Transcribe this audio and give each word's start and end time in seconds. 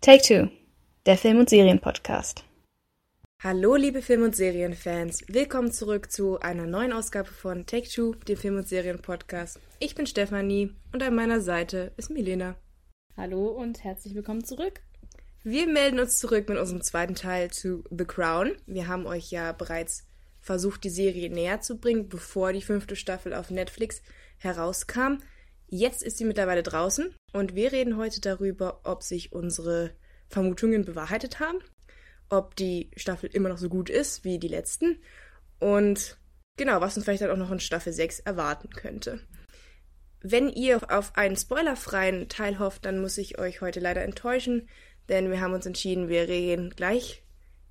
Take 0.00 0.22
Two, 0.22 0.48
der 1.06 1.18
Film- 1.18 1.40
und 1.40 1.50
Serienpodcast. 1.50 2.44
Hallo, 3.42 3.74
liebe 3.74 4.00
Film- 4.00 4.22
und 4.22 4.36
Serienfans. 4.36 5.24
Willkommen 5.26 5.72
zurück 5.72 6.12
zu 6.12 6.38
einer 6.38 6.66
neuen 6.66 6.92
Ausgabe 6.92 7.28
von 7.28 7.66
Take 7.66 7.88
Two, 7.88 8.14
dem 8.14 8.36
Film- 8.36 8.58
und 8.58 8.68
Serienpodcast. 8.68 9.58
Ich 9.80 9.96
bin 9.96 10.06
Stefanie 10.06 10.70
und 10.92 11.02
an 11.02 11.16
meiner 11.16 11.40
Seite 11.40 11.92
ist 11.96 12.10
Milena. 12.10 12.54
Hallo 13.16 13.48
und 13.48 13.82
herzlich 13.82 14.14
willkommen 14.14 14.44
zurück. 14.44 14.80
Wir 15.42 15.66
melden 15.66 15.98
uns 15.98 16.18
zurück 16.18 16.48
mit 16.48 16.58
unserem 16.58 16.82
zweiten 16.82 17.16
Teil 17.16 17.50
zu 17.50 17.82
The 17.90 18.04
Crown. 18.04 18.54
Wir 18.66 18.86
haben 18.86 19.04
euch 19.04 19.32
ja 19.32 19.50
bereits 19.50 20.06
versucht, 20.40 20.84
die 20.84 20.90
Serie 20.90 21.28
näher 21.28 21.60
zu 21.60 21.80
bringen, 21.80 22.08
bevor 22.08 22.52
die 22.52 22.62
fünfte 22.62 22.94
Staffel 22.94 23.34
auf 23.34 23.50
Netflix 23.50 24.00
herauskam. 24.36 25.18
Jetzt 25.66 26.04
ist 26.04 26.18
sie 26.18 26.24
mittlerweile 26.24 26.62
draußen 26.62 27.12
und 27.32 27.54
wir 27.54 27.72
reden 27.72 27.96
heute 27.96 28.20
darüber, 28.20 28.80
ob 28.84 29.02
sich 29.02 29.32
unsere 29.32 29.90
Vermutungen 30.28 30.84
bewahrheitet 30.84 31.40
haben, 31.40 31.58
ob 32.28 32.56
die 32.56 32.90
Staffel 32.96 33.30
immer 33.32 33.48
noch 33.48 33.58
so 33.58 33.68
gut 33.68 33.90
ist 33.90 34.24
wie 34.24 34.38
die 34.38 34.48
letzten 34.48 34.98
und 35.58 36.18
genau, 36.56 36.80
was 36.80 36.96
uns 36.96 37.04
vielleicht 37.04 37.22
dann 37.22 37.30
auch 37.30 37.36
noch 37.36 37.50
in 37.50 37.60
Staffel 37.60 37.92
6 37.92 38.20
erwarten 38.20 38.70
könnte. 38.70 39.20
Wenn 40.20 40.48
ihr 40.48 40.80
auf 40.90 41.16
einen 41.16 41.36
spoilerfreien 41.36 42.28
Teil 42.28 42.58
hofft, 42.58 42.84
dann 42.84 43.00
muss 43.00 43.18
ich 43.18 43.38
euch 43.38 43.60
heute 43.60 43.80
leider 43.80 44.02
enttäuschen, 44.02 44.68
denn 45.08 45.30
wir 45.30 45.40
haben 45.40 45.54
uns 45.54 45.66
entschieden, 45.66 46.08
wir 46.08 46.26
gehen 46.26 46.70
gleich 46.70 47.22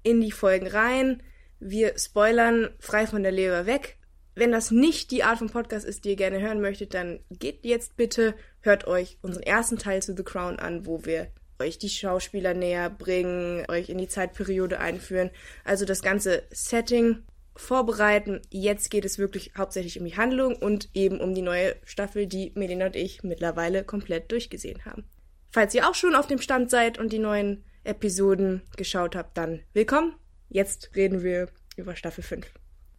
in 0.03 0.21
die 0.21 0.31
Folgen 0.31 0.67
rein. 0.67 1.21
Wir 1.59 1.97
spoilern 1.97 2.69
frei 2.79 3.05
von 3.07 3.23
der 3.23 3.31
Leber 3.31 3.65
weg. 3.65 3.97
Wenn 4.35 4.51
das 4.51 4.71
nicht 4.71 5.11
die 5.11 5.23
Art 5.23 5.39
von 5.39 5.49
Podcast 5.49 5.85
ist, 5.85 6.05
die 6.05 6.11
ihr 6.11 6.15
gerne 6.15 6.39
hören 6.39 6.61
möchtet, 6.61 6.93
dann 6.93 7.19
geht 7.31 7.65
jetzt 7.65 7.97
bitte, 7.97 8.35
hört 8.67 8.85
euch 8.85 9.17
unseren 9.23 9.43
ersten 9.43 9.79
Teil 9.79 10.03
zu 10.03 10.15
The 10.15 10.23
Crown 10.23 10.59
an, 10.59 10.85
wo 10.85 11.03
wir 11.05 11.31
euch 11.59 11.79
die 11.79 11.89
Schauspieler 11.89 12.53
näher 12.53 12.91
bringen, 12.91 13.65
euch 13.67 13.89
in 13.89 13.97
die 13.97 14.07
Zeitperiode 14.07 14.79
einführen, 14.79 15.31
also 15.63 15.85
das 15.85 16.03
ganze 16.03 16.43
Setting 16.51 17.23
vorbereiten. 17.55 18.41
Jetzt 18.51 18.91
geht 18.91 19.05
es 19.05 19.17
wirklich 19.17 19.53
hauptsächlich 19.57 19.99
um 19.99 20.05
die 20.05 20.17
Handlung 20.17 20.55
und 20.55 20.89
eben 20.93 21.19
um 21.19 21.33
die 21.33 21.41
neue 21.41 21.75
Staffel, 21.83 22.27
die 22.27 22.51
Melina 22.53 22.85
und 22.85 22.95
ich 22.95 23.23
mittlerweile 23.23 23.83
komplett 23.83 24.31
durchgesehen 24.31 24.85
haben. 24.85 25.05
Falls 25.49 25.73
ihr 25.73 25.89
auch 25.89 25.95
schon 25.95 26.13
auf 26.13 26.27
dem 26.27 26.39
Stand 26.39 26.69
seid 26.69 26.99
und 26.99 27.11
die 27.11 27.19
neuen 27.19 27.63
Episoden 27.83 28.61
geschaut 28.75 29.15
habt, 29.15 29.37
dann 29.37 29.61
willkommen. 29.73 30.13
Jetzt 30.49 30.91
reden 30.95 31.23
wir 31.23 31.47
über 31.77 31.95
Staffel 31.95 32.23
5. 32.23 32.45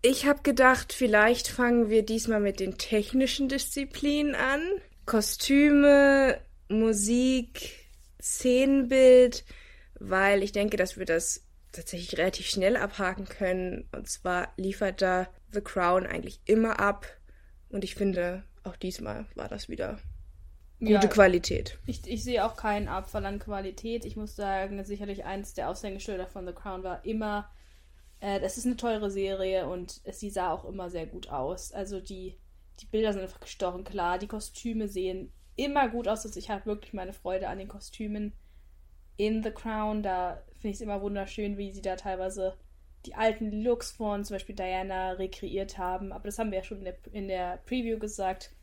Ich 0.00 0.26
habe 0.26 0.42
gedacht, 0.42 0.92
vielleicht 0.92 1.48
fangen 1.48 1.90
wir 1.90 2.02
diesmal 2.04 2.40
mit 2.40 2.60
den 2.60 2.78
technischen 2.78 3.48
Disziplinen 3.48 4.34
an. 4.34 4.62
Kostüme, 5.08 6.38
Musik, 6.68 7.88
Szenenbild, 8.20 9.44
weil 9.98 10.42
ich 10.42 10.52
denke, 10.52 10.76
dass 10.76 10.98
wir 10.98 11.06
das 11.06 11.46
tatsächlich 11.72 12.18
relativ 12.18 12.46
schnell 12.46 12.76
abhaken 12.76 13.24
können. 13.24 13.88
Und 13.92 14.08
zwar 14.08 14.52
liefert 14.56 15.00
da 15.00 15.28
The 15.50 15.62
Crown 15.62 16.06
eigentlich 16.06 16.40
immer 16.44 16.78
ab. 16.78 17.06
Und 17.70 17.84
ich 17.84 17.94
finde, 17.94 18.44
auch 18.64 18.76
diesmal 18.76 19.26
war 19.34 19.48
das 19.48 19.70
wieder 19.70 19.98
gute 20.78 20.92
ja, 20.92 21.06
Qualität. 21.06 21.78
Ich, 21.86 22.06
ich 22.06 22.22
sehe 22.22 22.44
auch 22.44 22.56
keinen 22.56 22.88
Abfall 22.88 23.24
an 23.24 23.38
Qualität. 23.38 24.04
Ich 24.04 24.16
muss 24.16 24.36
sagen, 24.36 24.84
sicherlich 24.84 25.24
eins 25.24 25.54
der 25.54 25.70
Aushängeschilder 25.70 26.26
von 26.26 26.46
The 26.46 26.52
Crown 26.52 26.82
war 26.82 27.04
immer 27.06 27.50
äh, 28.20 28.40
das 28.40 28.58
ist 28.58 28.66
eine 28.66 28.76
teure 28.76 29.10
Serie 29.10 29.68
und 29.68 30.00
sie 30.12 30.30
sah 30.30 30.52
auch 30.52 30.64
immer 30.64 30.90
sehr 30.90 31.06
gut 31.06 31.28
aus. 31.28 31.72
Also 31.72 32.00
die, 32.00 32.36
die 32.80 32.86
Bilder 32.86 33.12
sind 33.12 33.22
einfach 33.22 33.40
gestochen 33.40 33.84
klar. 33.84 34.18
Die 34.18 34.26
Kostüme 34.26 34.88
sehen 34.88 35.32
immer 35.56 35.88
gut 35.88 36.08
aus. 36.08 36.24
Also 36.24 36.38
ich 36.38 36.50
habe 36.50 36.66
wirklich 36.66 36.92
meine 36.92 37.12
Freude 37.12 37.48
an 37.48 37.58
den 37.58 37.68
Kostümen 37.68 38.32
in 39.16 39.42
The 39.42 39.50
Crown. 39.50 40.02
Da 40.02 40.42
finde 40.52 40.68
ich 40.68 40.76
es 40.76 40.80
immer 40.80 41.02
wunderschön, 41.02 41.58
wie 41.58 41.72
sie 41.72 41.82
da 41.82 41.96
teilweise 41.96 42.56
die 43.06 43.14
alten 43.14 43.62
Looks 43.62 43.92
von 43.92 44.24
zum 44.24 44.34
Beispiel 44.34 44.54
Diana 44.54 45.12
rekreiert 45.12 45.78
haben. 45.78 46.12
Aber 46.12 46.24
das 46.24 46.38
haben 46.38 46.50
wir 46.50 46.58
ja 46.58 46.64
schon 46.64 46.78
in 46.78 46.84
der, 46.84 46.96
in 47.12 47.28
der 47.28 47.56
Preview 47.66 47.98
gesagt. 47.98 48.54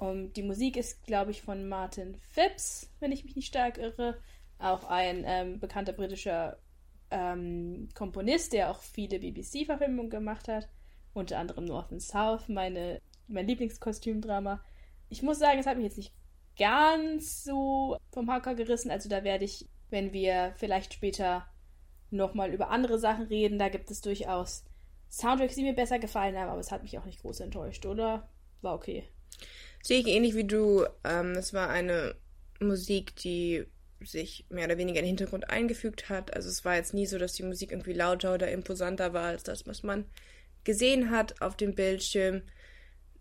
Um, 0.00 0.32
die 0.32 0.44
Musik 0.44 0.76
ist, 0.76 1.04
glaube 1.06 1.32
ich, 1.32 1.42
von 1.42 1.68
Martin 1.68 2.16
Phipps, 2.20 2.88
wenn 3.00 3.10
ich 3.10 3.24
mich 3.24 3.34
nicht 3.34 3.48
stark 3.48 3.78
irre. 3.78 4.20
Auch 4.60 4.84
ein 4.84 5.24
ähm, 5.26 5.58
bekannter 5.58 5.92
britischer 5.92 6.58
ähm, 7.10 7.88
Komponist, 7.94 8.52
der 8.52 8.70
auch 8.70 8.80
viele 8.80 9.18
BBC-Verfilmungen 9.18 10.10
gemacht 10.10 10.46
hat, 10.46 10.68
unter 11.14 11.38
anderem 11.38 11.64
North 11.64 11.90
and 11.90 12.02
South, 12.02 12.48
meine, 12.48 13.00
mein 13.28 13.46
Lieblingskostümdrama. 13.46 14.62
Ich 15.08 15.22
muss 15.22 15.38
sagen, 15.38 15.58
es 15.58 15.66
hat 15.66 15.76
mich 15.76 15.86
jetzt 15.86 15.96
nicht 15.96 16.12
ganz 16.58 17.44
so 17.44 17.96
vom 18.12 18.30
Hacker 18.30 18.54
gerissen. 18.54 18.90
Also 18.90 19.08
da 19.08 19.24
werde 19.24 19.44
ich, 19.44 19.68
wenn 19.90 20.12
wir 20.12 20.54
vielleicht 20.56 20.94
später 20.94 21.46
nochmal 22.10 22.52
über 22.52 22.70
andere 22.70 22.98
Sachen 22.98 23.26
reden, 23.26 23.58
da 23.58 23.68
gibt 23.68 23.90
es 23.90 24.00
durchaus 24.00 24.64
Soundtracks, 25.10 25.54
die 25.54 25.62
mir 25.62 25.74
besser 25.74 25.98
gefallen 25.98 26.36
haben, 26.36 26.50
aber 26.50 26.60
es 26.60 26.70
hat 26.70 26.82
mich 26.82 26.98
auch 26.98 27.04
nicht 27.04 27.20
groß 27.20 27.40
enttäuscht, 27.40 27.86
oder? 27.86 28.28
War 28.60 28.74
okay. 28.74 29.08
Sehe 29.82 30.00
ich 30.00 30.06
ähnlich 30.06 30.34
wie 30.34 30.44
du. 30.44 30.84
Ähm, 31.04 31.32
es 31.32 31.54
war 31.54 31.70
eine 31.70 32.14
Musik, 32.60 33.14
die 33.16 33.64
sich 34.00 34.46
mehr 34.48 34.66
oder 34.66 34.78
weniger 34.78 34.98
in 34.98 35.04
den 35.04 35.16
Hintergrund 35.16 35.50
eingefügt 35.50 36.08
hat. 36.08 36.34
Also 36.34 36.48
es 36.48 36.64
war 36.64 36.76
jetzt 36.76 36.94
nie 36.94 37.06
so, 37.06 37.18
dass 37.18 37.32
die 37.32 37.42
Musik 37.42 37.72
irgendwie 37.72 37.92
lauter 37.92 38.34
oder 38.34 38.50
imposanter 38.50 39.12
war 39.12 39.26
als 39.26 39.42
das, 39.42 39.66
was 39.66 39.82
man 39.82 40.04
gesehen 40.64 41.10
hat 41.10 41.40
auf 41.40 41.56
dem 41.56 41.74
Bildschirm. 41.74 42.42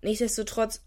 Nichtsdestotrotz 0.01 0.81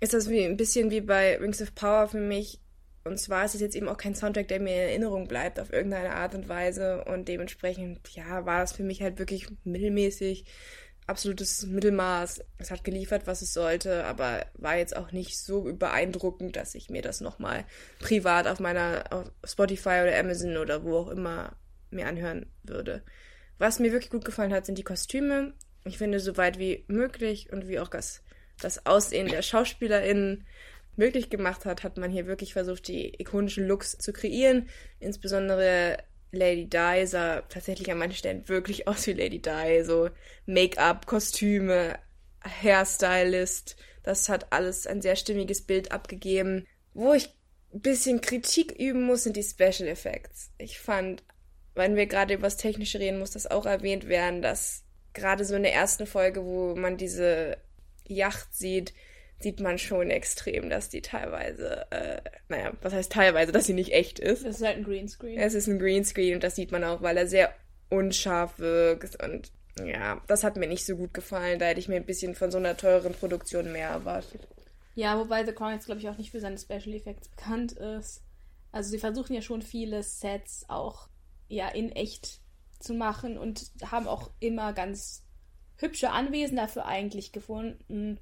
ist 0.00 0.14
das 0.14 0.28
wie, 0.28 0.44
ein 0.44 0.56
bisschen 0.56 0.90
wie 0.90 1.00
bei 1.00 1.38
Rings 1.38 1.62
of 1.62 1.74
Power 1.74 2.08
für 2.08 2.20
mich. 2.20 2.60
Und 3.04 3.18
zwar 3.18 3.44
ist 3.44 3.54
es 3.54 3.60
jetzt 3.60 3.76
eben 3.76 3.88
auch 3.88 3.96
kein 3.96 4.14
Soundtrack, 4.14 4.48
der 4.48 4.60
mir 4.60 4.74
in 4.74 4.88
Erinnerung 4.88 5.28
bleibt 5.28 5.60
auf 5.60 5.72
irgendeine 5.72 6.14
Art 6.14 6.34
und 6.34 6.48
Weise. 6.48 7.04
Und 7.04 7.28
dementsprechend, 7.28 8.00
ja, 8.14 8.44
war 8.46 8.62
es 8.62 8.72
für 8.72 8.82
mich 8.82 9.02
halt 9.02 9.18
wirklich 9.18 9.46
mittelmäßig 9.64 10.44
absolutes 11.06 11.64
Mittelmaß. 11.66 12.42
Es 12.58 12.70
hat 12.70 12.84
geliefert, 12.84 13.26
was 13.26 13.42
es 13.42 13.52
sollte, 13.52 14.04
aber 14.04 14.46
war 14.54 14.76
jetzt 14.76 14.96
auch 14.96 15.12
nicht 15.12 15.38
so 15.38 15.72
beeindruckend, 15.72 16.56
dass 16.56 16.74
ich 16.74 16.90
mir 16.90 17.02
das 17.02 17.20
nochmal 17.20 17.64
privat 18.00 18.46
auf 18.48 18.60
meiner 18.60 19.04
auf 19.10 19.30
Spotify 19.44 20.00
oder 20.02 20.18
Amazon 20.18 20.56
oder 20.56 20.84
wo 20.84 20.96
auch 20.96 21.08
immer 21.08 21.56
mir 21.90 22.06
anhören 22.06 22.46
würde. 22.62 23.02
Was 23.58 23.78
mir 23.78 23.92
wirklich 23.92 24.10
gut 24.10 24.24
gefallen 24.24 24.52
hat, 24.52 24.66
sind 24.66 24.78
die 24.78 24.84
Kostüme. 24.84 25.54
Ich 25.84 25.98
finde, 25.98 26.20
so 26.20 26.36
weit 26.36 26.58
wie 26.58 26.84
möglich 26.88 27.52
und 27.52 27.68
wie 27.68 27.78
auch 27.78 27.88
das, 27.88 28.22
das 28.60 28.86
Aussehen 28.86 29.28
der 29.28 29.42
SchauspielerInnen 29.42 30.46
möglich 30.96 31.30
gemacht 31.30 31.64
hat, 31.64 31.82
hat 31.82 31.98
man 31.98 32.10
hier 32.10 32.26
wirklich 32.26 32.54
versucht, 32.54 32.88
die 32.88 33.20
ikonischen 33.20 33.66
Looks 33.66 33.98
zu 33.98 34.12
kreieren. 34.12 34.68
Insbesondere 34.98 35.98
Lady 36.32 36.68
Di 36.68 37.06
sah 37.06 37.42
tatsächlich 37.42 37.90
an 37.90 37.98
manchen 37.98 38.16
Stellen 38.16 38.48
wirklich 38.48 38.88
aus 38.88 39.06
wie 39.06 39.12
Lady 39.12 39.40
Di. 39.40 39.82
So 39.84 40.10
Make-up, 40.46 41.06
Kostüme, 41.06 41.98
Hairstylist. 42.42 43.76
Das 44.02 44.28
hat 44.28 44.52
alles 44.52 44.86
ein 44.86 45.02
sehr 45.02 45.16
stimmiges 45.16 45.62
Bild 45.62 45.92
abgegeben. 45.92 46.66
Wo 46.94 47.12
ich 47.12 47.28
ein 47.74 47.80
bisschen 47.80 48.20
Kritik 48.20 48.72
üben 48.72 49.02
muss, 49.02 49.24
sind 49.24 49.36
die 49.36 49.42
Special 49.42 49.88
Effects. 49.88 50.50
Ich 50.58 50.78
fand, 50.78 51.24
wenn 51.74 51.96
wir 51.96 52.06
gerade 52.06 52.34
über 52.34 52.44
das 52.44 52.56
Technische 52.56 53.00
reden, 53.00 53.18
muss 53.18 53.32
das 53.32 53.50
auch 53.50 53.66
erwähnt 53.66 54.08
werden, 54.08 54.40
dass 54.40 54.84
gerade 55.12 55.44
so 55.44 55.54
in 55.56 55.62
der 55.62 55.74
ersten 55.74 56.06
Folge, 56.06 56.44
wo 56.44 56.74
man 56.74 56.96
diese 56.96 57.58
Yacht 58.08 58.54
sieht, 58.54 58.94
sieht 59.38 59.60
man 59.60 59.78
schon 59.78 60.10
extrem, 60.10 60.70
dass 60.70 60.88
die 60.88 61.02
teilweise, 61.02 61.90
äh, 61.90 62.20
naja, 62.48 62.72
was 62.82 62.92
heißt 62.92 63.12
teilweise, 63.12 63.52
dass 63.52 63.66
sie 63.66 63.74
nicht 63.74 63.92
echt 63.92 64.18
ist. 64.18 64.44
Es 64.44 64.56
ist 64.56 64.66
halt 64.66 64.78
ein 64.78 64.84
Greenscreen. 64.84 65.38
Es 65.38 65.54
ist 65.54 65.66
ein 65.66 65.78
Greenscreen 65.78 66.34
und 66.34 66.42
das 66.42 66.56
sieht 66.56 66.72
man 66.72 66.84
auch, 66.84 67.02
weil 67.02 67.16
er 67.16 67.26
sehr 67.26 67.52
unscharf 67.90 68.58
wirkt 68.58 69.22
und 69.22 69.52
ja, 69.84 70.22
das 70.26 70.42
hat 70.42 70.56
mir 70.56 70.66
nicht 70.66 70.86
so 70.86 70.96
gut 70.96 71.12
gefallen. 71.12 71.58
Da 71.58 71.66
hätte 71.66 71.80
ich 71.80 71.88
mir 71.88 71.96
ein 71.96 72.06
bisschen 72.06 72.34
von 72.34 72.50
so 72.50 72.58
einer 72.58 72.76
teuren 72.76 73.12
Produktion 73.12 73.72
mehr 73.72 73.90
erwartet. 73.90 74.40
Ja, 74.94 75.18
wobei 75.18 75.44
The 75.44 75.52
Crown 75.52 75.72
jetzt, 75.72 75.84
glaube 75.84 76.00
ich, 76.00 76.08
auch 76.08 76.16
nicht 76.16 76.30
für 76.30 76.40
seine 76.40 76.56
Special 76.56 76.94
Effects 76.94 77.28
bekannt 77.28 77.72
ist. 77.72 78.22
Also 78.72 78.90
sie 78.90 78.98
versuchen 78.98 79.34
ja 79.34 79.42
schon 79.42 79.60
viele 79.60 80.02
Sets 80.02 80.64
auch 80.68 81.08
ja 81.48 81.68
in 81.68 81.92
echt 81.92 82.40
zu 82.80 82.94
machen 82.94 83.38
und 83.38 83.70
haben 83.84 84.08
auch 84.08 84.30
immer 84.40 84.72
ganz 84.72 85.25
hübsche 85.76 86.10
Anwesen 86.10 86.56
dafür 86.56 86.86
eigentlich 86.86 87.32
gefunden. 87.32 88.18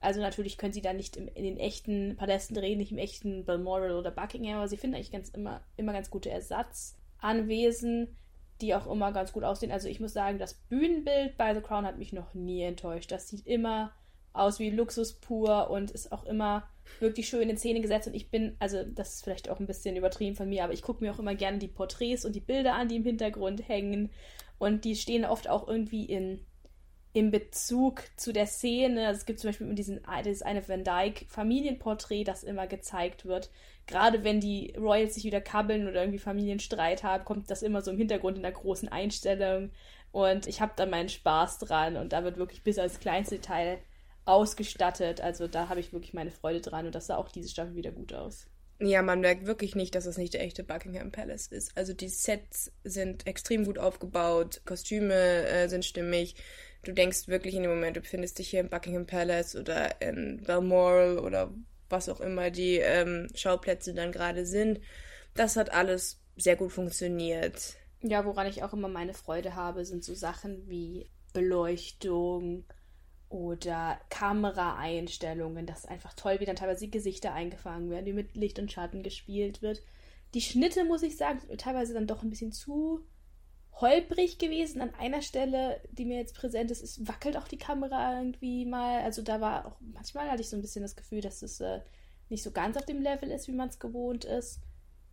Also 0.00 0.20
natürlich 0.20 0.58
können 0.58 0.72
sie 0.72 0.82
da 0.82 0.92
nicht 0.92 1.16
im, 1.16 1.28
in 1.28 1.44
den 1.44 1.58
echten 1.58 2.16
Palästen 2.16 2.54
drehen, 2.54 2.78
nicht 2.78 2.92
im 2.92 2.98
echten 2.98 3.44
Balmoral 3.44 3.92
oder 3.92 4.10
Buckingham, 4.10 4.56
aber 4.56 4.68
sie 4.68 4.76
finden 4.76 4.96
eigentlich 4.96 5.12
ganz 5.12 5.28
immer, 5.28 5.62
immer 5.76 5.92
ganz 5.92 6.10
gute 6.10 6.30
Ersatzanwesen, 6.30 8.16
die 8.60 8.74
auch 8.74 8.90
immer 8.90 9.12
ganz 9.12 9.32
gut 9.32 9.44
aussehen. 9.44 9.72
Also 9.72 9.88
ich 9.88 10.00
muss 10.00 10.12
sagen, 10.12 10.38
das 10.38 10.54
Bühnenbild 10.54 11.36
bei 11.36 11.54
The 11.54 11.60
Crown 11.60 11.86
hat 11.86 11.98
mich 11.98 12.12
noch 12.12 12.34
nie 12.34 12.62
enttäuscht. 12.62 13.12
Das 13.12 13.28
sieht 13.28 13.46
immer 13.46 13.92
aus 14.32 14.58
wie 14.58 14.70
Luxus 14.70 15.14
pur 15.14 15.70
und 15.70 15.90
ist 15.90 16.10
auch 16.10 16.24
immer 16.24 16.68
wirklich 17.00 17.28
schön 17.28 17.48
in 17.48 17.56
Szene 17.56 17.80
gesetzt. 17.80 18.08
Und 18.08 18.14
ich 18.14 18.30
bin, 18.30 18.56
also 18.58 18.82
das 18.82 19.14
ist 19.14 19.24
vielleicht 19.24 19.48
auch 19.50 19.60
ein 19.60 19.66
bisschen 19.66 19.96
übertrieben 19.96 20.36
von 20.36 20.48
mir, 20.48 20.64
aber 20.64 20.72
ich 20.72 20.82
gucke 20.82 21.04
mir 21.04 21.12
auch 21.12 21.18
immer 21.18 21.34
gerne 21.34 21.58
die 21.58 21.68
Porträts 21.68 22.24
und 22.24 22.34
die 22.34 22.40
Bilder 22.40 22.74
an, 22.74 22.88
die 22.88 22.96
im 22.96 23.04
Hintergrund 23.04 23.68
hängen. 23.68 24.10
Und 24.58 24.84
die 24.84 24.96
stehen 24.96 25.24
oft 25.24 25.48
auch 25.48 25.68
irgendwie 25.68 26.04
in 26.04 26.40
im 27.12 27.30
Bezug 27.30 28.02
zu 28.16 28.32
der 28.32 28.46
Szene. 28.46 29.10
Es 29.10 29.26
gibt 29.26 29.40
zum 29.40 29.48
Beispiel 29.48 29.74
diesen, 29.74 30.00
dieses 30.24 30.42
eine 30.42 30.66
Van 30.66 30.84
Dyke 30.84 31.26
Familienporträt, 31.26 32.24
das 32.24 32.42
immer 32.42 32.66
gezeigt 32.66 33.26
wird. 33.26 33.50
Gerade 33.86 34.24
wenn 34.24 34.40
die 34.40 34.74
Royals 34.78 35.14
sich 35.14 35.24
wieder 35.24 35.40
kabbeln 35.40 35.88
oder 35.88 36.00
irgendwie 36.00 36.18
Familienstreit 36.18 37.02
haben, 37.02 37.24
kommt 37.24 37.50
das 37.50 37.62
immer 37.62 37.82
so 37.82 37.90
im 37.90 37.98
Hintergrund 37.98 38.36
in 38.36 38.42
der 38.42 38.52
großen 38.52 38.88
Einstellung. 38.88 39.70
Und 40.10 40.46
ich 40.46 40.60
habe 40.60 40.72
da 40.76 40.86
meinen 40.86 41.08
Spaß 41.08 41.58
dran 41.58 41.96
und 41.96 42.12
da 42.12 42.24
wird 42.24 42.36
wirklich 42.36 42.62
bis 42.62 42.78
als 42.78 43.00
kleinste 43.00 43.36
Detail 43.36 43.78
ausgestattet. 44.24 45.20
Also 45.20 45.48
da 45.48 45.68
habe 45.68 45.80
ich 45.80 45.92
wirklich 45.92 46.14
meine 46.14 46.30
Freude 46.30 46.60
dran 46.60 46.86
und 46.86 46.94
das 46.94 47.06
sah 47.06 47.16
auch 47.16 47.28
diese 47.30 47.48
Staffel 47.48 47.74
wieder 47.74 47.92
gut 47.92 48.12
aus. 48.14 48.46
Ja, 48.84 49.00
man 49.02 49.20
merkt 49.20 49.46
wirklich 49.46 49.76
nicht, 49.76 49.94
dass 49.94 50.06
es 50.06 50.18
nicht 50.18 50.34
der 50.34 50.42
echte 50.42 50.64
Buckingham 50.64 51.12
Palace 51.12 51.46
ist. 51.46 51.76
Also 51.76 51.92
die 51.92 52.08
Sets 52.08 52.72
sind 52.82 53.28
extrem 53.28 53.64
gut 53.64 53.78
aufgebaut, 53.78 54.60
Kostüme 54.64 55.14
äh, 55.14 55.68
sind 55.68 55.84
stimmig. 55.84 56.34
Du 56.82 56.92
denkst 56.92 57.28
wirklich 57.28 57.54
in 57.54 57.62
dem 57.62 57.70
Moment, 57.70 57.96
du 57.96 58.00
befindest 58.00 58.40
dich 58.40 58.50
hier 58.50 58.58
im 58.58 58.68
Buckingham 58.68 59.06
Palace 59.06 59.54
oder 59.54 60.00
in 60.02 60.42
Balmoral 60.44 61.20
oder 61.20 61.54
was 61.88 62.08
auch 62.08 62.20
immer 62.20 62.50
die 62.50 62.78
ähm, 62.78 63.28
Schauplätze 63.36 63.94
dann 63.94 64.10
gerade 64.10 64.46
sind. 64.46 64.80
Das 65.34 65.54
hat 65.56 65.72
alles 65.72 66.20
sehr 66.36 66.56
gut 66.56 66.72
funktioniert. 66.72 67.76
Ja, 68.00 68.24
woran 68.24 68.48
ich 68.48 68.64
auch 68.64 68.72
immer 68.72 68.88
meine 68.88 69.14
Freude 69.14 69.54
habe, 69.54 69.84
sind 69.84 70.02
so 70.02 70.14
Sachen 70.14 70.68
wie 70.68 71.08
Beleuchtung, 71.32 72.64
oder 73.32 73.98
Kameraeinstellungen. 74.10 75.66
Das 75.66 75.80
ist 75.80 75.88
einfach 75.88 76.12
toll, 76.12 76.38
wie 76.38 76.44
dann 76.44 76.56
teilweise 76.56 76.84
die 76.84 76.90
Gesichter 76.90 77.32
eingefangen 77.32 77.90
werden, 77.90 78.06
wie 78.06 78.12
mit 78.12 78.36
Licht 78.36 78.58
und 78.58 78.70
Schatten 78.70 79.02
gespielt 79.02 79.62
wird. 79.62 79.82
Die 80.34 80.42
Schnitte, 80.42 80.84
muss 80.84 81.02
ich 81.02 81.16
sagen, 81.16 81.40
sind 81.40 81.60
teilweise 81.60 81.94
dann 81.94 82.06
doch 82.06 82.22
ein 82.22 82.30
bisschen 82.30 82.52
zu 82.52 83.00
holprig 83.80 84.38
gewesen. 84.38 84.82
An 84.82 84.94
einer 84.94 85.22
Stelle, 85.22 85.80
die 85.90 86.04
mir 86.04 86.18
jetzt 86.18 86.34
präsent 86.34 86.70
ist, 86.70 86.82
ist 86.82 87.08
wackelt 87.08 87.36
auch 87.38 87.48
die 87.48 87.58
Kamera 87.58 88.18
irgendwie 88.18 88.66
mal. 88.66 89.00
Also 89.00 89.22
da 89.22 89.40
war 89.40 89.66
auch, 89.66 89.80
manchmal 89.80 90.30
hatte 90.30 90.42
ich 90.42 90.50
so 90.50 90.56
ein 90.56 90.62
bisschen 90.62 90.82
das 90.82 90.96
Gefühl, 90.96 91.22
dass 91.22 91.42
es 91.42 91.60
äh, 91.60 91.80
nicht 92.28 92.42
so 92.42 92.50
ganz 92.50 92.76
auf 92.76 92.84
dem 92.84 93.00
Level 93.00 93.30
ist, 93.30 93.48
wie 93.48 93.52
man 93.52 93.70
es 93.70 93.78
gewohnt 93.78 94.24
ist. 94.26 94.60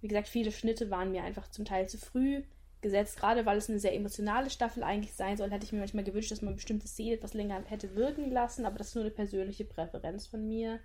Wie 0.01 0.09
gesagt, 0.09 0.27
viele 0.27 0.51
Schnitte 0.51 0.89
waren 0.89 1.11
mir 1.11 1.23
einfach 1.23 1.49
zum 1.49 1.63
Teil 1.63 1.87
zu 1.87 1.97
früh 1.97 2.43
gesetzt, 2.81 3.17
gerade 3.17 3.45
weil 3.45 3.57
es 3.57 3.69
eine 3.69 3.79
sehr 3.79 3.95
emotionale 3.95 4.49
Staffel 4.49 4.83
eigentlich 4.83 5.13
sein 5.13 5.37
soll, 5.37 5.51
hätte 5.51 5.65
ich 5.65 5.71
mir 5.71 5.79
manchmal 5.79 6.03
gewünscht, 6.03 6.31
dass 6.31 6.41
man 6.41 6.55
bestimmte 6.55 6.87
Szenen 6.87 7.15
etwas 7.15 7.33
länger 7.33 7.61
hätte 7.65 7.95
wirken 7.95 8.31
lassen, 8.31 8.65
aber 8.65 8.77
das 8.77 8.89
ist 8.89 8.95
nur 8.95 9.03
eine 9.03 9.11
persönliche 9.11 9.65
Präferenz 9.65 10.27
von 10.27 10.47
mir. 10.47 10.79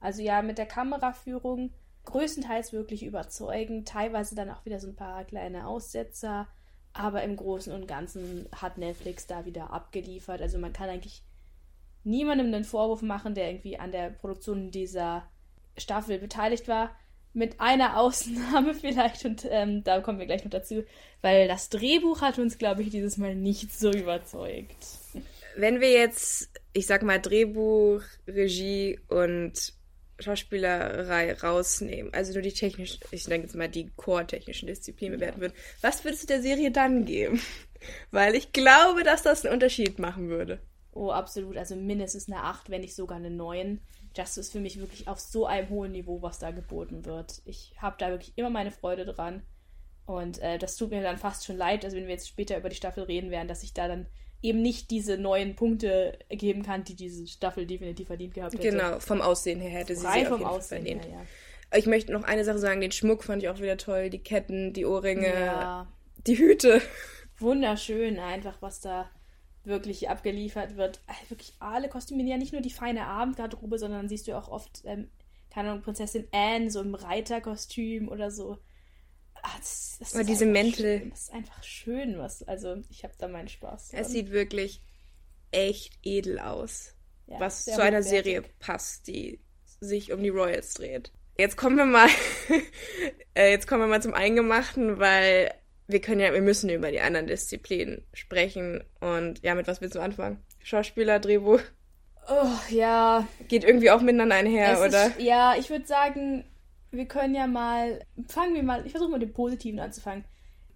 Also 0.00 0.22
ja, 0.22 0.42
mit 0.42 0.58
der 0.58 0.66
Kameraführung 0.66 1.72
größtenteils 2.04 2.72
wirklich 2.72 3.04
überzeugend, 3.04 3.88
teilweise 3.88 4.34
dann 4.34 4.50
auch 4.50 4.64
wieder 4.64 4.80
so 4.80 4.88
ein 4.88 4.96
paar 4.96 5.24
kleine 5.24 5.66
Aussetzer, 5.66 6.48
aber 6.92 7.22
im 7.22 7.36
Großen 7.36 7.72
und 7.72 7.86
Ganzen 7.86 8.48
hat 8.54 8.78
Netflix 8.78 9.26
da 9.26 9.44
wieder 9.44 9.70
abgeliefert. 9.70 10.42
Also 10.42 10.58
man 10.58 10.72
kann 10.72 10.88
eigentlich 10.88 11.22
niemandem 12.02 12.46
einen 12.48 12.64
Vorwurf 12.64 13.02
machen, 13.02 13.34
der 13.34 13.50
irgendwie 13.50 13.78
an 13.78 13.92
der 13.92 14.10
Produktion 14.10 14.70
dieser 14.70 15.28
Staffel 15.76 16.18
beteiligt 16.18 16.68
war. 16.68 16.90
Mit 17.32 17.60
einer 17.60 17.96
Ausnahme 17.98 18.74
vielleicht, 18.74 19.24
und 19.24 19.46
ähm, 19.50 19.84
da 19.84 20.00
kommen 20.00 20.18
wir 20.18 20.26
gleich 20.26 20.44
noch 20.44 20.50
dazu, 20.50 20.84
weil 21.22 21.48
das 21.48 21.68
Drehbuch 21.68 22.20
hat 22.20 22.38
uns, 22.38 22.58
glaube 22.58 22.82
ich, 22.82 22.90
dieses 22.90 23.16
Mal 23.16 23.34
nicht 23.34 23.72
so 23.72 23.90
überzeugt. 23.90 24.76
Wenn 25.56 25.80
wir 25.80 25.90
jetzt, 25.90 26.50
ich 26.72 26.86
sag 26.86 27.02
mal, 27.02 27.20
Drehbuch, 27.20 28.02
Regie 28.26 28.98
und 29.08 29.74
Schauspielerei 30.20 31.34
rausnehmen, 31.34 32.12
also 32.12 32.32
nur 32.32 32.42
die 32.42 32.52
technischen, 32.52 33.00
ich 33.10 33.24
denke 33.24 33.46
jetzt 33.46 33.56
mal 33.56 33.68
die 33.68 33.90
core-technischen 33.96 34.66
Disziplinen 34.66 35.18
bewerten 35.18 35.40
würden, 35.40 35.54
was 35.80 36.04
würdest 36.04 36.24
du 36.24 36.26
der 36.28 36.42
Serie 36.42 36.70
dann 36.70 37.04
geben? 37.04 37.40
Weil 38.10 38.34
ich 38.34 38.52
glaube, 38.52 39.02
dass 39.02 39.22
das 39.22 39.44
einen 39.44 39.54
Unterschied 39.54 39.98
machen 39.98 40.28
würde. 40.28 40.60
Oh, 40.92 41.10
absolut. 41.10 41.56
Also 41.56 41.76
mindestens 41.76 42.28
eine 42.28 42.42
8, 42.42 42.70
wenn 42.70 42.80
nicht 42.80 42.94
sogar 42.94 43.18
eine 43.18 43.30
9. 43.30 43.80
Das 44.14 44.36
ist 44.36 44.50
für 44.50 44.60
mich 44.60 44.80
wirklich 44.80 45.06
auf 45.06 45.20
so 45.20 45.46
einem 45.46 45.68
hohen 45.68 45.92
Niveau, 45.92 46.20
was 46.22 46.38
da 46.38 46.50
geboten 46.50 47.04
wird. 47.04 47.42
Ich 47.44 47.74
habe 47.78 47.96
da 47.98 48.10
wirklich 48.10 48.32
immer 48.36 48.50
meine 48.50 48.72
Freude 48.72 49.04
dran. 49.04 49.42
Und 50.06 50.40
äh, 50.40 50.58
das 50.58 50.76
tut 50.76 50.90
mir 50.90 51.02
dann 51.02 51.18
fast 51.18 51.44
schon 51.44 51.56
leid, 51.56 51.84
also 51.84 51.96
wenn 51.96 52.06
wir 52.06 52.14
jetzt 52.14 52.28
später 52.28 52.58
über 52.58 52.68
die 52.68 52.74
Staffel 52.74 53.04
reden 53.04 53.30
werden, 53.30 53.46
dass 53.46 53.62
ich 53.62 53.74
da 53.74 53.86
dann 53.86 54.06
eben 54.42 54.60
nicht 54.60 54.90
diese 54.90 55.18
neuen 55.18 55.54
Punkte 55.54 56.18
geben 56.28 56.62
kann, 56.62 56.82
die 56.82 56.96
diese 56.96 57.26
Staffel 57.28 57.66
definitiv 57.66 58.08
verdient 58.08 58.34
gehabt 58.34 58.54
hätte. 58.54 58.70
Genau, 58.70 58.98
vom 58.98 59.20
Aussehen 59.20 59.60
her 59.60 59.70
hätte 59.70 59.94
sie 59.94 60.06
Rein 60.06 60.24
sie 60.24 60.30
vom 60.30 60.44
Aussehen 60.44 60.84
verdient. 60.84 61.04
Her, 61.04 61.26
ja. 61.72 61.78
Ich 61.78 61.86
möchte 61.86 62.12
noch 62.12 62.24
eine 62.24 62.44
Sache 62.44 62.58
sagen, 62.58 62.80
den 62.80 62.90
Schmuck 62.90 63.22
fand 63.22 63.42
ich 63.42 63.48
auch 63.48 63.58
wieder 63.60 63.76
toll, 63.76 64.10
die 64.10 64.18
Ketten, 64.18 64.72
die 64.72 64.84
Ohrringe, 64.84 65.32
ja. 65.32 65.86
die 66.26 66.36
Hüte. 66.36 66.82
Wunderschön 67.38 68.18
einfach, 68.18 68.60
was 68.60 68.80
da 68.80 69.08
wirklich 69.64 70.08
abgeliefert 70.08 70.76
wird. 70.76 71.00
Äh, 71.06 71.30
wirklich 71.30 71.54
alle 71.58 71.88
Kostüme, 71.88 72.22
ja 72.22 72.36
nicht 72.36 72.52
nur 72.52 72.62
die 72.62 72.70
feine 72.70 73.06
Abendgarderobe, 73.06 73.78
sondern 73.78 74.08
siehst 74.08 74.28
du 74.28 74.36
auch 74.36 74.48
oft, 74.48 74.82
ähm, 74.84 75.10
keine 75.50 75.70
Ahnung, 75.70 75.82
Prinzessin 75.82 76.28
Anne 76.32 76.70
so 76.70 76.80
im 76.80 76.94
Reiterkostüm 76.94 78.08
oder 78.08 78.30
so. 78.30 78.58
Ach, 79.42 79.58
das, 79.58 79.96
das 79.98 80.14
Oder 80.14 80.24
diese 80.24 80.46
Mäntel. 80.46 80.98
Schön. 80.98 81.10
Das 81.10 81.20
ist 81.20 81.32
einfach 81.32 81.62
schön, 81.62 82.18
was. 82.18 82.42
Also, 82.42 82.76
ich 82.90 83.04
habe 83.04 83.14
da 83.18 83.28
meinen 83.28 83.48
Spaß. 83.48 83.90
Dran. 83.90 84.00
Es 84.00 84.10
sieht 84.10 84.30
wirklich 84.30 84.82
echt 85.50 85.98
edel 86.02 86.38
aus. 86.38 86.94
Ja, 87.26 87.40
was 87.40 87.64
zu 87.64 87.80
einer 87.80 88.02
Serie 88.02 88.42
passt, 88.58 89.06
die 89.06 89.40
sich 89.80 90.12
um 90.12 90.22
die 90.22 90.28
Royals 90.28 90.74
dreht. 90.74 91.12
Jetzt 91.38 91.56
kommen 91.56 91.76
wir 91.76 91.86
mal, 91.86 92.08
äh, 93.34 93.50
jetzt 93.50 93.66
kommen 93.66 93.82
wir 93.82 93.86
mal 93.86 94.02
zum 94.02 94.14
Eingemachten, 94.14 94.98
weil 94.98 95.54
wir 95.92 96.00
können 96.00 96.20
ja, 96.20 96.32
wir 96.32 96.40
müssen 96.40 96.70
über 96.70 96.90
die 96.90 97.00
anderen 97.00 97.26
Disziplinen 97.26 98.04
sprechen. 98.12 98.82
Und 99.00 99.42
ja, 99.42 99.54
mit 99.54 99.66
was 99.66 99.80
willst 99.80 99.94
du 99.94 100.00
anfangen? 100.00 100.42
Schauspieler, 100.62 101.18
Drehbuch? 101.18 101.60
Oh, 102.28 102.58
ja. 102.70 103.26
Geht 103.48 103.64
irgendwie 103.64 103.90
auch 103.90 104.00
miteinander 104.00 104.36
einher, 104.36 104.74
es 104.74 104.80
oder? 104.80 105.06
Ist, 105.06 105.20
ja, 105.20 105.54
ich 105.58 105.70
würde 105.70 105.86
sagen, 105.86 106.44
wir 106.90 107.06
können 107.06 107.34
ja 107.34 107.46
mal, 107.46 108.00
fangen 108.28 108.54
wir 108.54 108.62
mal, 108.62 108.84
ich 108.84 108.92
versuche 108.92 109.10
mal 109.10 109.18
mit 109.18 109.28
dem 109.28 109.34
Positiven 109.34 109.80
anzufangen. 109.80 110.24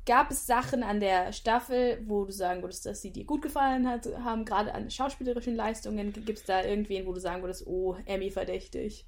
Gab 0.06 0.30
es 0.30 0.46
Sachen 0.46 0.82
an 0.82 1.00
der 1.00 1.32
Staffel, 1.32 2.02
wo 2.06 2.24
du 2.24 2.32
sagen 2.32 2.62
würdest, 2.62 2.84
dass 2.84 3.00
sie 3.00 3.10
dir 3.10 3.24
gut 3.24 3.40
gefallen 3.40 3.88
hat, 3.88 4.06
haben, 4.22 4.44
gerade 4.44 4.74
an 4.74 4.90
schauspielerischen 4.90 5.56
Leistungen? 5.56 6.12
Gibt 6.12 6.38
es 6.38 6.44
da 6.44 6.62
irgendwen, 6.62 7.06
wo 7.06 7.12
du 7.12 7.20
sagen 7.20 7.42
würdest, 7.42 7.66
oh, 7.66 7.96
Emmy 8.04 8.30
verdächtig? 8.30 9.06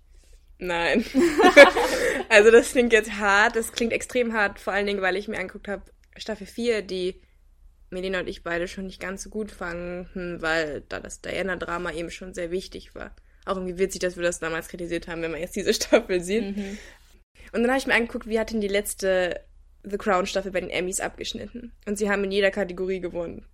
Nein. 0.59 1.05
also 2.31 2.51
das 2.51 2.71
klingt 2.71 2.93
jetzt 2.93 3.19
hart, 3.19 3.57
das 3.57 3.73
klingt 3.73 3.93
extrem 3.93 4.33
hart, 4.33 4.59
vor 4.59 4.73
allen 4.73 4.87
Dingen, 4.87 5.03
weil 5.03 5.17
ich 5.17 5.29
mir 5.29 5.39
angeguckt 5.39 5.69
habe, 5.69 5.83
Staffel 6.17 6.47
4, 6.47 6.83
die 6.83 7.21
Melina 7.91 8.21
und 8.21 8.29
ich 8.29 8.43
beide 8.43 8.69
schon 8.69 8.87
nicht 8.87 9.01
ganz 9.01 9.23
so 9.23 9.31
gut 9.31 9.51
fanden, 9.51 10.43
weil 10.43 10.83
da 10.89 11.01
das 11.01 11.21
Diana-Drama 11.21 11.93
eben 11.93 12.11
schon 12.11 12.35
sehr 12.35 12.51
wichtig 12.51 12.95
war. 12.95 13.15
Auch 13.45 13.57
irgendwie 13.57 13.79
witzig, 13.79 14.01
dass 14.01 14.17
wir 14.17 14.25
das 14.25 14.41
damals 14.41 14.69
kritisiert 14.69 15.07
haben, 15.07 15.23
wenn 15.23 15.31
man 15.31 15.41
jetzt 15.41 15.57
diese 15.57 15.73
Staffel 15.75 16.21
sieht. 16.21 16.57
Mhm. 16.57 16.79
Und 17.53 17.63
dann 17.63 17.71
habe 17.71 17.79
ich 17.79 17.87
mir 17.87 17.95
angeguckt, 17.95 18.27
wie 18.27 18.41
hat 18.41 18.53
denn 18.53 18.61
die 18.61 18.69
letzte 18.69 19.41
The 19.85 19.99
Crown-Staffel 19.99 20.51
bei 20.51 20.61
den 20.61 20.71
Emmys 20.71 21.01
abgeschnitten. 21.01 21.73
Und 21.87 21.97
sie 21.97 22.11
haben 22.11 22.25
in 22.25 22.33
jeder 22.33 22.51
Kategorie 22.51 23.01
gewonnen. 23.01 23.47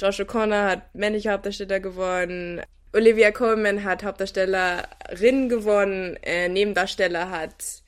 Josh 0.00 0.20
O'Connor 0.20 0.70
hat 0.70 0.94
männliche 0.94 1.32
Hauptdarsteller 1.32 1.80
gewonnen. 1.80 2.62
Olivia 2.92 3.32
Colman 3.32 3.82
hat 3.84 4.04
Hauptdarstellerin 4.04 5.48
gewonnen. 5.48 6.16
Äh, 6.22 6.48
Nebendarsteller 6.48 7.30
hat 7.30 7.82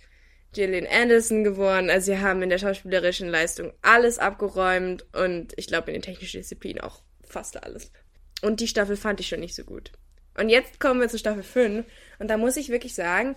Gillian 0.52 0.86
Anderson 0.86 1.44
gewonnen. 1.44 1.90
Also 1.90 2.12
sie 2.12 2.18
haben 2.18 2.42
in 2.42 2.50
der 2.50 2.58
schauspielerischen 2.58 3.28
Leistung 3.28 3.72
alles 3.82 4.18
abgeräumt 4.18 5.06
und 5.14 5.52
ich 5.56 5.66
glaube 5.66 5.88
in 5.88 5.94
den 5.94 6.02
technischen 6.02 6.40
Disziplinen 6.40 6.82
auch 6.82 7.02
fast 7.22 7.62
alles. 7.62 7.90
Und 8.42 8.60
die 8.60 8.68
Staffel 8.68 8.96
fand 8.96 9.20
ich 9.20 9.28
schon 9.28 9.40
nicht 9.40 9.54
so 9.54 9.64
gut. 9.64 9.92
Und 10.38 10.48
jetzt 10.48 10.80
kommen 10.80 11.00
wir 11.00 11.08
zu 11.08 11.18
Staffel 11.18 11.42
5 11.42 11.86
und 12.18 12.28
da 12.28 12.36
muss 12.36 12.56
ich 12.56 12.68
wirklich 12.68 12.94
sagen, 12.94 13.34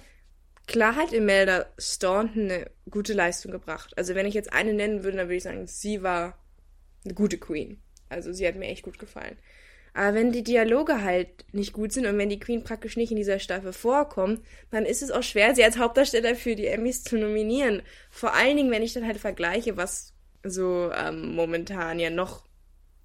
klar 0.67 0.95
hat 0.95 1.13
Imelda 1.13 1.65
Staunton 1.77 2.43
eine 2.43 2.71
gute 2.89 3.13
Leistung 3.13 3.51
gebracht. 3.51 3.97
Also 3.97 4.15
wenn 4.15 4.25
ich 4.25 4.33
jetzt 4.33 4.53
eine 4.53 4.73
nennen 4.73 5.03
würde, 5.03 5.17
dann 5.17 5.27
würde 5.27 5.37
ich 5.37 5.43
sagen, 5.43 5.67
sie 5.67 6.03
war 6.03 6.37
eine 7.03 7.13
gute 7.13 7.37
Queen. 7.37 7.81
Also 8.09 8.31
sie 8.33 8.47
hat 8.47 8.55
mir 8.55 8.67
echt 8.67 8.83
gut 8.83 8.99
gefallen. 8.99 9.37
Aber 9.95 10.13
wenn 10.13 10.33
die 10.33 10.43
Dialoge 10.43 11.01
halt 11.03 11.45
nicht 11.53 11.71
gut 11.71 11.93
sind 11.93 12.05
und 12.05 12.17
wenn 12.17 12.29
die 12.29 12.39
Queen 12.39 12.65
praktisch 12.65 12.97
nicht 12.97 13.11
in 13.11 13.17
dieser 13.17 13.39
Staffel 13.39 13.71
vorkommt, 13.71 14.41
dann 14.69 14.85
ist 14.85 15.01
es 15.01 15.09
auch 15.09 15.23
schwer, 15.23 15.55
sie 15.55 15.63
als 15.63 15.77
Hauptdarsteller 15.77 16.35
für 16.35 16.55
die 16.55 16.67
Emmys 16.67 17.03
zu 17.03 17.17
nominieren. 17.17 17.81
Vor 18.11 18.33
allen 18.33 18.57
Dingen, 18.57 18.71
wenn 18.71 18.83
ich 18.83 18.91
dann 18.91 19.07
halt 19.07 19.17
vergleiche, 19.17 19.77
was 19.77 20.13
so 20.43 20.91
ähm, 20.93 21.33
momentan 21.33 21.97
ja 21.99 22.09
noch 22.09 22.43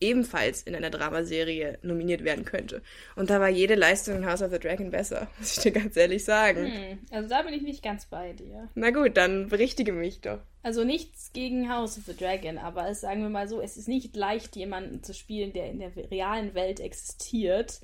ebenfalls 0.00 0.62
in 0.62 0.74
einer 0.74 0.90
Dramaserie 0.90 1.78
nominiert 1.82 2.24
werden 2.24 2.44
könnte. 2.44 2.82
Und 3.16 3.30
da 3.30 3.40
war 3.40 3.48
jede 3.48 3.74
Leistung 3.74 4.16
in 4.16 4.26
House 4.26 4.42
of 4.42 4.50
the 4.50 4.58
Dragon 4.58 4.90
besser, 4.90 5.28
muss 5.38 5.56
ich 5.56 5.62
dir 5.62 5.72
ganz 5.72 5.96
ehrlich 5.96 6.24
sagen. 6.24 6.66
Hm, 6.66 6.98
also 7.10 7.28
da 7.28 7.42
bin 7.42 7.54
ich 7.54 7.62
nicht 7.62 7.82
ganz 7.82 8.06
bei 8.06 8.32
dir. 8.32 8.68
Na 8.74 8.90
gut, 8.90 9.16
dann 9.16 9.48
berichtige 9.48 9.92
mich 9.92 10.20
doch. 10.20 10.40
Also 10.62 10.84
nichts 10.84 11.32
gegen 11.32 11.72
House 11.72 11.98
of 11.98 12.04
the 12.04 12.16
Dragon, 12.16 12.58
aber 12.58 12.88
es, 12.88 13.00
sagen 13.00 13.22
wir 13.22 13.30
mal 13.30 13.48
so, 13.48 13.60
es 13.60 13.76
ist 13.76 13.88
nicht 13.88 14.16
leicht, 14.16 14.56
jemanden 14.56 15.02
zu 15.02 15.14
spielen, 15.14 15.52
der 15.52 15.70
in 15.70 15.78
der 15.78 15.94
realen 16.10 16.54
Welt 16.54 16.80
existiert. 16.80 17.80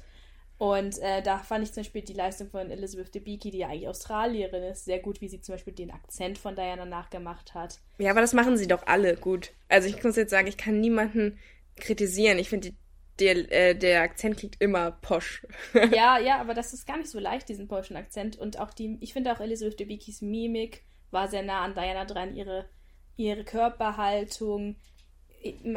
Und 0.58 0.99
äh, 1.00 1.23
da 1.23 1.38
fand 1.38 1.64
ich 1.64 1.73
zum 1.73 1.82
Beispiel 1.82 2.00
die 2.00 2.14
Leistung 2.14 2.49
von 2.49 2.70
Elizabeth 2.70 3.14
Debicki, 3.14 3.50
die 3.50 3.58
ja 3.58 3.68
eigentlich 3.68 3.88
Australierin 3.88 4.62
ist, 4.62 4.87
sehr 4.87 5.00
gut, 5.00 5.20
wie 5.20 5.28
sie 5.28 5.42
zum 5.42 5.54
Beispiel 5.54 5.75
den 5.75 5.90
Akzent 5.90 6.38
von 6.38 6.56
Diana 6.56 6.87
nachgemacht 6.87 7.52
hat. 7.52 7.78
Ja, 7.99 8.11
aber 8.11 8.23
das 8.23 8.32
machen 8.32 8.56
sie 8.56 8.66
doch 8.66 8.87
alle 8.87 9.16
gut. 9.16 9.52
Also 9.68 9.88
ich 9.88 10.02
muss 10.02 10.16
jetzt 10.16 10.30
sagen, 10.30 10.46
ich 10.46 10.56
kann 10.56 10.80
niemanden 10.80 11.38
kritisieren. 11.76 12.38
Ich 12.38 12.49
finde, 12.49 12.73
der, 13.18 13.52
äh, 13.52 13.75
der 13.75 14.02
Akzent 14.02 14.37
klingt 14.37 14.61
immer 14.61 14.92
posch. 14.92 15.47
ja, 15.75 16.18
ja, 16.18 16.40
aber 16.40 16.54
das 16.54 16.73
ist 16.73 16.87
gar 16.87 16.99
nicht 16.99 17.11
so 17.11 17.18
leicht, 17.18 17.49
diesen 17.49 17.68
poschen 17.68 17.97
Akzent. 17.97 18.37
Und 18.37 18.59
auch 18.59 18.73
die, 18.73 18.99
ich 19.00 19.12
finde 19.12 19.33
auch 19.33 19.40
Elizabeth 19.40 19.80
Debicki's 19.80 20.21
Mimik 20.21 20.85
war 21.11 21.28
sehr 21.28 21.42
nah 21.42 21.62
an 21.62 21.75
Diana 21.75 22.04
dran, 22.04 22.35
ihre, 22.35 22.68
ihre 23.16 23.45
Körperhaltung. 23.45 24.76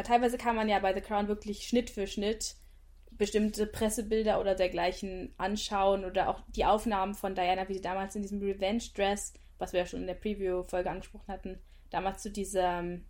Teilweise 0.04 0.38
kann 0.38 0.56
man 0.56 0.68
ja 0.68 0.80
bei 0.80 0.94
The 0.94 1.02
Crown 1.02 1.28
wirklich 1.28 1.68
Schnitt 1.68 1.90
für 1.90 2.08
Schnitt 2.08 2.56
bestimmte 3.12 3.68
Pressebilder 3.68 4.40
oder 4.40 4.56
dergleichen 4.56 5.34
anschauen 5.38 6.06
oder 6.06 6.30
auch 6.30 6.42
die 6.56 6.66
Aufnahmen 6.66 7.14
von 7.14 7.36
Diana, 7.36 7.68
wie 7.68 7.74
sie 7.74 7.82
damals 7.82 8.16
in 8.16 8.22
diesem 8.22 8.42
Revenge-Dress, 8.42 9.34
was 9.58 9.74
wir 9.74 9.82
ja 9.82 9.86
schon 9.86 10.02
in 10.02 10.08
der 10.08 10.14
Preview-Folge 10.16 10.90
angesprochen 10.90 11.28
hatten, 11.28 11.60
damals 11.90 12.24
zu 12.24 12.32
diesem, 12.32 13.06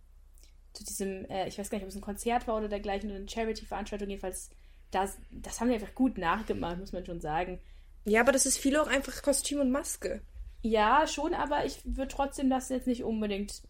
zu 0.74 0.84
diesem, 0.84 1.26
äh, 1.30 1.48
ich 1.48 1.58
weiß 1.58 1.70
gar 1.70 1.78
nicht, 1.78 1.84
ob 1.84 1.90
es 1.90 1.96
ein 1.96 2.02
Konzert 2.02 2.48
war 2.48 2.58
oder 2.58 2.68
dergleichen 2.68 3.10
oder 3.10 3.20
eine 3.20 3.30
Charity-Veranstaltung, 3.30 4.10
jedenfalls, 4.10 4.50
das, 4.92 5.18
das 5.32 5.60
haben 5.60 5.70
die 5.70 5.76
einfach 5.76 5.96
gut 5.96 6.18
nachgemacht, 6.18 6.80
muss 6.80 6.94
man 6.94 7.06
schon 7.06 7.22
sagen. 7.22 7.60
Ja, 8.06 8.22
aber 8.22 8.32
das 8.32 8.46
ist 8.46 8.58
viel 8.58 8.78
auch 8.78 8.88
einfach 8.88 9.22
Kostüm 9.22 9.60
und 9.60 9.72
Maske. 9.72 10.22
Ja, 10.62 11.08
schon, 11.08 11.34
aber 11.34 11.66
ich 11.66 11.82
würde 11.86 12.10
trotzdem 12.10 12.50
das 12.50 12.70
jetzt 12.70 12.88
nicht 12.88 13.04
unbedingt 13.04 13.62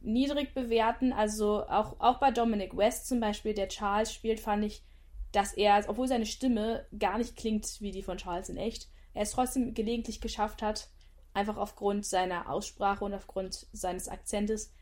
niedrig 0.00 0.54
bewerten. 0.54 1.12
Also 1.12 1.66
auch, 1.66 1.98
auch 2.00 2.20
bei 2.20 2.30
Dominic 2.30 2.76
West 2.76 3.08
zum 3.08 3.20
Beispiel, 3.20 3.54
der 3.54 3.68
Charles 3.68 4.12
spielt, 4.12 4.40
fand 4.40 4.64
ich, 4.64 4.82
dass 5.32 5.52
er, 5.52 5.84
obwohl 5.88 6.08
seine 6.08 6.26
Stimme 6.26 6.86
gar 6.98 7.18
nicht 7.18 7.36
klingt 7.36 7.80
wie 7.80 7.90
die 7.90 8.02
von 8.02 8.18
Charles 8.18 8.48
in 8.48 8.56
echt, 8.56 8.88
er 9.14 9.22
es 9.22 9.32
trotzdem 9.32 9.74
gelegentlich 9.74 10.20
geschafft 10.20 10.62
hat, 10.62 10.88
einfach 11.34 11.56
aufgrund 11.56 12.06
seiner 12.06 12.50
Aussprache 12.50 13.04
und 13.04 13.14
aufgrund 13.14 13.66
seines 13.72 14.08
Akzentes 14.08 14.72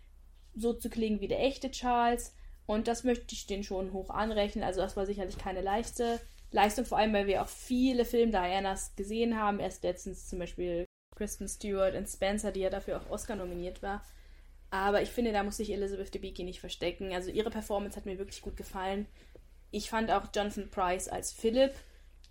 so 0.57 0.73
zu 0.73 0.91
klingen 0.91 1.21
wie 1.21 1.29
der 1.29 1.41
echte 1.41 1.71
Charles. 1.71 2.35
Und 2.67 2.89
das 2.89 3.05
möchte 3.05 3.35
ich 3.35 3.47
den 3.47 3.63
schon 3.63 3.93
hoch 3.93 4.11
anrechnen. 4.11 4.65
Also 4.65 4.81
das 4.81 4.97
war 4.97 5.07
sicherlich 5.07 5.39
keine 5.39 5.61
leichte 5.61 6.21
Leistung, 6.51 6.85
vor 6.85 6.99
allem 6.99 7.13
weil 7.13 7.27
wir 7.27 7.43
auch 7.43 7.49
viele 7.49 8.05
Filme 8.05 8.33
Dianas 8.33 8.95
gesehen 8.97 9.39
haben. 9.39 9.61
Erst 9.61 9.85
letztens 9.85 10.29
zum 10.29 10.39
Beispiel 10.39 10.85
Kristen 11.15 11.49
Stewart 11.49 11.95
und 11.95 12.09
Spencer, 12.09 12.53
die 12.53 12.61
ja 12.61 12.71
dafür 12.71 13.01
auch 13.01 13.11
Oscar 13.11 13.37
nominiert 13.37 13.83
war. 13.83 14.03
Aber 14.71 15.01
ich 15.01 15.11
finde, 15.11 15.33
da 15.33 15.43
muss 15.43 15.59
sich 15.59 15.73
Elizabeth 15.73 16.13
Debicki 16.13 16.43
nicht 16.43 16.61
verstecken. 16.61 17.13
Also 17.13 17.31
ihre 17.31 17.51
Performance 17.51 17.97
hat 17.97 18.07
mir 18.07 18.19
wirklich 18.19 18.43
gut 18.43 18.57
gefallen. 18.57 19.07
Ich 19.71 19.91
fand 19.91 20.11
auch 20.11 20.27
Jonathan 20.35 20.71
Price 20.71 21.09
als 21.09 21.33
Philip 21.33 21.73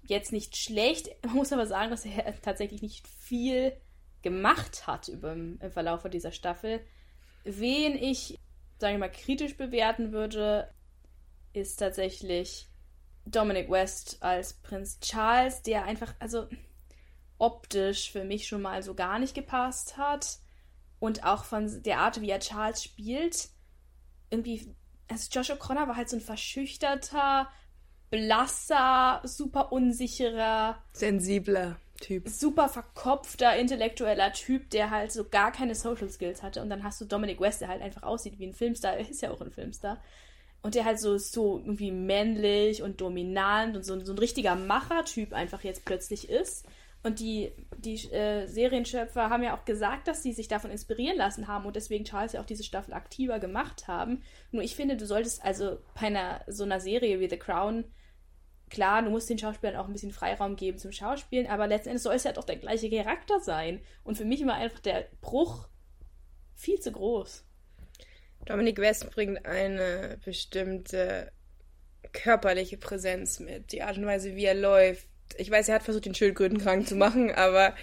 jetzt 0.03 0.31
nicht 0.31 0.57
schlecht. 0.57 1.09
Man 1.25 1.35
muss 1.35 1.53
aber 1.53 1.65
sagen, 1.65 1.91
dass 1.91 2.05
er 2.05 2.41
tatsächlich 2.41 2.81
nicht 2.81 3.07
viel 3.07 3.73
gemacht 4.21 4.85
hat 4.85 5.07
im 5.09 5.59
Verlauf 5.71 6.03
dieser 6.09 6.31
Staffel. 6.31 6.81
Wen 7.45 7.95
ich, 7.95 8.37
sage 8.79 8.95
ich 8.95 8.99
mal, 8.99 9.09
kritisch 9.09 9.55
bewerten 9.55 10.11
würde, 10.11 10.69
ist 11.53 11.77
tatsächlich 11.77 12.67
Dominic 13.25 13.69
West 13.69 14.17
als 14.19 14.53
Prinz 14.53 14.99
Charles, 14.99 15.61
der 15.61 15.85
einfach, 15.85 16.13
also 16.19 16.47
optisch 17.37 18.11
für 18.11 18.23
mich 18.23 18.47
schon 18.47 18.61
mal 18.61 18.83
so 18.83 18.93
gar 18.93 19.19
nicht 19.19 19.33
gepasst 19.33 19.97
hat. 19.97 20.39
Und 20.99 21.23
auch 21.23 21.45
von 21.45 21.83
der 21.83 21.99
Art, 21.99 22.19
wie 22.21 22.29
er 22.29 22.39
Charles 22.39 22.83
spielt, 22.83 23.49
irgendwie 24.29 24.75
also 25.07 25.29
Josh 25.31 25.51
O'Connor 25.51 25.87
war 25.87 25.95
halt 25.95 26.09
so 26.09 26.17
ein 26.17 26.21
verschüchterter, 26.21 27.49
blasser, 28.09 29.21
super 29.23 29.71
unsicherer, 29.71 30.81
sensibler 30.93 31.77
Typ. 32.01 32.27
Super 32.27 32.69
verkopfter, 32.69 33.55
intellektueller 33.55 34.33
Typ, 34.33 34.69
der 34.69 34.89
halt 34.89 35.11
so 35.11 35.23
gar 35.23 35.51
keine 35.51 35.75
Social 35.75 36.09
Skills 36.09 36.43
hatte. 36.43 36.61
Und 36.61 36.69
dann 36.69 36.83
hast 36.83 36.99
du 37.01 37.05
Dominic 37.05 37.39
West, 37.39 37.61
der 37.61 37.69
halt 37.69 37.81
einfach 37.81 38.03
aussieht 38.03 38.37
wie 38.37 38.47
ein 38.47 38.53
Filmstar. 38.53 38.97
Er 38.97 39.09
ist 39.09 39.21
ja 39.21 39.31
auch 39.31 39.41
ein 39.41 39.51
Filmstar. 39.51 40.01
Und 40.61 40.75
der 40.75 40.85
halt 40.85 40.99
so, 40.99 41.17
so 41.17 41.59
irgendwie 41.59 41.91
männlich 41.91 42.81
und 42.81 42.99
dominant 42.99 43.75
und 43.75 43.83
so, 43.83 43.99
so 44.03 44.13
ein 44.13 44.17
richtiger 44.17 44.55
Machertyp 44.55 45.31
einfach 45.33 45.63
jetzt 45.63 45.85
plötzlich 45.85 46.29
ist. 46.29 46.65
Und 47.05 47.19
die, 47.19 47.51
die 47.77 48.11
äh, 48.11 48.47
Serienschöpfer 48.47 49.29
haben 49.29 49.43
ja 49.43 49.55
auch 49.55 49.63
gesagt, 49.63 50.07
dass 50.07 50.23
sie 50.23 50.33
sich 50.33 50.47
davon 50.47 50.71
inspirieren 50.71 51.17
lassen 51.17 51.47
haben 51.47 51.67
und 51.67 51.75
deswegen 51.75 52.03
Charles 52.03 52.33
ja 52.33 52.41
auch 52.41 52.47
diese 52.47 52.63
Staffel 52.63 52.95
aktiver 52.95 53.37
gemacht 53.37 53.87
haben. 53.87 54.23
Nur 54.51 54.63
ich 54.63 54.75
finde, 54.75 54.97
du 54.97 55.05
solltest 55.05 55.45
also 55.45 55.77
bei 55.93 56.07
einer 56.07 56.41
so 56.47 56.63
einer 56.63 56.79
Serie 56.79 57.19
wie 57.19 57.29
The 57.29 57.37
Crown, 57.37 57.83
klar, 58.69 59.03
du 59.03 59.09
musst 59.09 59.29
den 59.29 59.37
Schauspielern 59.37 59.75
auch 59.75 59.87
ein 59.87 59.93
bisschen 59.93 60.11
Freiraum 60.11 60.55
geben 60.55 60.77
zum 60.77 60.91
Schauspielen, 60.91 61.47
aber 61.47 61.67
letzten 61.67 61.89
Endes 61.89 62.03
soll 62.03 62.15
es 62.15 62.23
ja 62.23 62.33
doch 62.33 62.43
der 62.43 62.57
gleiche 62.57 62.89
Charakter 62.89 63.39
sein. 63.39 63.81
Und 64.03 64.17
für 64.17 64.25
mich 64.25 64.45
war 64.45 64.55
einfach 64.55 64.79
der 64.79 65.07
Bruch 65.21 65.67
viel 66.55 66.79
zu 66.79 66.91
groß. 66.91 67.43
Dominic 68.45 68.77
West 68.77 69.09
bringt 69.11 69.45
eine 69.45 70.17
bestimmte 70.23 71.31
körperliche 72.13 72.77
Präsenz 72.77 73.39
mit. 73.39 73.71
Die 73.71 73.81
Art 73.81 73.97
und 73.97 74.05
Weise, 74.05 74.35
wie 74.35 74.45
er 74.45 74.53
läuft, 74.53 75.07
ich 75.37 75.49
weiß, 75.49 75.69
er 75.69 75.75
hat 75.75 75.83
versucht, 75.83 76.05
den 76.05 76.15
Schildkröten 76.15 76.59
krank 76.59 76.87
zu 76.87 76.95
machen, 76.95 77.31
aber 77.31 77.75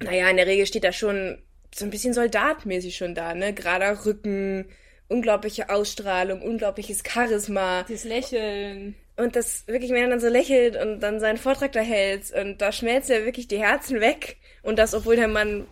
naja, 0.00 0.28
in 0.28 0.36
der 0.36 0.46
Regel 0.46 0.66
steht 0.66 0.84
er 0.84 0.92
schon 0.92 1.42
so 1.74 1.84
ein 1.84 1.90
bisschen 1.90 2.14
soldatmäßig 2.14 2.96
schon 2.96 3.14
da, 3.14 3.34
ne? 3.34 3.52
Gerader 3.52 4.04
Rücken, 4.04 4.68
unglaubliche 5.08 5.70
Ausstrahlung, 5.70 6.42
unglaubliches 6.42 7.02
Charisma. 7.06 7.84
Das 7.88 8.04
Lächeln. 8.04 8.94
Und 9.18 9.34
das 9.34 9.66
wirklich, 9.66 9.90
wenn 9.90 10.04
er 10.04 10.10
dann 10.10 10.20
so 10.20 10.28
lächelt 10.28 10.76
und 10.76 11.00
dann 11.00 11.18
seinen 11.18 11.38
Vortrag 11.38 11.72
da 11.72 11.80
hält 11.80 12.30
und 12.30 12.58
da 12.62 12.70
schmelzt 12.70 13.10
er 13.10 13.24
wirklich 13.24 13.48
die 13.48 13.58
Herzen 13.58 14.00
weg. 14.00 14.36
Und 14.62 14.78
das, 14.78 14.94
obwohl 14.94 15.16
der 15.16 15.26
Mann 15.26 15.66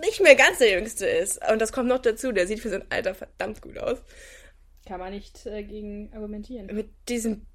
nicht 0.00 0.20
mehr 0.20 0.34
ganz 0.34 0.58
der 0.58 0.72
Jüngste 0.72 1.06
ist. 1.06 1.40
Und 1.48 1.60
das 1.60 1.70
kommt 1.70 1.88
noch 1.88 2.00
dazu, 2.00 2.32
der 2.32 2.48
sieht 2.48 2.58
für 2.58 2.70
sein 2.70 2.84
Alter 2.90 3.14
verdammt 3.14 3.62
gut 3.62 3.78
aus. 3.78 3.98
Kann 4.84 4.98
man 4.98 5.12
nicht 5.12 5.46
äh, 5.46 5.62
gegen 5.62 6.12
argumentieren. 6.12 6.66
Mit 6.66 6.90
diesem 7.08 7.46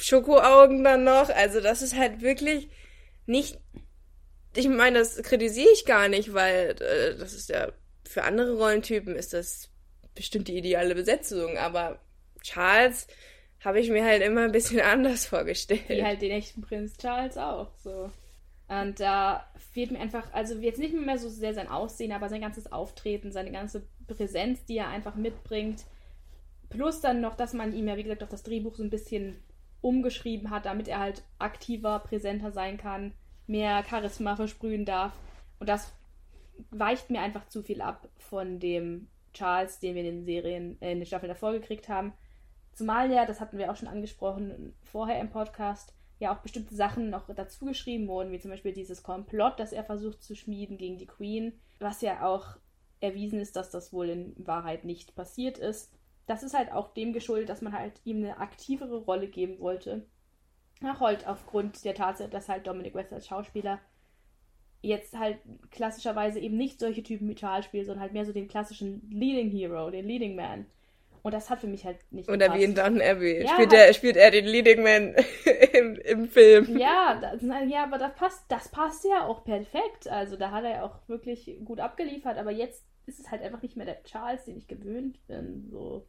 Schokoaugen 0.00 0.82
dann 0.82 1.04
noch. 1.04 1.28
Also 1.30 1.60
das 1.60 1.80
ist 1.80 1.96
halt 1.96 2.20
wirklich 2.20 2.68
nicht. 3.26 3.60
Ich 4.56 4.68
meine, 4.68 4.98
das 4.98 5.22
kritisiere 5.22 5.70
ich 5.74 5.84
gar 5.84 6.08
nicht, 6.08 6.34
weil 6.34 6.74
äh, 6.80 7.16
das 7.16 7.34
ist 7.34 7.50
ja 7.50 7.70
für 8.08 8.24
andere 8.24 8.56
Rollentypen 8.56 9.14
ist 9.14 9.32
das 9.32 9.70
bestimmt 10.16 10.48
die 10.48 10.58
ideale 10.58 10.96
Besetzung. 10.96 11.56
Aber 11.56 12.00
Charles 12.42 13.06
habe 13.64 13.80
ich 13.80 13.90
mir 13.90 14.04
halt 14.04 14.22
immer 14.22 14.42
ein 14.42 14.52
bisschen 14.52 14.80
anders 14.82 15.26
vorgestellt. 15.26 15.88
Wie 15.88 16.04
halt 16.04 16.22
den 16.22 16.30
echten 16.30 16.62
Prinz 16.62 16.96
Charles 16.96 17.36
auch. 17.36 17.70
So. 17.78 18.10
Und 18.68 19.00
da 19.00 19.48
fehlt 19.72 19.90
mir 19.90 20.00
einfach, 20.00 20.32
also 20.32 20.54
jetzt 20.58 20.78
nicht 20.78 20.94
mehr 20.94 21.18
so 21.18 21.28
sehr 21.28 21.54
sein 21.54 21.68
Aussehen, 21.68 22.12
aber 22.12 22.28
sein 22.28 22.42
ganzes 22.42 22.70
Auftreten, 22.70 23.32
seine 23.32 23.50
ganze 23.50 23.86
Präsenz, 24.06 24.64
die 24.66 24.76
er 24.76 24.88
einfach 24.88 25.14
mitbringt. 25.14 25.84
Plus 26.68 27.00
dann 27.00 27.22
noch, 27.22 27.34
dass 27.34 27.54
man 27.54 27.72
ihm 27.72 27.88
ja, 27.88 27.96
wie 27.96 28.02
gesagt, 28.02 28.22
auch 28.22 28.28
das 28.28 28.42
Drehbuch 28.42 28.74
so 28.74 28.82
ein 28.82 28.90
bisschen 28.90 29.42
umgeschrieben 29.80 30.50
hat, 30.50 30.66
damit 30.66 30.88
er 30.88 30.98
halt 30.98 31.22
aktiver, 31.38 32.00
präsenter 32.00 32.52
sein 32.52 32.76
kann, 32.76 33.14
mehr 33.46 33.82
Charisma 33.88 34.36
versprühen 34.36 34.84
darf. 34.84 35.12
Und 35.60 35.68
das 35.68 35.94
weicht 36.70 37.08
mir 37.10 37.20
einfach 37.20 37.48
zu 37.48 37.62
viel 37.62 37.80
ab 37.80 38.08
von 38.18 38.58
dem 38.60 39.08
Charles, 39.32 39.78
den 39.78 39.94
wir 39.94 40.02
in 40.02 40.16
den 40.16 40.24
Serien, 40.24 40.76
äh, 40.82 40.92
in 40.92 40.98
den 40.98 41.06
Staffeln 41.06 41.28
davor 41.28 41.52
gekriegt 41.52 41.88
haben. 41.88 42.12
Zumal 42.78 43.10
ja, 43.10 43.26
das 43.26 43.40
hatten 43.40 43.58
wir 43.58 43.70
auch 43.70 43.76
schon 43.76 43.88
angesprochen 43.88 44.74
vorher 44.82 45.20
im 45.20 45.30
Podcast, 45.30 45.94
ja 46.18 46.34
auch 46.34 46.38
bestimmte 46.38 46.74
Sachen 46.74 47.10
noch 47.10 47.32
dazu 47.34 47.66
geschrieben 47.66 48.08
wurden, 48.08 48.32
wie 48.32 48.38
zum 48.38 48.50
Beispiel 48.50 48.72
dieses 48.72 49.02
Komplott, 49.02 49.58
das 49.58 49.72
er 49.72 49.84
versucht 49.84 50.22
zu 50.22 50.34
schmieden 50.34 50.78
gegen 50.78 50.98
die 50.98 51.06
Queen, 51.06 51.60
was 51.80 52.00
ja 52.00 52.26
auch 52.26 52.56
erwiesen 53.00 53.40
ist, 53.40 53.56
dass 53.56 53.70
das 53.70 53.92
wohl 53.92 54.08
in 54.08 54.34
Wahrheit 54.38 54.84
nicht 54.84 55.14
passiert 55.14 55.58
ist 55.58 55.92
das 56.28 56.42
ist 56.42 56.54
halt 56.54 56.70
auch 56.72 56.92
dem 56.92 57.12
geschuldet, 57.12 57.48
dass 57.48 57.62
man 57.62 57.72
halt 57.72 58.00
ihm 58.04 58.18
eine 58.18 58.38
aktivere 58.38 58.98
Rolle 58.98 59.28
geben 59.28 59.58
wollte. 59.60 60.06
Ach, 60.82 61.00
halt 61.00 61.26
aufgrund 61.26 61.84
der 61.84 61.94
Tatsache, 61.94 62.28
dass 62.28 62.48
halt 62.48 62.66
Dominic 62.66 62.94
West 62.94 63.12
als 63.12 63.26
Schauspieler 63.26 63.80
jetzt 64.80 65.18
halt 65.18 65.38
klassischerweise 65.70 66.38
eben 66.38 66.56
nicht 66.56 66.78
solche 66.78 67.02
Typen 67.02 67.34
Charles 67.34 67.64
spielt, 67.64 67.86
sondern 67.86 68.02
halt 68.02 68.12
mehr 68.12 68.26
so 68.26 68.32
den 68.32 68.46
klassischen 68.46 69.10
Leading 69.10 69.50
Hero, 69.50 69.90
den 69.90 70.06
Leading 70.06 70.36
Man. 70.36 70.66
Und 71.22 71.32
das 71.32 71.50
hat 71.50 71.60
für 71.60 71.66
mich 71.66 71.84
halt 71.84 71.98
nicht 72.10 72.28
Oder 72.28 72.46
gepasst. 72.46 72.58
wie 72.58 72.64
in 72.64 72.74
Downton 72.74 73.02
Abbey. 73.02 73.42
Ja, 73.42 73.48
spielt, 73.50 73.72
er, 73.72 73.92
spielt 73.92 74.16
er 74.16 74.30
den 74.30 74.46
Leading 74.46 74.82
Man 74.82 75.14
im, 75.72 75.96
im 75.96 76.28
Film. 76.28 76.78
Ja, 76.78 77.18
das, 77.20 77.42
ja, 77.68 77.84
aber 77.84 77.98
das 77.98 78.14
passt, 78.14 78.44
das 78.48 78.68
passt 78.68 79.04
ja 79.04 79.26
auch 79.26 79.44
perfekt. 79.44 80.08
Also 80.08 80.36
da 80.36 80.50
hat 80.50 80.64
er 80.64 80.70
ja 80.70 80.82
auch 80.84 80.96
wirklich 81.08 81.58
gut 81.64 81.80
abgeliefert. 81.80 82.38
Aber 82.38 82.50
jetzt 82.50 82.84
ist 83.06 83.18
es 83.18 83.30
halt 83.30 83.42
einfach 83.42 83.62
nicht 83.62 83.76
mehr 83.76 83.86
der 83.86 84.02
Charles, 84.04 84.44
den 84.44 84.58
ich 84.58 84.68
gewöhnt 84.68 85.26
bin. 85.26 85.68
So. 85.70 86.06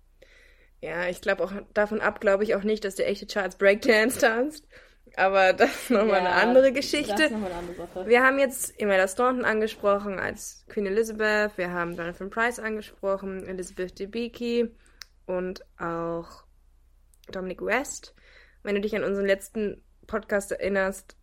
Ja, 0.81 1.07
ich 1.09 1.21
glaube 1.21 1.43
auch 1.43 1.51
davon 1.73 2.01
ab, 2.01 2.21
glaube 2.21 2.43
ich 2.43 2.55
auch 2.55 2.63
nicht, 2.63 2.85
dass 2.85 2.95
der 2.95 3.09
echte 3.09 3.27
Charles 3.27 3.55
Breakdance 3.55 4.19
tanzt. 4.19 4.67
Aber 5.15 5.53
das 5.53 5.69
ist 5.69 5.91
nochmal 5.91 6.23
ja, 6.23 6.31
eine 6.31 6.31
andere 6.31 6.71
Geschichte. 6.71 7.13
Das 7.13 7.25
ist 7.25 7.31
nochmal 7.31 7.51
eine 7.51 7.59
andere 7.59 7.75
Sache. 7.75 8.07
Wir 8.07 8.23
haben 8.23 8.39
jetzt 8.39 8.79
Imelda 8.79 9.07
Staunton 9.07 9.45
angesprochen 9.45 10.19
als 10.19 10.65
Queen 10.69 10.85
Elizabeth. 10.85 11.57
Wir 11.57 11.71
haben 11.71 11.95
Jonathan 11.95 12.29
Price 12.29 12.59
angesprochen, 12.59 13.45
Elizabeth 13.47 13.97
Debicki 13.99 14.69
und 15.29 15.63
auch 15.79 16.43
Dominic 17.31 17.63
West. 17.63 18.15
Wenn 18.63 18.75
du 18.75 18.81
dich 18.81 18.95
an 18.95 19.03
unseren 19.03 19.27
letzten 19.27 19.83
Podcast 20.07 20.51
erinnerst, 20.51 21.15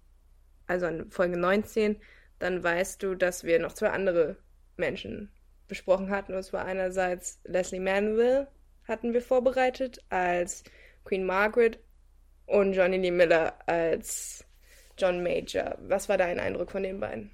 also 0.69 0.87
an 0.87 1.11
Folge 1.11 1.37
19, 1.37 2.01
dann 2.39 2.63
weißt 2.63 3.03
du, 3.03 3.17
dass 3.17 3.43
wir 3.43 3.59
noch 3.59 3.73
zwei 3.73 3.91
andere 3.91 4.37
Menschen 4.77 5.33
besprochen 5.67 6.11
hatten. 6.11 6.35
Und 6.35 6.45
zwar 6.45 6.65
einerseits 6.65 7.41
Leslie 7.45 7.81
Manville, 7.81 8.47
hatten 8.87 9.13
wir 9.13 9.21
vorbereitet 9.23 9.99
als 10.09 10.63
Queen 11.05 11.25
Margaret 11.25 11.81
und 12.47 12.75
Johnny 12.75 12.99
Lee 12.99 13.11
Miller 13.11 13.55
als 13.67 14.45
John 14.97 15.25
Major. 15.25 15.77
Was 15.81 16.09
war 16.09 16.17
dein 16.17 16.39
Eindruck 16.39 16.71
von 16.71 16.85
den 16.85 17.01
beiden? 17.01 17.33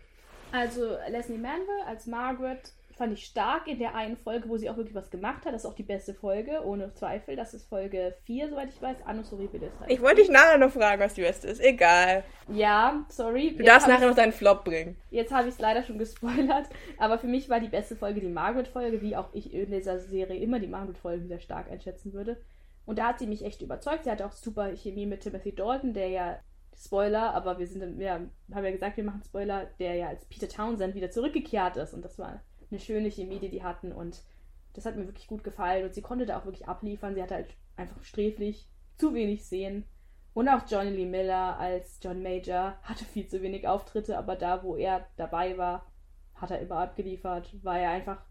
Also 0.53 0.97
Leslie 1.09 1.37
Manville 1.37 1.87
als 1.87 2.07
Margaret 2.07 2.73
fand 3.03 3.15
ich 3.15 3.25
stark 3.25 3.67
in 3.67 3.81
der 3.81 3.97
einen 3.97 4.17
Folge, 4.17 4.49
wo 4.49 4.57
sie 4.57 4.71
auch 4.71 4.77
wirklich 4.77 4.95
was 4.95 5.11
gemacht 5.11 5.45
hat. 5.45 5.53
Das 5.53 5.65
ist 5.65 5.69
auch 5.69 5.75
die 5.75 5.83
beste 5.83 6.15
Folge, 6.15 6.65
ohne 6.65 6.95
Zweifel. 6.95 7.35
Das 7.35 7.53
ist 7.53 7.69
Folge 7.69 8.15
4, 8.27 8.51
soweit 8.51 8.69
ich 8.69 8.81
weiß. 8.81 8.99
Annus 9.05 9.33
Horribilis. 9.33 9.73
Ich 9.89 10.01
wollte 10.01 10.21
dich 10.21 10.31
nachher 10.31 10.57
noch 10.57 10.71
fragen, 10.71 11.03
was 11.03 11.15
die 11.15 11.23
beste 11.23 11.49
ist. 11.49 11.61
Egal. 11.61 12.23
Ja, 12.47 13.05
sorry. 13.09 13.57
Du 13.59 13.65
darfst 13.65 13.89
nachher 13.89 14.07
noch 14.07 14.15
deinen 14.15 14.31
Flop 14.31 14.63
bringen. 14.63 14.97
Jetzt 15.11 15.33
habe 15.33 15.49
ich 15.49 15.55
es 15.55 15.61
leider 15.61 15.83
schon 15.83 15.99
gespoilert. 15.99 16.69
Aber 16.97 17.19
für 17.19 17.27
mich 17.27 17.49
war 17.49 17.59
die 17.59 17.67
beste 17.67 17.97
Folge 17.97 18.21
die 18.21 18.29
Margaret-Folge, 18.29 19.03
wie 19.03 19.17
auch 19.17 19.31
ich 19.33 19.53
in 19.53 19.73
dieser 19.73 19.99
Serie 19.99 20.39
immer 20.39 20.61
die 20.61 20.69
Margaret-Folge 20.69 21.27
sehr 21.27 21.41
stark 21.41 21.73
einschätzen 21.73 22.13
würde. 22.13 22.41
Und 22.87 23.01
da 23.01 23.09
hat 23.09 23.19
sie 23.19 23.27
mich 23.27 23.45
echt 23.45 23.63
überzeugt. 23.63 24.05
Sie 24.05 24.13
hatte 24.13 24.27
auch 24.27 24.33
super 24.33 24.77
Chemie 24.77 25.07
mit 25.07 25.23
Timothy 25.23 25.53
Dalton, 25.53 25.93
der 25.93 26.09
ja 26.09 26.39
Spoiler, 26.81 27.35
aber 27.35 27.59
wir 27.59 27.67
sind, 27.67 27.99
wir 27.99 28.13
haben 28.13 28.31
ja 28.65 28.71
gesagt, 28.71 28.97
wir 28.97 29.05
machen 29.05 29.23
Spoiler, 29.25 29.67
der 29.81 29.95
ja 29.97 30.09
als 30.09 30.25
Peter 30.27 30.49
Townsend 30.49 30.95
wieder 30.95 31.11
zurückgekehrt 31.11 31.77
ist. 31.77 31.95
Und 31.95 32.05
das 32.05 32.17
war 32.17 32.41
eine 32.73 32.81
schöne 32.81 33.11
Chemie, 33.11 33.39
die 33.39 33.51
die 33.51 33.63
hatten 33.63 33.93
und 33.93 34.23
das 34.73 34.87
hat 34.87 34.97
mir 34.97 35.07
wirklich 35.07 35.27
gut 35.27 35.45
gefallen 35.45 35.85
und 35.85 35.95
sie 35.95 36.03
konnte 36.03 36.27
da 36.27 36.39
auch 36.39 36.47
wirklich 36.47 36.67
abliefern. 36.67 37.15
Sie 37.15 37.23
hatte 37.23 37.35
halt 37.35 37.55
einfach 37.77 38.03
sträflich 38.03 38.69
zu 38.97 39.15
wenig 39.15 39.45
Szenen. 39.45 39.85
Und 40.35 40.49
auch 40.49 40.63
Johnny 40.67 40.91
Lee 40.91 41.07
Miller 41.07 41.59
als 41.59 42.01
John 42.03 42.23
Major 42.23 42.79
hatte 42.83 43.05
viel 43.05 43.29
zu 43.29 43.43
wenig 43.43 43.69
Auftritte, 43.69 44.17
aber 44.17 44.35
da, 44.35 44.63
wo 44.63 44.77
er 44.77 45.07
dabei 45.17 45.59
war, 45.59 45.93
hat 46.35 46.51
er 46.51 46.61
immer 46.61 46.77
abgeliefert. 46.77 47.63
War 47.63 47.79
er 47.79 47.91
einfach. 47.91 48.25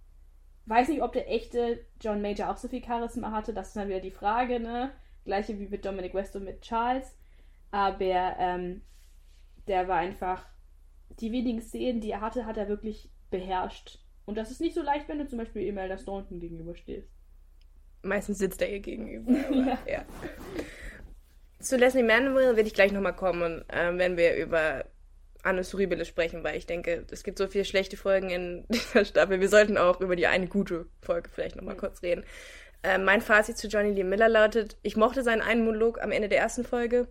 Weiß 0.65 0.89
nicht, 0.89 1.03
ob 1.03 1.13
der 1.13 1.31
echte 1.31 1.85
John 1.99 2.21
Major 2.21 2.49
auch 2.49 2.57
so 2.57 2.67
viel 2.67 2.83
Charisma 2.83 3.31
hatte. 3.31 3.53
Das 3.53 3.69
ist 3.69 3.75
dann 3.75 3.87
wieder 3.87 3.99
die 3.99 4.11
Frage, 4.11 4.59
ne? 4.59 4.91
Gleiche 5.25 5.59
wie 5.59 5.67
mit 5.67 5.85
Dominic 5.85 6.13
West 6.13 6.35
und 6.35 6.43
mit 6.43 6.61
Charles. 6.61 7.15
Aber 7.69 7.99
ähm, 7.99 8.81
der 9.67 9.87
war 9.87 9.97
einfach. 9.97 10.45
Die 11.19 11.31
wenigen 11.31 11.61
Szenen, 11.61 12.01
die 12.01 12.11
er 12.11 12.21
hatte, 12.21 12.45
hat 12.45 12.57
er 12.57 12.69
wirklich 12.69 13.11
beherrscht. 13.29 13.99
Und 14.25 14.37
das 14.37 14.51
ist 14.51 14.61
nicht 14.61 14.75
so 14.75 14.81
leicht, 14.81 15.07
wenn 15.09 15.19
du 15.19 15.27
zum 15.27 15.39
Beispiel 15.39 15.63
Imelda 15.63 15.97
Staunton 15.97 16.39
gegenüberstehst. 16.39 17.09
Meistens 18.03 18.39
sitzt 18.39 18.61
er 18.61 18.69
ihr 18.69 18.79
gegenüber. 18.79 19.31
ja. 19.51 19.77
ja. 19.87 20.05
Zu 21.59 21.77
Leslie 21.77 22.03
Manville 22.03 22.55
werde 22.55 22.67
ich 22.67 22.73
gleich 22.73 22.91
nochmal 22.91 23.15
kommen, 23.15 23.63
äh, 23.69 23.91
wenn 23.97 24.17
wir 24.17 24.35
über 24.35 24.85
Annus 25.43 25.73
Horribilis 25.73 26.07
sprechen, 26.07 26.43
weil 26.43 26.57
ich 26.57 26.65
denke, 26.65 27.05
es 27.11 27.23
gibt 27.23 27.37
so 27.37 27.47
viele 27.47 27.65
schlechte 27.65 27.97
Folgen 27.97 28.29
in 28.29 28.65
dieser 28.69 29.05
Staffel. 29.05 29.39
Wir 29.39 29.49
sollten 29.49 29.77
auch 29.77 30.01
über 30.01 30.15
die 30.15 30.27
eine 30.27 30.47
gute 30.47 30.87
Folge 31.01 31.29
vielleicht 31.29 31.55
nochmal 31.55 31.75
mhm. 31.75 31.79
kurz 31.79 32.01
reden. 32.01 32.23
Äh, 32.83 32.97
mein 32.97 33.21
Fazit 33.21 33.57
zu 33.57 33.67
Johnny 33.67 33.91
Lee 33.91 34.03
Miller 34.03 34.29
lautet, 34.29 34.77
ich 34.81 34.97
mochte 34.97 35.23
seinen 35.23 35.41
einen 35.41 35.65
Monolog 35.65 36.01
am 36.01 36.11
Ende 36.11 36.29
der 36.29 36.39
ersten 36.39 36.63
Folge, 36.63 37.07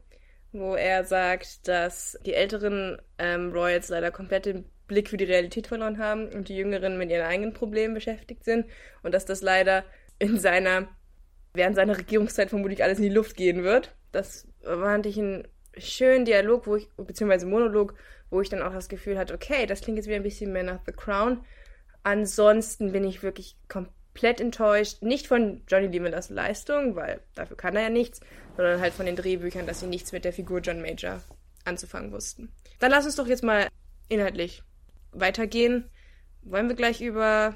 wo 0.53 0.75
er 0.75 1.05
sagt, 1.05 1.69
dass 1.69 2.19
die 2.27 2.35
älteren 2.35 3.01
ähm, 3.19 3.53
Royals 3.53 3.89
leider 3.89 4.11
komplett 4.11 4.47
den 4.47 4.65
Blick 4.91 5.09
für 5.09 5.17
die 5.17 5.25
Realität 5.25 5.69
verloren 5.69 5.99
haben 5.99 6.29
und 6.29 6.49
die 6.49 6.57
Jüngeren 6.57 6.99
mit 6.99 7.11
ihren 7.11 7.25
eigenen 7.25 7.55
Problemen 7.55 7.95
beschäftigt 7.95 8.45
sind 8.45 8.67
und 9.05 9.15
dass 9.15 9.25
das 9.25 9.41
leider 9.41 9.85
in 10.19 10.37
seiner, 10.37 10.89
während 11.55 11.77
seiner 11.77 11.97
Regierungszeit 11.97 12.51
vermutlich 12.51 12.83
alles 12.83 12.99
in 12.99 13.05
die 13.05 13.15
Luft 13.15 13.37
gehen 13.37 13.63
wird. 13.63 13.95
Das 14.11 14.49
fand 14.63 15.07
ich 15.07 15.17
einen 15.17 15.47
schönen 15.79 16.25
Dialog, 16.25 16.67
wo 16.67 16.75
ich, 16.75 16.89
beziehungsweise 16.97 17.47
Monolog, 17.47 17.95
wo 18.31 18.41
ich 18.41 18.49
dann 18.49 18.63
auch 18.63 18.73
das 18.73 18.89
Gefühl 18.89 19.17
hatte, 19.17 19.33
okay, 19.33 19.65
das 19.65 19.81
klingt 19.81 19.97
jetzt 19.97 20.07
wieder 20.07 20.17
ein 20.17 20.25
bisschen 20.25 20.53
mehr 20.53 20.65
nach 20.65 20.81
The 20.85 20.93
Crown. 20.93 21.45
Ansonsten 22.03 22.91
bin 22.91 23.05
ich 23.05 23.23
wirklich 23.23 23.57
komplett 23.69 24.41
enttäuscht. 24.41 25.03
Nicht 25.03 25.29
von 25.29 25.63
Johnny 25.69 25.87
Lee 25.87 26.13
Leistung, 26.31 26.97
weil 26.97 27.21
dafür 27.37 27.57
kann 27.57 27.77
er 27.77 27.83
ja 27.83 27.91
nichts, 27.91 28.19
sondern 28.57 28.81
halt 28.81 28.93
von 28.93 29.07
den 29.07 29.15
Drehbüchern, 29.15 29.69
dass 29.69 29.81
sie 29.81 29.87
nichts 29.87 30.11
mit 30.11 30.25
der 30.25 30.33
Figur 30.33 30.59
John 30.61 30.83
Major 30.83 31.23
anzufangen 31.65 32.11
wussten. 32.11 32.51
Dann 32.81 32.91
lass 32.91 33.05
uns 33.05 33.15
doch 33.15 33.29
jetzt 33.29 33.45
mal 33.45 33.69
inhaltlich 34.09 34.65
weitergehen, 35.13 35.91
wollen 36.43 36.69
wir 36.69 36.77
gleich 36.77 37.01
über 37.01 37.55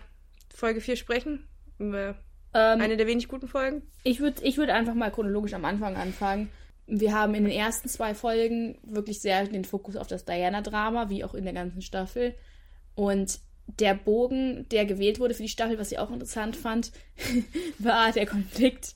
Folge 0.55 0.81
4 0.81 0.97
sprechen? 0.97 1.49
Über 1.79 2.17
ähm, 2.55 2.81
eine 2.81 2.97
der 2.97 3.07
wenig 3.07 3.29
guten 3.29 3.49
Folgen? 3.49 3.83
Ich 4.05 4.21
würde 4.21 4.43
ich 4.43 4.57
würd 4.57 4.71
einfach 4.71 4.95
mal 4.95 5.11
chronologisch 5.11 5.55
am 5.55 5.65
Anfang 5.65 5.97
anfangen. 5.97 6.51
Wir 6.87 7.15
haben 7.15 7.35
in 7.35 7.45
den 7.45 7.53
ersten 7.53 7.89
zwei 7.89 8.15
Folgen 8.15 8.79
wirklich 8.83 9.21
sehr 9.21 9.47
den 9.47 9.65
Fokus 9.65 9.97
auf 9.97 10.07
das 10.07 10.25
Diana-Drama, 10.25 11.09
wie 11.09 11.25
auch 11.25 11.35
in 11.35 11.45
der 11.45 11.55
ganzen 11.55 11.81
Staffel. 11.81 12.35
Und 12.95 13.41
der 13.67 13.95
Bogen, 13.95 14.67
der 14.71 14.85
gewählt 14.85 15.19
wurde 15.19 15.35
für 15.35 15.43
die 15.43 15.49
Staffel, 15.49 15.79
was 15.79 15.91
ich 15.91 15.99
auch 15.99 16.11
interessant 16.11 16.57
fand, 16.57 16.93
war 17.79 18.13
der 18.13 18.27
Konflikt 18.27 18.95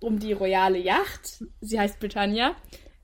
um 0.00 0.18
die 0.18 0.32
royale 0.32 0.78
Yacht. 0.78 1.44
Sie 1.60 1.78
heißt 1.78 2.00
Britannia. 2.00 2.56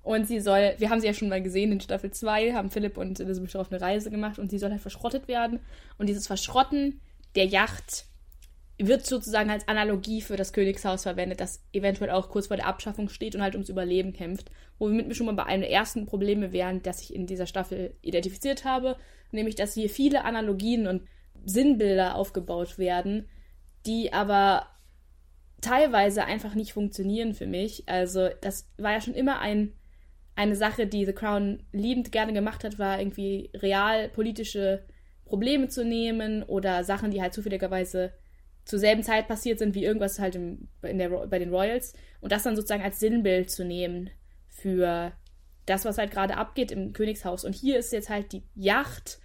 Und 0.02 0.26
sie 0.26 0.40
soll, 0.40 0.74
wir 0.78 0.90
haben 0.90 1.00
sie 1.00 1.06
ja 1.06 1.14
schon 1.14 1.28
mal 1.28 1.42
gesehen 1.42 1.70
in 1.70 1.80
Staffel 1.80 2.10
2, 2.10 2.54
haben 2.54 2.70
Philipp 2.70 2.98
und 2.98 3.20
Elizabeth 3.20 3.56
auf 3.56 3.70
eine 3.70 3.80
Reise 3.80 4.10
gemacht 4.10 4.38
und 4.38 4.50
sie 4.50 4.58
soll 4.58 4.70
halt 4.70 4.80
verschrottet 4.80 5.28
werden. 5.28 5.60
Und 5.96 6.08
dieses 6.08 6.26
Verschrotten 6.26 7.00
der 7.36 7.46
Yacht 7.46 8.06
wird 8.78 9.06
sozusagen 9.06 9.50
als 9.50 9.68
Analogie 9.68 10.20
für 10.20 10.36
das 10.36 10.52
Königshaus 10.52 11.04
verwendet, 11.04 11.40
das 11.40 11.62
eventuell 11.72 12.10
auch 12.10 12.30
kurz 12.30 12.48
vor 12.48 12.56
der 12.56 12.66
Abschaffung 12.66 13.08
steht 13.08 13.36
und 13.36 13.42
halt 13.42 13.54
ums 13.54 13.68
Überleben 13.68 14.12
kämpft. 14.12 14.50
Womit 14.78 15.06
wir 15.06 15.14
schon 15.14 15.26
mal 15.26 15.34
bei 15.34 15.44
einem 15.44 15.62
der 15.62 15.70
ersten 15.70 16.06
Probleme 16.06 16.52
wären, 16.52 16.82
das 16.82 17.02
ich 17.02 17.14
in 17.14 17.26
dieser 17.26 17.46
Staffel 17.46 17.94
identifiziert 18.02 18.64
habe, 18.64 18.96
nämlich 19.30 19.54
dass 19.54 19.74
hier 19.74 19.88
viele 19.88 20.24
Analogien 20.24 20.88
und 20.88 21.02
Sinnbilder 21.44 22.16
aufgebaut 22.16 22.78
werden, 22.78 23.28
die 23.86 24.12
aber 24.12 24.66
teilweise 25.60 26.24
einfach 26.24 26.54
nicht 26.54 26.72
funktionieren 26.72 27.34
für 27.34 27.46
mich. 27.46 27.88
Also 27.88 28.30
das 28.40 28.68
war 28.78 28.92
ja 28.92 29.00
schon 29.00 29.14
immer 29.14 29.38
ein 29.38 29.74
eine 30.34 30.56
Sache, 30.56 30.86
die 30.86 31.04
The 31.04 31.12
Crown 31.12 31.62
liebend 31.72 32.12
gerne 32.12 32.32
gemacht 32.32 32.64
hat, 32.64 32.78
war 32.78 32.98
irgendwie 32.98 33.50
real 33.54 34.08
politische 34.08 34.84
Probleme 35.24 35.68
zu 35.68 35.84
nehmen 35.84 36.42
oder 36.42 36.84
Sachen, 36.84 37.10
die 37.10 37.20
halt 37.20 37.34
zufälligerweise 37.34 38.12
zur 38.64 38.78
selben 38.78 39.02
Zeit 39.02 39.28
passiert 39.28 39.58
sind, 39.58 39.74
wie 39.74 39.84
irgendwas 39.84 40.18
halt 40.18 40.34
im, 40.34 40.68
in 40.82 40.98
der, 40.98 41.08
bei 41.08 41.38
den 41.38 41.50
Royals 41.50 41.94
und 42.20 42.32
das 42.32 42.44
dann 42.44 42.56
sozusagen 42.56 42.82
als 42.82 43.00
Sinnbild 43.00 43.50
zu 43.50 43.64
nehmen 43.64 44.10
für 44.48 45.12
das, 45.66 45.84
was 45.84 45.98
halt 45.98 46.10
gerade 46.10 46.36
abgeht 46.36 46.70
im 46.70 46.92
Königshaus. 46.92 47.44
Und 47.44 47.54
hier 47.54 47.78
ist 47.78 47.92
jetzt 47.92 48.08
halt 48.08 48.32
die 48.32 48.42
Yacht. 48.54 49.18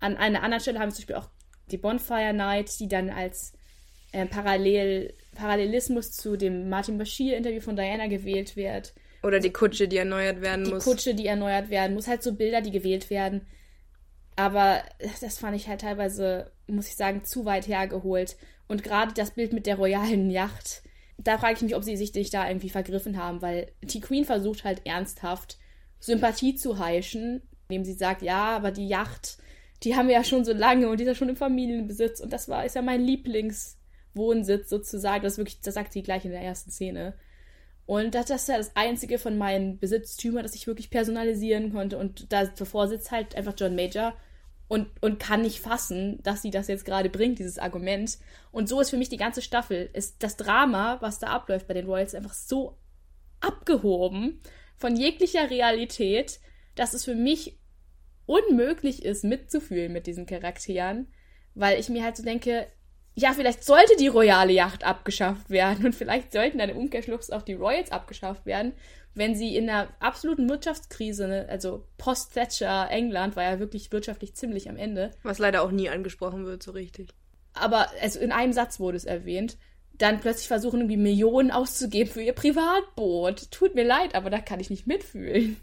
An 0.00 0.16
einer 0.16 0.42
anderen 0.42 0.60
Stelle 0.60 0.78
haben 0.78 0.90
wir 0.90 0.94
zum 0.94 1.02
Beispiel 1.02 1.16
auch 1.16 1.30
die 1.70 1.78
Bonfire 1.78 2.34
Night, 2.34 2.78
die 2.78 2.88
dann 2.88 3.10
als 3.10 3.52
äh, 4.12 4.26
Parallel, 4.26 5.14
Parallelismus 5.34 6.12
zu 6.12 6.36
dem 6.36 6.68
Martin 6.68 6.98
Bashir-Interview 6.98 7.60
von 7.60 7.76
Diana 7.76 8.06
gewählt 8.06 8.56
wird. 8.56 8.94
Oder 9.24 9.40
die 9.40 9.52
Kutsche, 9.52 9.88
die 9.88 9.96
erneuert 9.96 10.42
werden 10.42 10.64
die 10.64 10.72
muss. 10.72 10.84
Die 10.84 10.90
Kutsche, 10.90 11.14
die 11.14 11.26
erneuert 11.26 11.70
werden 11.70 11.94
muss. 11.94 12.06
Halt 12.06 12.22
so 12.22 12.34
Bilder, 12.34 12.60
die 12.60 12.70
gewählt 12.70 13.08
werden. 13.08 13.46
Aber 14.36 14.82
das 15.20 15.38
fand 15.38 15.56
ich 15.56 15.66
halt 15.68 15.80
teilweise, 15.80 16.52
muss 16.66 16.88
ich 16.88 16.96
sagen, 16.96 17.24
zu 17.24 17.44
weit 17.44 17.66
hergeholt. 17.66 18.36
Und 18.68 18.84
gerade 18.84 19.14
das 19.14 19.30
Bild 19.30 19.52
mit 19.52 19.66
der 19.66 19.76
royalen 19.76 20.30
Yacht, 20.30 20.82
da 21.16 21.38
frage 21.38 21.54
ich 21.54 21.62
mich, 21.62 21.74
ob 21.74 21.84
sie 21.84 21.96
sich 21.96 22.12
nicht 22.14 22.34
da 22.34 22.46
irgendwie 22.46 22.70
vergriffen 22.70 23.16
haben, 23.16 23.40
weil 23.40 23.72
die 23.82 24.00
Queen 24.00 24.24
versucht 24.24 24.64
halt 24.64 24.82
ernsthaft 24.84 25.58
Sympathie 26.00 26.54
zu 26.54 26.78
heischen, 26.78 27.42
indem 27.68 27.84
sie 27.84 27.94
sagt, 27.94 28.20
ja, 28.20 28.56
aber 28.56 28.72
die 28.72 28.88
Yacht, 28.88 29.38
die 29.84 29.94
haben 29.94 30.08
wir 30.08 30.16
ja 30.16 30.24
schon 30.24 30.44
so 30.44 30.52
lange 30.52 30.88
und 30.88 30.98
die 30.98 31.04
ist 31.04 31.08
ja 31.08 31.14
schon 31.14 31.28
im 31.28 31.36
Familienbesitz 31.36 32.20
und 32.20 32.32
das 32.32 32.48
war, 32.48 32.66
ist 32.66 32.74
ja 32.74 32.82
mein 32.82 33.00
Lieblingswohnsitz 33.02 34.68
sozusagen. 34.68 35.22
Das 35.22 35.38
wirklich, 35.38 35.60
das 35.60 35.74
sagt 35.74 35.92
sie 35.92 36.02
gleich 36.02 36.24
in 36.24 36.32
der 36.32 36.42
ersten 36.42 36.70
Szene. 36.70 37.14
Und 37.86 38.14
das, 38.14 38.30
ist 38.30 38.48
ja 38.48 38.56
das 38.56 38.74
einzige 38.76 39.18
von 39.18 39.36
meinen 39.36 39.78
Besitztümern, 39.78 40.42
das 40.42 40.54
ich 40.54 40.66
wirklich 40.66 40.90
personalisieren 40.90 41.72
konnte. 41.72 41.98
Und 41.98 42.32
davor 42.32 42.88
sitzt 42.88 43.10
halt 43.10 43.34
einfach 43.34 43.54
John 43.56 43.76
Major 43.76 44.14
und, 44.68 44.88
und 45.02 45.18
kann 45.18 45.42
nicht 45.42 45.60
fassen, 45.60 46.22
dass 46.22 46.40
sie 46.40 46.50
das 46.50 46.68
jetzt 46.68 46.86
gerade 46.86 47.10
bringt, 47.10 47.38
dieses 47.38 47.58
Argument. 47.58 48.18
Und 48.52 48.68
so 48.68 48.80
ist 48.80 48.90
für 48.90 48.96
mich 48.96 49.10
die 49.10 49.18
ganze 49.18 49.42
Staffel. 49.42 49.90
Ist 49.92 50.22
das 50.22 50.36
Drama, 50.36 50.98
was 51.00 51.18
da 51.18 51.28
abläuft 51.28 51.66
bei 51.66 51.74
den 51.74 51.86
Royals, 51.86 52.14
einfach 52.14 52.32
so 52.32 52.78
abgehoben 53.40 54.40
von 54.76 54.96
jeglicher 54.96 55.50
Realität, 55.50 56.40
dass 56.76 56.94
es 56.94 57.04
für 57.04 57.14
mich 57.14 57.58
unmöglich 58.26 59.04
ist, 59.04 59.24
mitzufühlen 59.24 59.92
mit 59.92 60.06
diesen 60.06 60.24
Charakteren. 60.24 61.08
Weil 61.54 61.78
ich 61.78 61.90
mir 61.90 62.02
halt 62.02 62.16
so 62.16 62.22
denke, 62.22 62.66
ja, 63.14 63.32
vielleicht 63.32 63.64
sollte 63.64 63.96
die 63.96 64.08
royale 64.08 64.52
Yacht 64.52 64.84
abgeschafft 64.84 65.48
werden 65.50 65.86
und 65.86 65.94
vielleicht 65.94 66.32
sollten 66.32 66.58
dann 66.58 66.70
im 66.70 66.76
Umkehrschluss 66.76 67.30
auch 67.30 67.42
die 67.42 67.54
Royals 67.54 67.92
abgeschafft 67.92 68.44
werden, 68.44 68.72
wenn 69.14 69.36
sie 69.36 69.56
in 69.56 69.70
einer 69.70 69.88
absoluten 70.00 70.48
Wirtschaftskrise, 70.48 71.28
ne, 71.28 71.46
also 71.48 71.86
Post-Thatcher 71.98 72.88
England 72.90 73.36
war 73.36 73.44
ja 73.44 73.58
wirklich 73.60 73.92
wirtschaftlich 73.92 74.34
ziemlich 74.34 74.68
am 74.68 74.76
Ende. 74.76 75.12
Was 75.22 75.38
leider 75.38 75.62
auch 75.62 75.70
nie 75.70 75.88
angesprochen 75.88 76.44
wird, 76.44 76.62
so 76.62 76.72
richtig. 76.72 77.10
Aber 77.52 77.86
also 78.02 78.18
in 78.18 78.32
einem 78.32 78.52
Satz 78.52 78.80
wurde 78.80 78.96
es 78.96 79.04
erwähnt. 79.04 79.56
Dann 79.96 80.18
plötzlich 80.18 80.48
versuchen, 80.48 80.80
irgendwie 80.80 80.96
Millionen 80.96 81.52
auszugeben 81.52 82.12
für 82.12 82.22
ihr 82.22 82.32
Privatboot. 82.32 83.52
Tut 83.52 83.76
mir 83.76 83.84
leid, 83.84 84.16
aber 84.16 84.28
da 84.28 84.40
kann 84.40 84.58
ich 84.58 84.70
nicht 84.70 84.88
mitfühlen. 84.88 85.56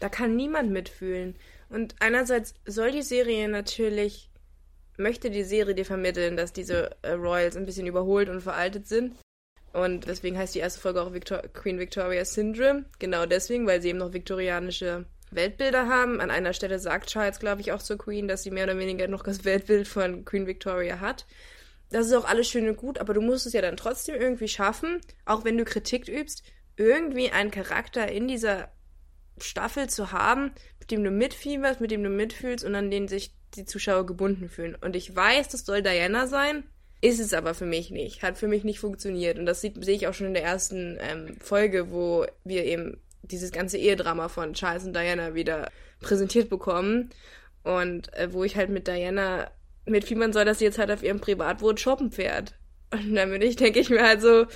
Da 0.00 0.10
kann 0.10 0.36
niemand 0.36 0.70
mitfühlen. 0.70 1.36
Und 1.70 1.94
einerseits 2.00 2.54
soll 2.66 2.90
die 2.90 3.02
Serie 3.02 3.48
natürlich 3.48 4.29
möchte 5.00 5.30
die 5.30 5.42
Serie 5.42 5.74
dir 5.74 5.84
vermitteln, 5.84 6.36
dass 6.36 6.52
diese 6.52 6.90
äh, 7.02 7.12
Royals 7.12 7.56
ein 7.56 7.66
bisschen 7.66 7.86
überholt 7.86 8.28
und 8.28 8.40
veraltet 8.40 8.86
sind. 8.86 9.16
Und 9.72 10.06
deswegen 10.06 10.36
heißt 10.36 10.54
die 10.54 10.60
erste 10.60 10.80
Folge 10.80 11.02
auch 11.02 11.12
Victor 11.12 11.42
Queen 11.52 11.78
Victoria 11.78 12.24
Syndrome. 12.24 12.84
Genau 12.98 13.26
deswegen, 13.26 13.66
weil 13.66 13.80
sie 13.80 13.88
eben 13.88 13.98
noch 13.98 14.12
viktorianische 14.12 15.06
Weltbilder 15.30 15.88
haben. 15.88 16.20
An 16.20 16.30
einer 16.30 16.52
Stelle 16.52 16.78
sagt 16.78 17.10
Charles, 17.10 17.38
glaube 17.38 17.60
ich, 17.60 17.72
auch 17.72 17.82
zur 17.82 17.98
Queen, 17.98 18.28
dass 18.28 18.42
sie 18.42 18.50
mehr 18.50 18.64
oder 18.64 18.78
weniger 18.78 19.08
noch 19.08 19.22
das 19.22 19.44
Weltbild 19.44 19.86
von 19.86 20.24
Queen 20.24 20.46
Victoria 20.46 21.00
hat. 21.00 21.26
Das 21.90 22.06
ist 22.06 22.14
auch 22.14 22.24
alles 22.24 22.48
schön 22.48 22.68
und 22.68 22.76
gut, 22.76 22.98
aber 22.98 23.14
du 23.14 23.20
musst 23.20 23.46
es 23.46 23.52
ja 23.52 23.62
dann 23.62 23.76
trotzdem 23.76 24.14
irgendwie 24.14 24.48
schaffen, 24.48 25.00
auch 25.24 25.44
wenn 25.44 25.58
du 25.58 25.64
Kritik 25.64 26.08
übst, 26.08 26.44
irgendwie 26.76 27.30
einen 27.30 27.50
Charakter 27.50 28.10
in 28.10 28.28
dieser 28.28 28.70
Staffel 29.44 29.88
zu 29.88 30.12
haben, 30.12 30.52
mit 30.78 30.90
dem 30.90 31.04
du 31.04 31.10
mitfieberst, 31.10 31.80
mit 31.80 31.90
dem 31.90 32.02
du 32.02 32.10
mitfühlst 32.10 32.64
und 32.64 32.74
an 32.74 32.90
den 32.90 33.08
sich 33.08 33.32
die 33.54 33.64
Zuschauer 33.64 34.06
gebunden 34.06 34.48
fühlen. 34.48 34.76
Und 34.80 34.96
ich 34.96 35.14
weiß, 35.14 35.48
das 35.48 35.64
soll 35.64 35.82
Diana 35.82 36.26
sein, 36.26 36.64
ist 37.00 37.20
es 37.20 37.32
aber 37.32 37.54
für 37.54 37.66
mich 37.66 37.90
nicht. 37.90 38.22
Hat 38.22 38.38
für 38.38 38.48
mich 38.48 38.64
nicht 38.64 38.78
funktioniert. 38.78 39.38
Und 39.38 39.46
das 39.46 39.60
sehe 39.60 39.72
ich 39.74 40.06
auch 40.06 40.14
schon 40.14 40.28
in 40.28 40.34
der 40.34 40.44
ersten 40.44 40.98
ähm, 41.00 41.36
Folge, 41.40 41.90
wo 41.90 42.26
wir 42.44 42.64
eben 42.64 43.00
dieses 43.22 43.52
ganze 43.52 43.78
Ehedrama 43.78 44.28
von 44.28 44.54
Charles 44.54 44.84
und 44.84 44.94
Diana 44.94 45.34
wieder 45.34 45.70
präsentiert 46.00 46.50
bekommen. 46.50 47.10
Und 47.62 48.12
äh, 48.14 48.32
wo 48.32 48.44
ich 48.44 48.56
halt 48.56 48.70
mit 48.70 48.86
Diana 48.86 49.50
mitfiebern 49.86 50.32
soll, 50.32 50.44
dass 50.44 50.58
sie 50.58 50.64
jetzt 50.64 50.78
halt 50.78 50.90
auf 50.90 51.02
ihrem 51.02 51.20
Privatboot 51.20 51.80
shoppen 51.80 52.10
fährt. 52.10 52.54
Und 52.92 53.14
damit 53.14 53.42
ich 53.44 53.56
denke 53.56 53.80
ich 53.80 53.88
mir 53.88 54.02
halt 54.02 54.20
so, 54.20 54.46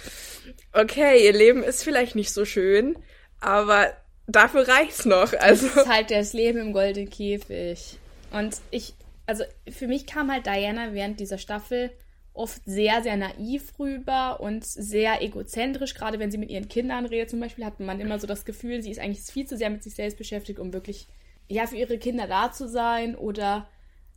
okay, 0.72 1.24
ihr 1.24 1.32
Leben 1.32 1.62
ist 1.62 1.84
vielleicht 1.84 2.14
nicht 2.14 2.32
so 2.32 2.44
schön, 2.44 2.96
aber 3.40 3.92
dafür 4.26 4.66
reicht's 4.66 5.04
noch. 5.04 5.32
Also 5.34 5.68
das 5.68 5.76
ist 5.76 5.88
halt 5.88 6.10
das 6.10 6.32
Leben 6.32 6.58
im 6.58 6.72
goldenen 6.72 7.10
Käfig. 7.10 7.98
Und 8.32 8.56
ich, 8.70 8.94
also 9.26 9.44
für 9.68 9.86
mich 9.86 10.06
kam 10.06 10.30
halt 10.30 10.46
Diana 10.46 10.92
während 10.92 11.20
dieser 11.20 11.38
Staffel 11.38 11.90
oft 12.32 12.62
sehr, 12.66 13.02
sehr 13.02 13.16
naiv 13.16 13.78
rüber 13.78 14.40
und 14.40 14.64
sehr 14.64 15.22
egozentrisch. 15.22 15.94
Gerade 15.94 16.18
wenn 16.18 16.32
sie 16.32 16.38
mit 16.38 16.50
ihren 16.50 16.68
Kindern 16.68 17.06
redet 17.06 17.30
zum 17.30 17.40
Beispiel, 17.40 17.64
hat 17.64 17.78
man 17.78 18.00
immer 18.00 18.18
so 18.18 18.26
das 18.26 18.44
Gefühl, 18.44 18.82
sie 18.82 18.90
ist 18.90 18.98
eigentlich 18.98 19.20
viel 19.20 19.46
zu 19.46 19.56
sehr 19.56 19.70
mit 19.70 19.84
sich 19.84 19.94
selbst 19.94 20.18
beschäftigt, 20.18 20.58
um 20.58 20.72
wirklich 20.72 21.06
ja 21.48 21.66
für 21.66 21.76
ihre 21.76 21.98
Kinder 21.98 22.26
da 22.26 22.50
zu 22.50 22.68
sein. 22.68 23.14
Oder 23.14 23.68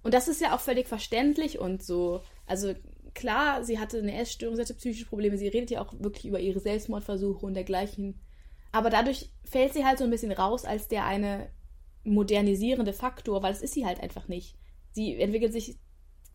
und 0.01 0.13
das 0.13 0.27
ist 0.27 0.41
ja 0.41 0.55
auch 0.55 0.59
völlig 0.59 0.87
verständlich 0.87 1.59
und 1.59 1.83
so. 1.83 2.21
Also 2.47 2.73
klar, 3.13 3.63
sie 3.63 3.77
hatte 3.77 3.99
eine 3.99 4.17
Essstörung, 4.19 4.55
sie 4.55 4.61
hatte 4.63 4.73
psychische 4.73 5.05
Probleme. 5.05 5.37
Sie 5.37 5.47
redet 5.47 5.69
ja 5.69 5.81
auch 5.81 5.93
wirklich 5.99 6.25
über 6.25 6.39
ihre 6.39 6.59
Selbstmordversuche 6.59 7.45
und 7.45 7.53
dergleichen. 7.53 8.19
Aber 8.77 8.91
dadurch 8.91 9.31
fällt 9.43 9.73
sie 9.73 9.85
halt 9.85 9.97
so 9.97 10.03
ein 10.03 10.11
bisschen 10.11 10.31
raus 10.31 10.63
als 10.63 10.87
der 10.87 11.03
eine 11.05 11.49
modernisierende 12.03 12.93
Faktor, 12.93 13.41
weil 13.41 13.51
es 13.51 13.63
ist 13.63 13.73
sie 13.73 13.87
halt 13.87 13.99
einfach 14.01 14.27
nicht. 14.27 14.55
Sie 14.91 15.19
entwickelt 15.19 15.51
sich 15.51 15.77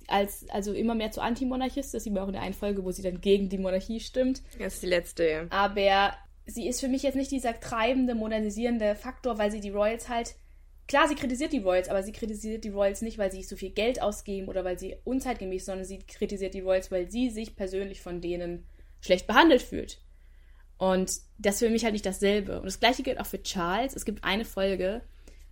als 0.08 0.48
also 0.50 0.72
immer 0.72 0.96
mehr 0.96 1.12
zur 1.12 1.22
Antimonarchist. 1.22 1.94
Das 1.94 2.02
sieht 2.02 2.12
man 2.12 2.24
auch 2.24 2.26
in 2.26 2.32
der 2.32 2.42
einen 2.42 2.52
Folge, 2.52 2.84
wo 2.84 2.90
sie 2.90 3.02
dann 3.02 3.20
gegen 3.20 3.48
die 3.48 3.58
Monarchie 3.58 4.00
stimmt. 4.00 4.42
Das 4.58 4.74
ist 4.74 4.82
die 4.82 4.88
letzte, 4.88 5.28
ja. 5.28 5.46
Aber 5.50 6.14
sie 6.44 6.66
ist 6.66 6.80
für 6.80 6.88
mich 6.88 7.04
jetzt 7.04 7.14
nicht 7.14 7.30
dieser 7.30 7.60
treibende, 7.60 8.16
modernisierende 8.16 8.96
Faktor, 8.96 9.38
weil 9.38 9.52
sie 9.52 9.60
die 9.60 9.70
Royals 9.70 10.08
halt. 10.08 10.34
Klar, 10.88 11.06
sie 11.06 11.14
kritisiert 11.14 11.52
die 11.52 11.60
Royals, 11.60 11.88
aber 11.88 12.02
sie 12.02 12.10
kritisiert 12.10 12.64
die 12.64 12.70
Royals 12.70 13.02
nicht, 13.02 13.18
weil 13.18 13.30
sie 13.30 13.44
so 13.44 13.54
viel 13.54 13.70
Geld 13.70 14.02
ausgeben 14.02 14.48
oder 14.48 14.64
weil 14.64 14.80
sie 14.80 14.96
unzeitgemäß, 15.04 15.64
sondern 15.64 15.84
sie 15.84 16.00
kritisiert 16.00 16.54
die 16.54 16.60
Royals, 16.60 16.90
weil 16.90 17.08
sie 17.08 17.30
sich 17.30 17.54
persönlich 17.54 18.00
von 18.00 18.20
denen 18.20 18.66
schlecht 19.00 19.28
behandelt 19.28 19.62
fühlt. 19.62 20.00
Und 20.82 21.12
das 21.38 21.54
ist 21.54 21.58
für 21.60 21.70
mich 21.70 21.84
halt 21.84 21.92
nicht 21.92 22.04
dasselbe. 22.04 22.58
Und 22.58 22.66
das 22.66 22.80
gleiche 22.80 23.04
gilt 23.04 23.20
auch 23.20 23.26
für 23.26 23.40
Charles. 23.40 23.94
Es 23.94 24.04
gibt 24.04 24.24
eine 24.24 24.44
Folge, 24.44 25.00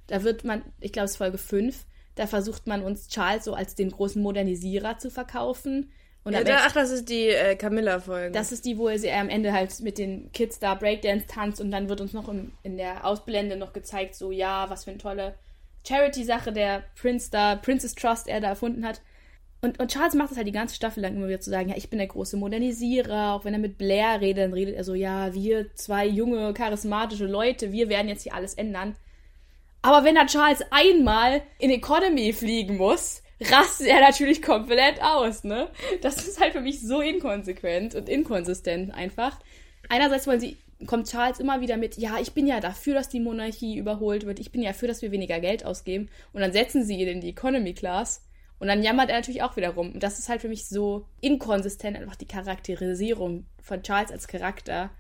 da 0.08 0.24
wird 0.24 0.42
man, 0.42 0.64
ich 0.80 0.90
glaube, 0.90 1.04
es 1.04 1.12
ist 1.12 1.18
Folge 1.18 1.38
5, 1.38 1.84
da 2.16 2.26
versucht 2.26 2.66
man 2.66 2.82
uns 2.82 3.06
Charles 3.06 3.44
so 3.44 3.54
als 3.54 3.76
den 3.76 3.92
großen 3.92 4.20
Modernisierer 4.20 4.98
zu 4.98 5.08
verkaufen. 5.08 5.92
Und 6.24 6.32
ja, 6.32 6.42
da, 6.42 6.62
ach, 6.66 6.72
das 6.72 6.90
ist 6.90 7.08
die 7.08 7.28
äh, 7.28 7.54
Camilla-Folge. 7.54 8.32
Das 8.32 8.50
ist 8.50 8.64
die, 8.64 8.76
wo 8.76 8.88
sie 8.96 9.12
am 9.12 9.28
Ende 9.28 9.52
halt 9.52 9.78
mit 9.78 9.98
den 9.98 10.32
Kids 10.32 10.58
da 10.58 10.74
Breakdance 10.74 11.28
tanzt 11.28 11.60
und 11.60 11.70
dann 11.70 11.88
wird 11.88 12.00
uns 12.00 12.12
noch 12.12 12.28
im, 12.28 12.50
in 12.64 12.76
der 12.76 13.06
Ausblende 13.06 13.54
noch 13.54 13.72
gezeigt, 13.72 14.16
so, 14.16 14.32
ja, 14.32 14.68
was 14.68 14.82
für 14.82 14.90
eine 14.90 14.98
tolle 14.98 15.36
Charity-Sache 15.86 16.52
der 16.52 16.82
Prince 17.00 17.30
da, 17.30 17.54
Princess 17.54 17.94
Trust 17.94 18.26
er 18.26 18.40
da 18.40 18.48
erfunden 18.48 18.84
hat. 18.84 19.00
Und, 19.62 19.78
und 19.78 19.90
Charles 19.90 20.14
macht 20.14 20.30
das 20.30 20.38
halt 20.38 20.46
die 20.46 20.52
ganze 20.52 20.74
Staffel 20.74 21.02
lang 21.02 21.16
immer 21.16 21.28
wieder 21.28 21.40
zu 21.40 21.50
sagen, 21.50 21.68
ja, 21.68 21.76
ich 21.76 21.90
bin 21.90 21.98
der 21.98 22.08
große 22.08 22.36
Modernisierer. 22.36 23.34
Auch 23.34 23.44
wenn 23.44 23.52
er 23.52 23.60
mit 23.60 23.76
Blair 23.76 24.20
redet, 24.20 24.44
dann 24.44 24.54
redet 24.54 24.74
er 24.74 24.84
so, 24.84 24.94
ja, 24.94 25.34
wir 25.34 25.74
zwei 25.74 26.06
junge, 26.06 26.54
charismatische 26.54 27.26
Leute, 27.26 27.70
wir 27.72 27.88
werden 27.88 28.08
jetzt 28.08 28.22
hier 28.22 28.34
alles 28.34 28.54
ändern. 28.54 28.96
Aber 29.82 30.04
wenn 30.04 30.16
er 30.16 30.26
Charles 30.26 30.62
einmal 30.70 31.42
in 31.58 31.70
Economy 31.70 32.32
fliegen 32.32 32.76
muss, 32.76 33.22
rastet 33.40 33.88
er 33.88 34.00
natürlich 34.00 34.42
komplett 34.42 35.02
aus, 35.02 35.44
ne? 35.44 35.68
Das 36.02 36.26
ist 36.26 36.40
halt 36.40 36.52
für 36.52 36.60
mich 36.60 36.80
so 36.80 37.00
inkonsequent 37.00 37.94
und 37.94 38.08
inkonsistent 38.08 38.92
einfach. 38.92 39.38
Einerseits 39.88 40.26
wollen 40.26 40.40
sie, 40.40 40.58
kommt 40.86 41.10
Charles 41.10 41.40
immer 41.40 41.60
wieder 41.60 41.76
mit, 41.76 41.96
ja, 41.96 42.18
ich 42.20 42.32
bin 42.32 42.46
ja 42.46 42.60
dafür, 42.60 42.94
dass 42.94 43.08
die 43.08 43.20
Monarchie 43.20 43.76
überholt 43.76 44.26
wird, 44.26 44.38
ich 44.38 44.52
bin 44.52 44.62
ja 44.62 44.70
dafür, 44.70 44.88
dass 44.88 45.02
wir 45.02 45.12
weniger 45.12 45.40
Geld 45.40 45.64
ausgeben. 45.64 46.08
Und 46.32 46.42
dann 46.42 46.52
setzen 46.52 46.84
sie 46.84 46.96
ihn 46.96 47.08
in 47.08 47.20
die 47.20 47.30
Economy 47.30 47.72
Class. 47.72 48.22
Und 48.60 48.68
dann 48.68 48.82
jammert 48.82 49.10
er 49.10 49.16
natürlich 49.16 49.42
auch 49.42 49.56
wieder 49.56 49.70
rum. 49.70 49.92
Und 49.92 50.02
das 50.02 50.18
ist 50.18 50.28
halt 50.28 50.40
für 50.40 50.48
mich 50.48 50.68
so 50.68 51.06
inkonsistent, 51.20 51.96
einfach 51.96 52.14
die 52.14 52.26
Charakterisierung 52.26 53.46
von 53.60 53.82
Charles 53.82 54.12
als 54.12 54.28
Charakter 54.28 54.90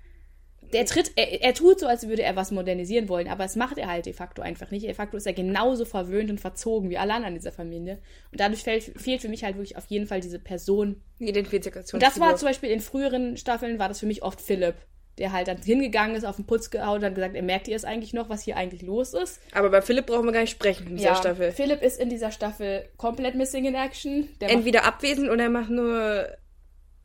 der 0.72 0.86
tritt, 0.86 1.12
er, 1.16 1.42
er 1.42 1.54
tut 1.54 1.80
so, 1.80 1.86
als 1.86 2.06
würde 2.08 2.22
er 2.22 2.36
was 2.36 2.50
modernisieren 2.50 3.08
wollen, 3.08 3.28
aber 3.28 3.44
es 3.44 3.56
macht 3.56 3.78
er 3.78 3.88
halt 3.88 4.06
de 4.06 4.12
facto 4.12 4.42
einfach 4.42 4.70
nicht. 4.70 4.86
De 4.86 4.94
facto 4.94 5.16
ist 5.16 5.26
er 5.26 5.32
genauso 5.32 5.84
verwöhnt 5.84 6.30
und 6.30 6.40
verzogen 6.40 6.90
wie 6.90 6.98
alle 6.98 7.14
anderen 7.14 7.34
in 7.34 7.40
dieser 7.40 7.52
Familie. 7.52 7.98
Und 8.30 8.40
dadurch 8.40 8.62
fehlt, 8.62 8.84
fehlt 9.00 9.20
für 9.20 9.28
mich 9.28 9.44
halt 9.44 9.56
wirklich 9.56 9.76
auf 9.76 9.86
jeden 9.86 10.06
Fall 10.06 10.20
diese 10.20 10.38
Person. 10.38 11.02
Identifikation. 11.18 11.98
Und 11.98 12.02
das 12.02 12.20
war 12.20 12.36
zum 12.36 12.48
Beispiel 12.48 12.70
in 12.70 12.80
früheren 12.80 13.36
Staffeln, 13.36 13.78
war 13.78 13.88
das 13.88 14.00
für 14.00 14.06
mich 14.06 14.22
oft 14.22 14.40
Philipp 14.40 14.76
der 15.18 15.32
halt 15.32 15.48
dann 15.48 15.58
hingegangen 15.58 16.16
ist, 16.16 16.24
auf 16.24 16.36
den 16.36 16.46
Putz 16.46 16.70
gehauen 16.70 16.98
und 16.98 17.04
hat 17.04 17.14
gesagt, 17.14 17.34
er 17.34 17.42
merkt 17.42 17.68
ihr 17.68 17.76
es 17.76 17.84
eigentlich 17.84 18.12
noch, 18.12 18.28
was 18.28 18.42
hier 18.42 18.56
eigentlich 18.56 18.82
los 18.82 19.14
ist. 19.14 19.40
Aber 19.52 19.70
bei 19.70 19.82
Philipp 19.82 20.06
brauchen 20.06 20.24
wir 20.24 20.32
gar 20.32 20.40
nicht 20.40 20.50
sprechen 20.50 20.86
in 20.86 20.96
dieser 20.96 21.10
ja, 21.10 21.16
Staffel. 21.16 21.52
Philipp 21.52 21.82
ist 21.82 22.00
in 22.00 22.08
dieser 22.08 22.30
Staffel 22.30 22.88
komplett 22.96 23.34
missing 23.34 23.64
in 23.66 23.74
action. 23.74 24.28
Der 24.40 24.50
Entweder 24.50 24.84
abwesend 24.84 25.28
oder 25.28 25.44
er 25.44 25.50
macht 25.50 25.70
nur 25.70 26.26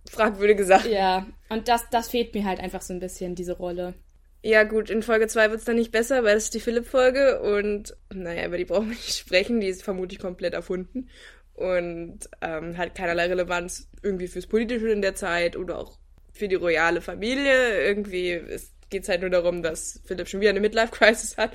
fragwürdige 0.09 0.63
Sachen. 0.63 0.91
Ja, 0.91 1.27
und 1.49 1.67
das, 1.67 1.89
das 1.89 2.09
fehlt 2.09 2.33
mir 2.33 2.45
halt 2.45 2.59
einfach 2.59 2.81
so 2.81 2.93
ein 2.93 2.99
bisschen, 2.99 3.35
diese 3.35 3.57
Rolle. 3.57 3.95
Ja, 4.43 4.63
gut, 4.63 4.91
in 4.91 5.01
Folge 5.01 5.27
2 5.27 5.49
wird 5.49 5.59
es 5.59 5.65
dann 5.65 5.75
nicht 5.75 5.91
besser, 5.91 6.23
weil 6.23 6.37
es 6.37 6.45
ist 6.45 6.53
die 6.53 6.59
Philipp-Folge 6.59 7.41
und 7.41 7.97
naja, 8.13 8.45
über 8.45 8.57
die 8.57 8.65
brauchen 8.65 8.89
wir 8.89 8.95
nicht 8.95 9.17
sprechen, 9.17 9.59
die 9.59 9.67
ist 9.67 9.81
vermutlich 9.81 10.19
komplett 10.19 10.53
erfunden 10.53 11.09
und 11.55 12.19
ähm, 12.41 12.77
hat 12.77 12.95
keinerlei 12.95 13.25
Relevanz 13.25 13.89
irgendwie 14.03 14.27
fürs 14.27 14.45
Politische 14.45 14.89
in 14.89 15.01
der 15.01 15.15
Zeit 15.15 15.57
oder 15.57 15.79
auch 15.79 15.97
für 16.35 16.47
die 16.47 16.55
royale 16.55 17.01
Familie. 17.01 17.85
Irgendwie 17.85 18.41
geht 18.89 19.03
es 19.03 19.09
halt 19.09 19.21
nur 19.21 19.29
darum, 19.29 19.63
dass 19.63 20.01
Philipp 20.05 20.27
schon 20.27 20.41
wieder 20.41 20.51
eine 20.51 20.59
Midlife-Crisis 20.59 21.37
hat 21.37 21.51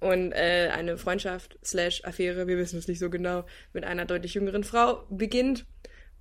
und 0.00 0.32
äh, 0.32 0.70
eine 0.72 0.98
Freundschaft 0.98 1.58
slash 1.64 2.04
Affäre, 2.04 2.46
wir 2.46 2.58
wissen 2.58 2.78
es 2.78 2.88
nicht 2.88 2.98
so 2.98 3.08
genau, 3.10 3.44
mit 3.72 3.84
einer 3.84 4.04
deutlich 4.04 4.34
jüngeren 4.34 4.64
Frau 4.64 5.06
beginnt 5.10 5.66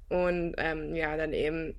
und 0.09 0.55
ähm, 0.57 0.95
ja, 0.95 1.17
dann 1.17 1.33
eben 1.33 1.75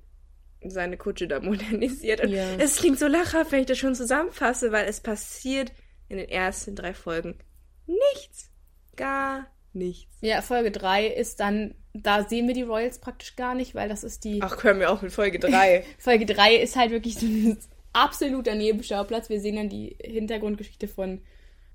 seine 0.63 0.97
Kutsche 0.97 1.27
da 1.27 1.39
modernisiert. 1.41 2.21
Und 2.21 2.31
ja. 2.31 2.55
es 2.57 2.77
klingt 2.77 2.99
so 2.99 3.07
lachhaft, 3.07 3.51
wenn 3.51 3.61
ich 3.61 3.65
das 3.65 3.77
schon 3.77 3.95
zusammenfasse, 3.95 4.71
weil 4.71 4.87
es 4.87 4.99
passiert 4.99 5.71
in 6.07 6.17
den 6.17 6.29
ersten 6.29 6.75
drei 6.75 6.93
Folgen 6.93 7.37
nichts. 7.85 8.51
Gar 8.95 9.47
nichts. 9.73 10.17
Ja, 10.21 10.41
Folge 10.41 10.71
3 10.71 11.07
ist 11.07 11.39
dann, 11.39 11.75
da 12.03 12.23
sehen 12.23 12.47
wir 12.47 12.53
die 12.53 12.63
Royals 12.63 12.99
praktisch 12.99 13.35
gar 13.35 13.55
nicht, 13.55 13.75
weil 13.75 13.87
das 13.87 14.03
ist 14.03 14.23
die. 14.23 14.41
Ach, 14.41 14.63
hören 14.63 14.79
wir 14.79 14.91
auch 14.91 15.01
mit 15.01 15.11
Folge 15.11 15.39
3. 15.39 15.85
Folge 15.97 16.25
3 16.25 16.55
ist 16.55 16.75
halt 16.75 16.91
wirklich 16.91 17.15
so 17.15 17.25
ein 17.25 17.57
absoluter 17.93 18.55
Nebenschauplatz. 18.55 19.29
Wir 19.29 19.39
sehen 19.39 19.55
dann 19.55 19.69
die 19.69 19.95
Hintergrundgeschichte 20.01 20.87
von 20.87 21.21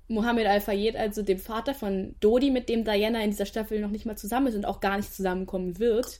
Mohammed 0.07 0.45
Al-Fayed, 0.45 0.95
also 0.95 1.23
dem 1.23 1.39
Vater 1.39 1.73
von 1.73 2.15
Dodi, 2.19 2.51
mit 2.51 2.69
dem 2.69 2.83
Diana 2.83 3.23
in 3.23 3.31
dieser 3.31 3.45
Staffel 3.45 3.79
noch 3.79 3.89
nicht 3.89 4.05
mal 4.05 4.17
zusammen 4.17 4.47
ist 4.47 4.55
und 4.55 4.65
auch 4.65 4.79
gar 4.79 4.97
nicht 4.97 5.13
zusammenkommen 5.13 5.79
wird. 5.79 6.19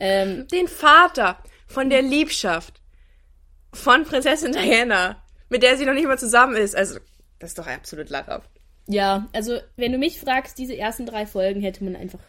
Ähm, 0.00 0.48
den 0.48 0.66
Vater 0.66 1.38
von 1.66 1.90
der 1.90 2.02
Liebschaft 2.02 2.80
von 3.72 4.04
Prinzessin 4.04 4.52
Diana, 4.52 5.22
mit 5.48 5.62
der 5.62 5.76
sie 5.76 5.84
noch 5.84 5.94
nicht 5.94 6.06
mal 6.06 6.18
zusammen 6.18 6.56
ist. 6.56 6.74
Also, 6.74 6.98
das 7.38 7.50
ist 7.50 7.58
doch 7.58 7.66
absolut 7.66 8.10
lachhaft. 8.10 8.50
Ja, 8.86 9.28
also, 9.32 9.58
wenn 9.76 9.92
du 9.92 9.98
mich 9.98 10.18
fragst, 10.18 10.58
diese 10.58 10.76
ersten 10.76 11.06
drei 11.06 11.26
Folgen 11.26 11.60
hätte 11.60 11.84
man 11.84 11.96
einfach 11.96 12.20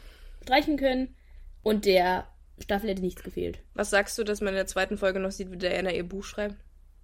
streichen 0.45 0.77
können 0.77 1.15
und 1.62 1.86
der 1.86 2.27
Staffel 2.60 2.89
hätte 2.89 3.01
nichts 3.01 3.23
gefehlt. 3.23 3.60
Was 3.73 3.89
sagst 3.89 4.17
du, 4.17 4.23
dass 4.23 4.41
man 4.41 4.49
in 4.49 4.55
der 4.55 4.67
zweiten 4.67 4.97
Folge 4.97 5.19
noch 5.19 5.31
sieht, 5.31 5.51
wie 5.51 5.58
Diana 5.58 5.91
ihr 5.91 6.08
Buch 6.08 6.23
schreibt? 6.23 6.55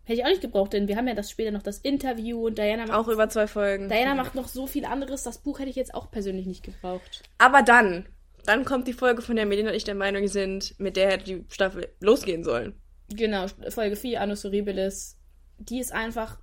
Hätte 0.03 0.19
ich 0.19 0.25
auch 0.25 0.29
nicht 0.29 0.41
gebraucht, 0.41 0.73
denn 0.73 0.87
wir 0.87 0.95
haben 0.95 1.07
ja 1.07 1.13
das 1.13 1.29
später 1.29 1.51
noch 1.51 1.61
das 1.61 1.77
Interview 1.79 2.47
und 2.47 2.57
Diana 2.57 2.85
macht. 2.85 2.97
Auch 2.97 3.07
über 3.07 3.29
zwei 3.29 3.47
Folgen. 3.47 3.89
Diana 3.89 4.15
macht 4.15 4.33
noch 4.33 4.47
so 4.47 4.65
viel 4.65 4.85
anderes. 4.85 5.23
Das 5.23 5.39
Buch 5.39 5.59
hätte 5.59 5.69
ich 5.69 5.75
jetzt 5.75 5.93
auch 5.93 6.09
persönlich 6.09 6.47
nicht 6.47 6.63
gebraucht. 6.63 7.23
Aber 7.37 7.61
dann, 7.61 8.07
dann 8.45 8.65
kommt 8.65 8.87
die 8.87 8.93
Folge, 8.93 9.21
von 9.21 9.35
der 9.35 9.45
Medina 9.45 9.69
und 9.69 9.75
ich 9.75 9.83
der 9.83 9.95
Meinung 9.95 10.27
sind, 10.27 10.79
mit 10.79 10.95
der 10.95 11.11
hätte 11.11 11.25
die 11.25 11.45
Staffel 11.49 11.89
losgehen 11.99 12.43
sollen. 12.43 12.73
Genau, 13.09 13.45
Folge 13.69 13.95
4, 13.95 14.21
Annus 14.21 14.43
Horribilis. 14.43 15.17
Die 15.59 15.79
ist 15.79 15.91
einfach, 15.91 16.39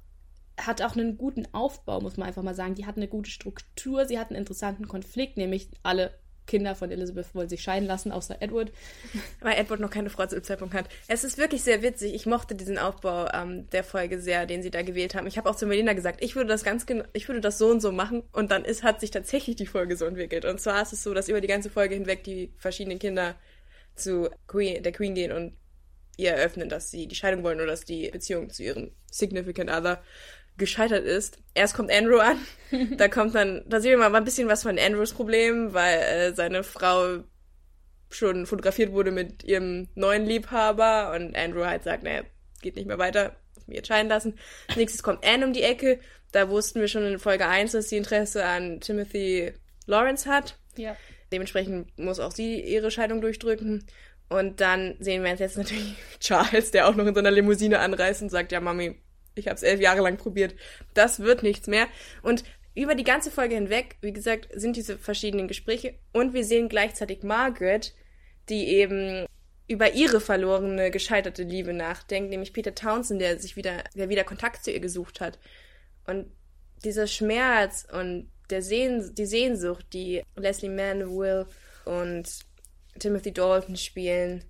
hat 0.57 0.83
auch 0.83 0.95
einen 0.95 1.19
guten 1.19 1.49
Aufbau, 1.53 2.01
muss 2.01 2.17
man 2.17 2.29
einfach 2.29 2.43
mal 2.43 2.55
sagen. 2.55 2.75
Die 2.75 2.87
hat 2.87 2.97
eine 2.97 3.09
gute 3.09 3.31
Struktur, 3.31 4.07
sie 4.07 4.19
hat 4.19 4.29
einen 4.29 4.39
interessanten 4.39 4.87
Konflikt, 4.87 5.37
nämlich 5.37 5.69
alle 5.83 6.13
Kinder 6.49 6.75
von 6.75 6.91
Elizabeth 6.91 7.33
wollen 7.35 7.49
sich 7.49 7.63
scheiden 7.63 7.87
lassen, 7.87 8.11
außer 8.11 8.43
Edward. 8.43 8.73
Weil 9.41 9.57
Edward 9.57 9.79
noch 9.79 9.91
keine 9.91 10.11
Frau 10.11 10.27
zu 10.27 10.35
dem 10.35 10.43
Zeitpunkt 10.43 10.75
hat. 10.75 10.89
Es 11.07 11.23
ist 11.23 11.39
wirklich 11.39 11.63
sehr 11.63 11.83
witzig. 11.83 12.15
Ich 12.15 12.27
mochte 12.27 12.57
diesen 12.57 12.79
Aufbau 12.79 13.29
ähm, 13.33 13.71
der 13.71 13.85
Folge 13.85 14.21
sehr, 14.21 14.47
den 14.47 14.63
sie 14.63 14.71
da 14.71 14.83
gewählt 14.83 15.15
haben. 15.15 15.29
Ich 15.29 15.39
habe 15.39 15.49
auch 15.49 15.55
zu 15.55 15.67
Melina 15.67 15.93
gesagt, 15.93 16.25
ich 16.25 16.35
würde 16.35 16.49
das 16.49 16.65
ganz 16.65 16.87
genau, 16.87 17.05
ich 17.13 17.29
würde 17.29 17.41
das 17.41 17.59
so 17.59 17.69
und 17.69 17.81
so 17.81 17.93
machen. 17.93 18.25
Und 18.33 18.51
dann 18.51 18.65
ist, 18.65 18.83
hat 18.83 18.99
sich 18.99 19.13
tatsächlich 19.13 19.55
die 19.55 19.67
Folge 19.67 19.97
so 19.97 20.07
entwickelt. 20.07 20.45
Und 20.45 20.61
zwar 20.61 20.83
ist 20.83 20.93
es 20.93 21.05
so, 21.05 21.15
dass 21.15 21.29
über 21.29 21.41
die 21.41 21.49
ganze 21.49 21.71
Folge 21.71 21.95
hinweg 21.95 22.25
die 22.25 22.53
verschiedenen 22.57 22.99
Kinder 22.99 23.37
zu 23.95 24.29
Queen, 24.47 24.83
der 24.83 24.93
Queen 24.93 25.15
gehen 25.15 25.33
und 25.33 25.57
ihr 26.17 26.33
eröffnen, 26.33 26.69
dass 26.69 26.91
sie 26.91 27.07
die 27.07 27.15
Scheidung 27.15 27.45
wollen 27.45 27.59
oder 27.59 27.69
dass 27.69 27.85
die 27.85 28.11
Beziehung 28.11 28.51
zu 28.51 28.65
ihrem 28.65 28.91
Significant 29.11 29.71
Other 29.71 30.03
gescheitert 30.59 31.05
ist. 31.05 31.39
Erst 31.55 31.75
kommt 31.75 31.91
Andrew 31.91 32.19
an, 32.19 32.39
da 32.97 33.09
kommt 33.09 33.35
dann, 33.35 33.65
da 33.67 33.81
sehen 33.81 33.99
wir 33.99 34.09
mal 34.09 34.17
ein 34.17 34.25
bisschen 34.25 34.49
was 34.49 34.63
von 34.63 34.79
Andrews 34.79 35.13
Problem, 35.13 35.73
weil 35.73 35.99
äh, 35.99 36.35
seine 36.35 36.63
Frau 36.63 37.25
schon 38.11 38.47
fotografiert 38.47 38.93
wurde 38.93 39.11
mit 39.11 39.45
ihrem 39.45 39.89
neuen 39.95 40.25
Liebhaber 40.25 41.13
und 41.15 41.37
Andrew 41.37 41.65
halt 41.65 41.85
sagt, 41.85 42.03
naja, 42.03 42.23
geht 42.63 42.77
nicht 42.77 42.89
mehr 42.89 42.99
weiter, 42.99 43.37
mich 43.67 43.79
entscheiden 43.79 44.09
lassen. 44.09 44.39
Als 44.69 44.77
nächstes 44.77 45.03
kommt 45.03 45.25
Anne 45.27 45.47
um 45.47 45.53
die 45.53 45.63
Ecke, 45.63 46.01
da 46.33 46.51
wussten 46.51 46.81
wir 46.81 46.89
schon 46.89 47.05
in 47.05 47.19
Folge 47.19 47.47
1, 47.47 47.73
dass 47.73 47.89
sie 47.89 47.97
Interesse 47.97 48.45
an 48.45 48.81
Timothy 48.81 49.53
Lawrence 49.87 50.29
hat. 50.29 50.59
Ja. 50.77 50.97
Dementsprechend 51.33 51.99
muss 51.99 52.21
auch 52.21 52.33
sie 52.33 52.61
ihre 52.61 52.91
Scheidung 52.91 53.21
durchdrücken. 53.21 53.87
Und 54.29 54.61
dann 54.61 54.97
sehen 55.01 55.23
wir 55.23 55.35
jetzt 55.35 55.57
natürlich 55.57 55.95
Charles, 56.21 56.71
der 56.71 56.87
auch 56.87 56.95
noch 56.95 57.07
in 57.07 57.15
seiner 57.15 57.31
Limousine 57.31 57.79
anreist 57.79 58.21
und 58.21 58.29
sagt, 58.29 58.53
ja, 58.53 58.61
Mami, 58.61 59.01
ich 59.39 59.47
habe 59.47 59.57
es 59.57 59.63
elf 59.63 59.81
Jahre 59.81 60.03
lang 60.03 60.17
probiert. 60.17 60.55
Das 60.95 61.21
wird 61.21 61.43
nichts 61.43 61.67
mehr. 61.67 61.87
Und 62.23 62.45
über 62.75 62.95
die 62.95 63.05
ganze 63.05 63.31
Folge 63.31 63.55
hinweg, 63.55 63.97
wie 64.01 64.13
gesagt, 64.13 64.49
sind 64.55 64.77
diese 64.77 64.99
verschiedenen 64.99 65.49
Gespräche. 65.49 65.95
Und 66.13 66.33
wir 66.35 66.45
sehen 66.45 66.69
gleichzeitig 66.69 67.23
Margaret, 67.23 67.95
die 68.49 68.69
eben 68.69 69.27
über 69.67 69.93
ihre 69.93 70.21
verlorene, 70.21 70.91
gescheiterte 70.91 71.43
Liebe 71.43 71.75
nachdenkt, 71.75 72.31
nämlich 72.31 72.53
Peter 72.53 72.75
Townsend, 72.75 73.21
der 73.21 73.39
sich 73.39 73.57
wieder, 73.57 73.85
der 73.95 74.09
wieder 74.09 74.25
Kontakt 74.25 74.65
zu 74.65 74.71
ihr 74.71 74.81
gesucht 74.81 75.21
hat. 75.21 75.39
Und 76.07 76.31
dieser 76.85 77.07
Schmerz 77.07 77.87
und 77.93 78.31
der 78.51 78.63
Sehn 78.63 79.15
die 79.15 79.27
Sehnsucht, 79.27 79.87
die 79.93 80.23
Leslie 80.37 80.71
Manville 80.71 81.47
und 81.85 82.29
Timothy 82.99 83.33
Dalton 83.33 83.77
spielen, 83.77 84.45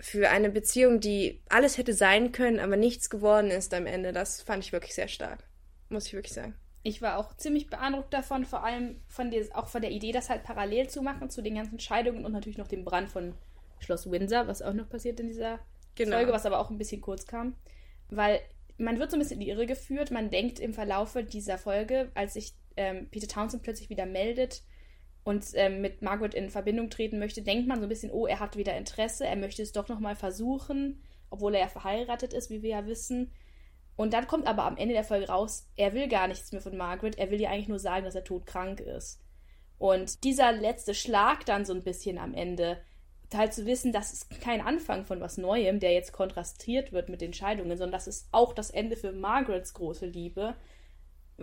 für 0.00 0.30
eine 0.30 0.50
Beziehung, 0.50 1.00
die 1.00 1.42
alles 1.48 1.78
hätte 1.78 1.92
sein 1.92 2.32
können, 2.32 2.58
aber 2.58 2.76
nichts 2.76 3.10
geworden 3.10 3.50
ist 3.50 3.74
am 3.74 3.86
Ende, 3.86 4.12
das 4.12 4.42
fand 4.42 4.64
ich 4.64 4.72
wirklich 4.72 4.94
sehr 4.94 5.08
stark. 5.08 5.44
Muss 5.88 6.06
ich 6.06 6.14
wirklich 6.14 6.32
sagen. 6.32 6.54
Ich 6.82 7.02
war 7.02 7.18
auch 7.18 7.36
ziemlich 7.36 7.68
beeindruckt 7.68 8.14
davon, 8.14 8.46
vor 8.46 8.64
allem 8.64 9.02
von 9.06 9.30
der, 9.30 9.44
auch 9.54 9.68
von 9.68 9.82
der 9.82 9.90
Idee, 9.90 10.12
das 10.12 10.30
halt 10.30 10.44
parallel 10.44 10.88
zu 10.88 11.02
machen 11.02 11.28
zu 11.28 11.42
den 11.42 11.56
ganzen 11.56 11.78
Scheidungen 11.78 12.24
und 12.24 12.32
natürlich 12.32 12.56
noch 12.56 12.68
dem 12.68 12.84
Brand 12.84 13.10
von 13.10 13.34
Schloss 13.80 14.10
Windsor, 14.10 14.46
was 14.46 14.62
auch 14.62 14.72
noch 14.72 14.88
passiert 14.88 15.20
in 15.20 15.28
dieser 15.28 15.60
genau. 15.94 16.16
Folge, 16.16 16.32
was 16.32 16.46
aber 16.46 16.58
auch 16.58 16.70
ein 16.70 16.78
bisschen 16.78 17.02
kurz 17.02 17.26
kam. 17.26 17.54
Weil 18.08 18.40
man 18.78 18.98
wird 18.98 19.10
so 19.10 19.16
ein 19.16 19.20
bisschen 19.20 19.40
in 19.40 19.46
die 19.46 19.50
Irre 19.50 19.66
geführt. 19.66 20.10
Man 20.10 20.30
denkt 20.30 20.58
im 20.58 20.72
Verlaufe 20.72 21.22
dieser 21.22 21.58
Folge, 21.58 22.10
als 22.14 22.34
sich 22.34 22.54
ähm, 22.76 23.08
Peter 23.10 23.28
Townsend 23.28 23.62
plötzlich 23.62 23.90
wieder 23.90 24.06
meldet, 24.06 24.62
und 25.24 25.46
ähm, 25.54 25.80
mit 25.80 26.02
Margaret 26.02 26.34
in 26.34 26.50
Verbindung 26.50 26.90
treten 26.90 27.18
möchte, 27.18 27.42
denkt 27.42 27.68
man 27.68 27.78
so 27.78 27.86
ein 27.86 27.88
bisschen, 27.88 28.10
oh, 28.10 28.26
er 28.26 28.40
hat 28.40 28.56
wieder 28.56 28.76
Interesse, 28.76 29.26
er 29.26 29.36
möchte 29.36 29.62
es 29.62 29.72
doch 29.72 29.88
nochmal 29.88 30.16
versuchen, 30.16 31.02
obwohl 31.28 31.54
er 31.54 31.60
ja 31.60 31.68
verheiratet 31.68 32.32
ist, 32.32 32.50
wie 32.50 32.62
wir 32.62 32.70
ja 32.70 32.86
wissen. 32.86 33.32
Und 33.96 34.14
dann 34.14 34.26
kommt 34.26 34.46
aber 34.46 34.64
am 34.64 34.76
Ende 34.76 34.94
der 34.94 35.04
Folge 35.04 35.28
raus, 35.28 35.68
er 35.76 35.92
will 35.92 36.08
gar 36.08 36.26
nichts 36.26 36.52
mehr 36.52 36.62
von 36.62 36.76
Margaret, 36.76 37.18
er 37.18 37.30
will 37.30 37.40
ihr 37.40 37.50
eigentlich 37.50 37.68
nur 37.68 37.78
sagen, 37.78 38.04
dass 38.04 38.14
er 38.14 38.24
todkrank 38.24 38.80
ist. 38.80 39.20
Und 39.78 40.24
dieser 40.24 40.52
letzte 40.52 40.94
Schlag 40.94 41.44
dann 41.44 41.64
so 41.64 41.74
ein 41.74 41.82
bisschen 41.84 42.18
am 42.18 42.34
Ende, 42.34 42.78
halt 43.32 43.54
zu 43.54 43.66
wissen, 43.66 43.92
das 43.92 44.12
ist 44.12 44.40
kein 44.40 44.60
Anfang 44.60 45.04
von 45.04 45.20
was 45.20 45.38
Neuem, 45.38 45.80
der 45.80 45.92
jetzt 45.92 46.12
kontrastiert 46.12 46.92
wird 46.92 47.08
mit 47.08 47.20
den 47.20 47.32
Scheidungen, 47.32 47.76
sondern 47.76 47.92
das 47.92 48.08
ist 48.08 48.28
auch 48.32 48.52
das 48.52 48.70
Ende 48.70 48.96
für 48.96 49.12
Margarets 49.12 49.74
große 49.74 50.06
Liebe 50.06 50.54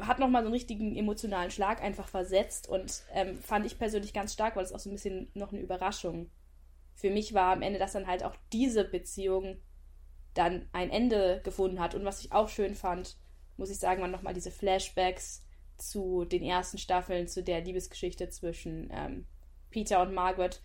hat 0.02 0.20
nochmal 0.20 0.44
so 0.44 0.48
einen 0.48 0.54
richtigen 0.54 0.96
emotionalen 0.96 1.52
Schlag 1.52 1.82
einfach 1.82 2.08
versetzt 2.08 2.70
und 2.70 3.04
ähm, 3.14 3.38
fand 3.38 3.66
ich 3.66 3.78
persönlich 3.80 4.14
ganz 4.14 4.34
stark, 4.34 4.56
weil 4.56 4.64
es 4.64 4.74
auch 4.74 4.80
so 4.80 4.90
ein 4.90 4.94
bisschen 4.94 5.32
noch 5.34 5.52
eine 5.52 5.62
Überraschung 5.62 6.30
für 6.98 7.12
mich 7.12 7.36
war 7.36 7.54
am 7.54 7.62
Ende, 7.62 7.78
dass 7.78 7.94
dann 7.94 8.08
halt 8.08 8.24
auch 8.24 8.36
diese 8.52 8.84
Beziehung 8.84 9.62
dann 10.34 10.68
ein 10.72 10.90
Ende 10.90 11.42
gefunden 11.44 11.80
hat. 11.80 11.94
Und 11.94 12.04
was 12.04 12.22
ich 12.22 12.32
auch 12.32 12.50
schön 12.50 12.74
fand, 12.74 13.18
muss 13.56 13.70
ich 13.70 13.78
sagen, 13.78 14.02
waren 14.02 14.12
nochmal 14.12 14.34
diese 14.34 14.50
Flashbacks 14.50 15.46
zu 15.78 16.26
den 16.26 16.42
ersten 16.42 16.80
Staffeln, 16.80 17.28
zu 17.28 17.44
der 17.44 17.62
Liebesgeschichte 17.62 18.30
zwischen 18.30 18.90
ähm, 18.92 19.28
Peter 19.70 20.02
und 20.02 20.16
Margaret, 20.16 20.60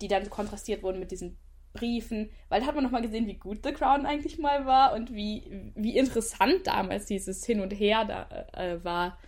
die 0.00 0.08
dann 0.08 0.30
kontrastiert 0.30 0.82
wurden 0.82 0.98
mit 0.98 1.10
diesen 1.10 1.38
Briefen, 1.76 2.30
weil 2.48 2.60
da 2.60 2.66
hat 2.66 2.74
man 2.74 2.84
nochmal 2.84 3.02
gesehen, 3.02 3.26
wie 3.26 3.34
gut 3.34 3.60
The 3.64 3.72
Crown 3.72 4.06
eigentlich 4.06 4.38
mal 4.38 4.66
war 4.66 4.94
und 4.94 5.14
wie, 5.14 5.72
wie 5.74 5.96
interessant 5.96 6.66
damals 6.66 7.06
dieses 7.06 7.44
Hin 7.44 7.60
und 7.60 7.70
Her 7.70 8.04
da 8.04 8.46
äh, 8.52 8.84
war. 8.84 9.18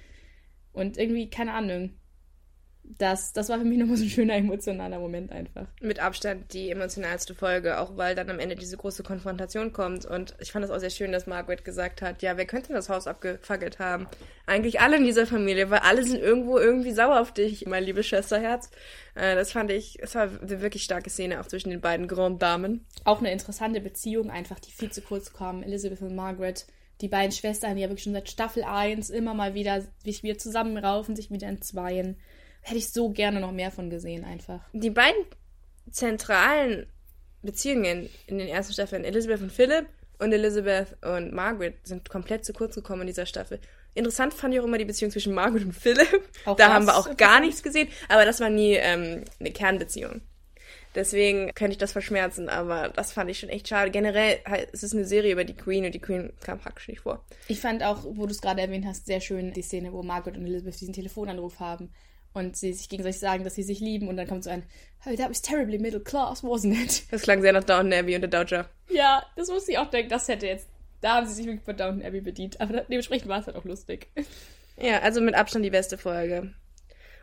Und 0.73 0.99
irgendwie, 0.99 1.31
keine 1.31 1.55
Ahnung, 1.55 1.91
das, 2.97 3.33
das 3.33 3.49
war 3.49 3.59
für 3.59 3.65
mich 3.65 3.79
nochmal 3.79 3.97
so 3.97 4.05
ein 4.05 4.09
schöner 4.09 4.35
emotionaler 4.35 4.99
Moment 4.99 5.31
einfach. 5.31 5.67
Mit 5.81 6.01
Abstand 6.01 6.53
die 6.55 6.71
emotionalste 6.71 7.35
Folge, 7.35 7.81
auch 7.81 7.97
weil 7.97 8.15
dann 8.15 8.31
am 8.31 8.39
Ende 8.39 8.57
diese 8.57 8.77
große 8.77 9.03
Konfrontation 9.03 9.73
kommt. 9.73 10.07
Und 10.07 10.35
ich 10.41 10.53
fand 10.53 10.65
es 10.65 10.71
auch 10.71 10.79
sehr 10.79 10.91
schön, 10.91 11.13
dass 11.13 11.27
Margaret 11.27 11.65
gesagt 11.65 12.01
hat, 12.01 12.23
ja, 12.23 12.37
wer 12.37 12.47
könnte 12.47 12.73
das 12.73 12.89
Haus 12.89 13.07
abgefackelt 13.07 13.79
haben? 13.79 14.07
Eigentlich 14.47 14.81
alle 14.81 14.97
in 14.97 15.05
dieser 15.05 15.27
Familie, 15.27 15.69
weil 15.71 15.81
alle 15.81 16.03
sind 16.05 16.21
irgendwo 16.21 16.59
irgendwie 16.59 16.93
sauer 16.93 17.21
auf 17.21 17.33
dich, 17.33 17.67
mein 17.67 17.85
liebes 17.85 18.07
Schwesterherz. 18.07 18.71
Äh, 19.15 19.35
das 19.35 19.53
fand 19.53 19.71
ich, 19.71 19.99
es 20.03 20.15
war 20.15 20.29
eine 20.41 20.63
wirklich 20.63 20.85
starke 20.85 21.11
Szene 21.11 21.41
auch 21.41 21.47
zwischen 21.47 21.71
den 21.71 21.83
beiden 21.83 22.09
Grand 22.09 22.41
Damen. 22.41 22.87
Auch 23.05 23.19
eine 23.19 23.33
interessante 23.33 23.81
Beziehung 23.81 24.31
einfach, 24.31 24.59
die 24.61 24.73
viel 24.73 24.91
zu 24.91 25.03
kurz 25.03 25.33
kam. 25.33 25.63
Elizabeth 25.63 26.01
und 26.01 26.15
Margaret 26.15 26.67
die 27.01 27.09
beiden 27.09 27.31
Schwestern, 27.31 27.77
die 27.77 27.83
ja 27.83 27.89
wirklich 27.89 28.03
schon 28.03 28.13
seit 28.13 28.29
Staffel 28.29 28.65
1 28.65 29.11
immer 29.11 29.33
mal 29.33 29.55
wieder 29.55 29.85
sich 30.03 30.25
wieder 30.25 30.37
zusammenraufen, 30.37 31.15
sich 31.15 31.31
wieder 31.31 31.47
entzweien 31.47 32.17
hätte 32.69 32.79
ich 32.79 32.93
so 32.93 33.11
gerne 33.11 33.41
noch 33.41 33.53
mehr 33.53 33.71
von 33.71 33.91
gesehen, 33.91 34.25
einfach. 34.25 34.61
Die 34.73 34.91
beiden 34.91 35.25
zentralen 35.91 36.87
Beziehungen 37.43 38.11
in 38.27 38.39
den 38.39 38.49
ersten 38.49 38.73
Staffeln, 38.73 39.05
Elizabeth 39.05 39.41
und 39.41 39.53
Philip 39.53 39.87
und 40.19 40.33
Elizabeth 40.33 40.97
und 41.05 41.33
Margaret, 41.33 41.75
sind 41.87 42.09
komplett 42.09 42.45
zu 42.45 42.53
kurz 42.53 42.75
gekommen 42.75 43.03
in 43.03 43.07
dieser 43.07 43.27
Staffel. 43.27 43.61
Interessant 43.95 44.35
fand 44.35 44.55
ich 44.55 44.61
auch 44.61 44.65
immer 44.65 44.79
die 44.79 44.85
Beziehung 44.85 45.11
zwischen 45.11 45.35
Margaret 45.35 45.65
und 45.65 45.73
Philip. 45.73 46.23
Auch 46.45 46.57
da 46.57 46.73
haben 46.73 46.87
wir 46.87 46.97
auch 46.97 47.17
gar 47.17 47.41
nichts 47.41 47.63
gesehen, 47.63 47.89
aber 48.09 48.25
das 48.25 48.41
war 48.41 48.51
nie 48.51 48.75
ähm, 48.75 49.25
eine 49.41 49.51
Kernbeziehung. 49.51 50.21
Deswegen 50.95 51.53
könnte 51.55 51.73
ich 51.73 51.79
das 51.79 51.93
verschmerzen, 51.93 52.49
aber 52.49 52.89
das 52.89 53.13
fand 53.13 53.31
ich 53.31 53.39
schon 53.39 53.51
echt 53.51 53.69
schade. 53.69 53.91
Generell 53.91 54.41
es 54.73 54.83
ist 54.83 54.95
eine 54.95 55.05
Serie 55.05 55.33
über 55.33 55.45
die 55.45 55.55
Queen 55.55 55.85
und 55.85 55.95
die 55.95 56.01
Queen 56.01 56.33
kam 56.41 56.59
praktisch 56.59 56.89
nicht 56.89 57.01
vor. 57.01 57.25
Ich 57.47 57.61
fand 57.61 57.83
auch, 57.83 58.05
wo 58.05 58.27
du 58.27 58.33
es 58.33 58.41
gerade 58.41 58.63
erwähnt 58.63 58.87
hast, 58.87 59.07
sehr 59.07 59.21
schön 59.21 59.53
die 59.53 59.63
Szene, 59.63 59.93
wo 59.93 60.03
Margaret 60.03 60.37
und 60.37 60.47
Elizabeth 60.47 60.81
diesen 60.81 60.95
Telefonanruf 60.95 61.61
haben 61.61 61.91
und 62.33 62.57
sie 62.57 62.73
sich 62.73 62.89
gegenseitig 62.89 63.21
sagen, 63.21 63.45
dass 63.45 63.55
sie 63.55 63.63
sich 63.63 63.81
lieben 63.81 64.09
und 64.09 64.17
dann 64.17 64.27
kommt 64.27 64.45
so 64.45 64.51
ein 64.51 64.65
oh, 65.07 65.17
that 65.17 65.31
was 65.31 65.43
terribly 65.43 65.79
middle 65.79 66.01
class, 66.01 66.43
wasn't 66.43 66.75
it? 66.75 67.03
Das 67.11 67.23
klang 67.23 67.41
sehr 67.43 67.53
nach 67.53 67.65
Downton 67.65 67.93
Abbey 67.93 68.15
und 68.15 68.21
der 68.21 68.31
Dowager. 68.31 68.69
Ja, 68.89 69.25
das 69.37 69.49
musste 69.49 69.73
ich 69.73 69.79
auch 69.79 69.91
denken, 69.91 70.11
das 70.11 70.29
hätte 70.29 70.47
jetzt, 70.47 70.69
da 71.01 71.17
haben 71.17 71.27
sie 71.27 71.35
sich 71.35 71.47
wirklich 71.47 71.65
von 71.65 71.77
Downton 71.77 72.05
Abbey 72.05 72.21
bedient, 72.21 72.61
aber 72.61 72.83
dementsprechend 72.83 73.29
war 73.29 73.41
es 73.41 73.47
halt 73.47 73.57
auch 73.57 73.65
lustig. 73.65 74.09
Ja, 74.81 75.01
also 75.01 75.21
mit 75.21 75.35
Abstand 75.35 75.65
die 75.65 75.71
beste 75.71 75.99
Folge. 75.99 76.55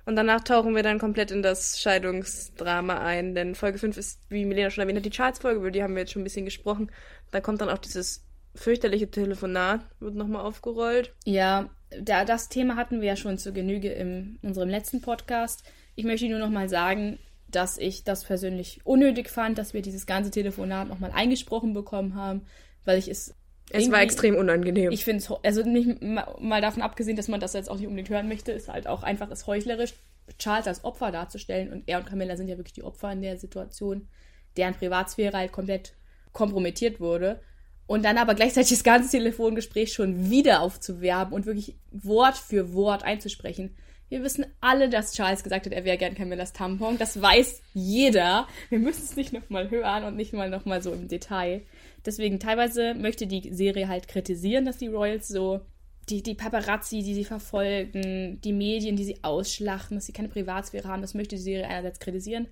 Und 0.06 0.16
danach 0.16 0.44
tauchen 0.44 0.76
wir 0.76 0.84
dann 0.84 1.00
komplett 1.00 1.32
in 1.32 1.42
das 1.42 1.80
Scheidungsdrama 1.80 3.00
ein, 3.00 3.34
denn 3.34 3.56
Folge 3.56 3.80
5 3.80 3.98
ist, 3.98 4.20
wie 4.30 4.46
Milena 4.46 4.70
schon 4.70 4.82
erwähnt 4.84 4.98
hat, 4.98 5.06
die 5.06 5.10
Charts-Folge, 5.10 5.60
über 5.60 5.72
die 5.72 5.82
haben 5.82 5.96
wir 5.96 6.02
jetzt 6.02 6.12
schon 6.12 6.22
ein 6.22 6.26
bisschen 6.26 6.46
gesprochen. 6.46 6.92
Da 7.32 7.42
kommt 7.42 7.62
dann 7.62 7.70
auch 7.70 7.80
dieses 7.80 8.24
fürchterliche 8.54 9.10
Telefonat, 9.10 9.82
wird 10.00 10.16
nochmal 10.16 10.46
aufgerollt. 10.46 11.14
Ja, 11.26 11.70
da, 12.02 12.26
das 12.26 12.50
Thema 12.50 12.76
hatten 12.76 13.02
wir 13.02 13.08
ja 13.10 13.16
schon 13.16 13.38
zur 13.38 13.54
Genüge 13.54 13.90
in 13.90 14.40
unserem 14.42 14.70
letzten 14.70 15.02
Podcast. 15.02 15.64
Ich 15.96 16.06
möchte 16.06 16.28
nur 16.28 16.40
noch 16.40 16.50
mal 16.50 16.70
sagen, 16.70 17.20
dass 17.48 17.78
ich 17.78 18.04
das 18.04 18.24
persönlich 18.24 18.82
unnötig 18.84 19.30
fand, 19.30 19.58
dass 19.58 19.74
wir 19.74 19.82
dieses 19.82 20.06
ganze 20.06 20.32
Telefonat 20.32 20.88
noch 20.88 21.00
mal 21.00 21.12
eingesprochen 21.12 21.74
bekommen 21.74 22.16
haben, 22.16 22.46
weil 22.84 22.98
ich 22.98 23.08
es 23.08 23.36
es 23.72 23.92
war 23.92 24.02
extrem 24.02 24.36
unangenehm. 24.36 24.92
Ich 24.92 25.04
finde 25.04 25.24
es, 25.24 25.32
also 25.44 25.64
nicht 25.64 26.00
mal 26.02 26.62
davon 26.62 26.84
abgesehen, 26.84 27.18
dass 27.18 27.28
man 27.28 27.40
das 27.40 27.54
jetzt 27.54 27.70
auch 27.70 27.78
nicht 27.78 27.88
unbedingt 27.88 28.10
hören 28.10 28.28
möchte, 28.28 28.52
ist 28.52 28.70
halt 28.70 28.86
auch 28.88 29.02
einfach 29.02 29.32
ist 29.32 29.48
heuchlerisch, 29.48 29.96
Charles 30.38 30.68
als 30.68 30.84
Opfer 30.84 31.12
darzustellen. 31.12 31.72
Und 31.72 31.84
er 31.88 31.98
und 31.98 32.06
Camilla 32.06 32.38
sind 32.38 32.48
ja 32.48 32.58
wirklich 32.58 32.74
die 32.74 32.84
Opfer 32.84 33.12
in 33.12 33.24
der 33.24 33.38
Situation, 33.38 34.08
deren 34.56 34.76
Privatsphäre 34.76 35.38
halt 35.38 35.52
komplett 35.52 35.94
kompromittiert 36.32 37.00
wurde. 37.00 37.42
Und 37.88 38.04
dann 38.04 38.18
aber 38.18 38.34
gleichzeitig 38.34 38.72
das 38.72 38.84
ganze 38.84 39.12
Telefongespräch 39.12 39.94
schon 39.94 40.30
wieder 40.30 40.62
aufzuwerben 40.62 41.34
und 41.34 41.46
wirklich 41.46 41.76
Wort 41.92 42.38
für 42.38 42.74
Wort 42.74 43.04
einzusprechen. 43.04 43.76
Wir 44.10 44.24
wissen 44.24 44.46
alle, 44.62 44.90
dass 44.90 45.14
Charles 45.14 45.44
gesagt 45.44 45.66
hat, 45.66 45.74
er 45.74 45.84
wäre 45.84 45.98
gern 45.98 46.16
Camillas 46.16 46.54
Tampon. 46.54 46.98
Das 46.98 47.22
weiß 47.22 47.62
jeder. 47.74 48.48
Wir 48.70 48.80
müssen 48.80 49.04
es 49.04 49.16
nicht 49.16 49.34
nochmal 49.34 49.70
hören 49.70 50.04
und 50.04 50.16
nicht 50.16 50.34
mal 50.34 50.50
nochmal 50.50 50.82
so 50.82 50.94
im 50.94 51.08
Detail. 51.08 51.64
Deswegen 52.06 52.40
teilweise 52.40 52.94
möchte 52.94 53.26
die 53.26 53.54
Serie 53.54 53.88
halt 53.88 54.08
kritisieren, 54.08 54.66
dass 54.66 54.78
die 54.78 54.88
Royals 54.88 55.28
so 55.28 55.62
die, 56.10 56.22
die 56.22 56.36
Paparazzi, 56.36 57.02
die 57.02 57.16
sie 57.16 57.26
verfolgen, 57.26 58.40
die 58.42 58.54
Medien, 58.54 58.96
die 58.96 59.06
sie 59.06 59.24
ausschlachten, 59.24 59.98
dass 59.98 60.06
sie 60.06 60.14
keine 60.14 60.30
Privatsphäre 60.30 60.88
haben, 60.88 61.02
das 61.02 61.16
möchte 61.16 61.36
die 61.36 61.42
Serie 61.42 61.68
einerseits 61.68 62.00
kritisieren. 62.00 62.48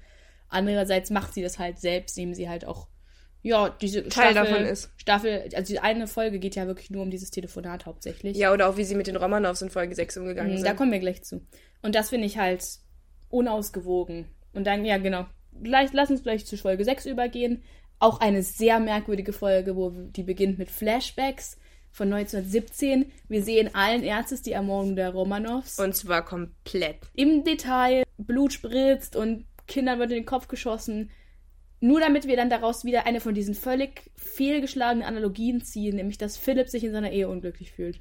Andererseits 0.50 1.12
macht 1.12 1.34
sie 1.34 1.42
das 1.42 1.60
halt 1.60 1.80
selbst, 1.80 2.18
indem 2.18 2.34
sie 2.34 2.50
halt 2.50 2.66
auch, 2.66 2.88
ja, 3.44 3.70
diese 3.70 4.08
Teil 4.08 4.32
Staffel, 4.32 4.52
davon 4.52 4.66
ist. 4.66 4.90
Staffel, 4.98 5.50
also 5.54 5.74
die 5.74 5.80
eine 5.80 6.08
Folge 6.08 6.40
geht 6.40 6.56
ja 6.56 6.66
wirklich 6.66 6.90
nur 6.90 7.04
um 7.04 7.12
dieses 7.12 7.30
Telefonat 7.30 7.86
hauptsächlich. 7.86 8.38
Ja, 8.38 8.54
oder 8.54 8.70
auch 8.70 8.78
wie 8.78 8.86
sie 8.86 8.96
mit 8.96 9.08
den 9.08 9.18
Romanows 9.18 9.62
in 9.62 9.70
Folge 9.70 9.94
6 9.94 10.18
umgegangen 10.18 10.54
Mhm, 10.54 10.58
sind. 10.58 10.66
Da 10.66 10.74
kommen 10.74 10.92
wir 10.94 11.00
gleich 11.00 11.24
zu. 11.24 11.46
Und 11.82 11.94
das 11.94 12.10
finde 12.10 12.26
ich 12.26 12.38
halt 12.38 12.64
unausgewogen. 13.30 14.26
Und 14.54 14.66
dann, 14.66 14.86
ja, 14.86 14.98
genau. 14.98 15.26
Gleich, 15.62 15.92
lass 15.92 16.10
uns 16.10 16.24
gleich 16.24 16.46
zu 16.46 16.58
Folge 16.58 16.86
6 16.86 17.06
übergehen. 17.06 17.64
Auch 18.00 18.22
eine 18.22 18.44
sehr 18.44 18.80
merkwürdige 18.80 19.34
Folge, 19.34 19.76
wo 19.76 19.90
die 19.90 20.24
beginnt 20.24 20.58
mit 20.58 20.72
Flashbacks 20.72 21.58
von 21.92 22.12
1917. 22.14 23.12
Wir 23.28 23.44
sehen 23.44 23.76
allen 23.76 24.04
Ernstes 24.04 24.42
die 24.42 24.54
Ermordung 24.54 24.96
der 24.96 25.10
Romanows. 25.10 25.80
Und 25.80 25.96
zwar 25.96 26.24
komplett. 26.24 26.98
Im 27.14 27.44
Detail, 27.44 28.04
Blut 28.18 28.54
spritzt 28.54 29.16
und 29.16 29.46
Kindern 29.68 30.00
wird 30.00 30.12
in 30.12 30.18
den 30.20 30.26
Kopf 30.26 30.48
geschossen. 30.48 31.12
Nur 31.84 32.00
damit 32.00 32.28
wir 32.28 32.38
dann 32.38 32.50
daraus 32.50 32.86
wieder 32.86 33.06
eine 33.06 33.20
von 33.20 33.34
diesen 33.34 33.56
völlig 33.56 34.10
fehlgeschlagenen 34.16 35.06
Analogien 35.06 35.66
ziehen, 35.66 35.98
nämlich 35.98 36.18
dass 36.18 36.38
Philipp 36.38 36.70
sich 36.70 36.86
in 36.86 36.94
seiner 36.94 37.12
Ehe 37.12 37.28
unglücklich 37.28 37.74
fühlt. 37.74 38.00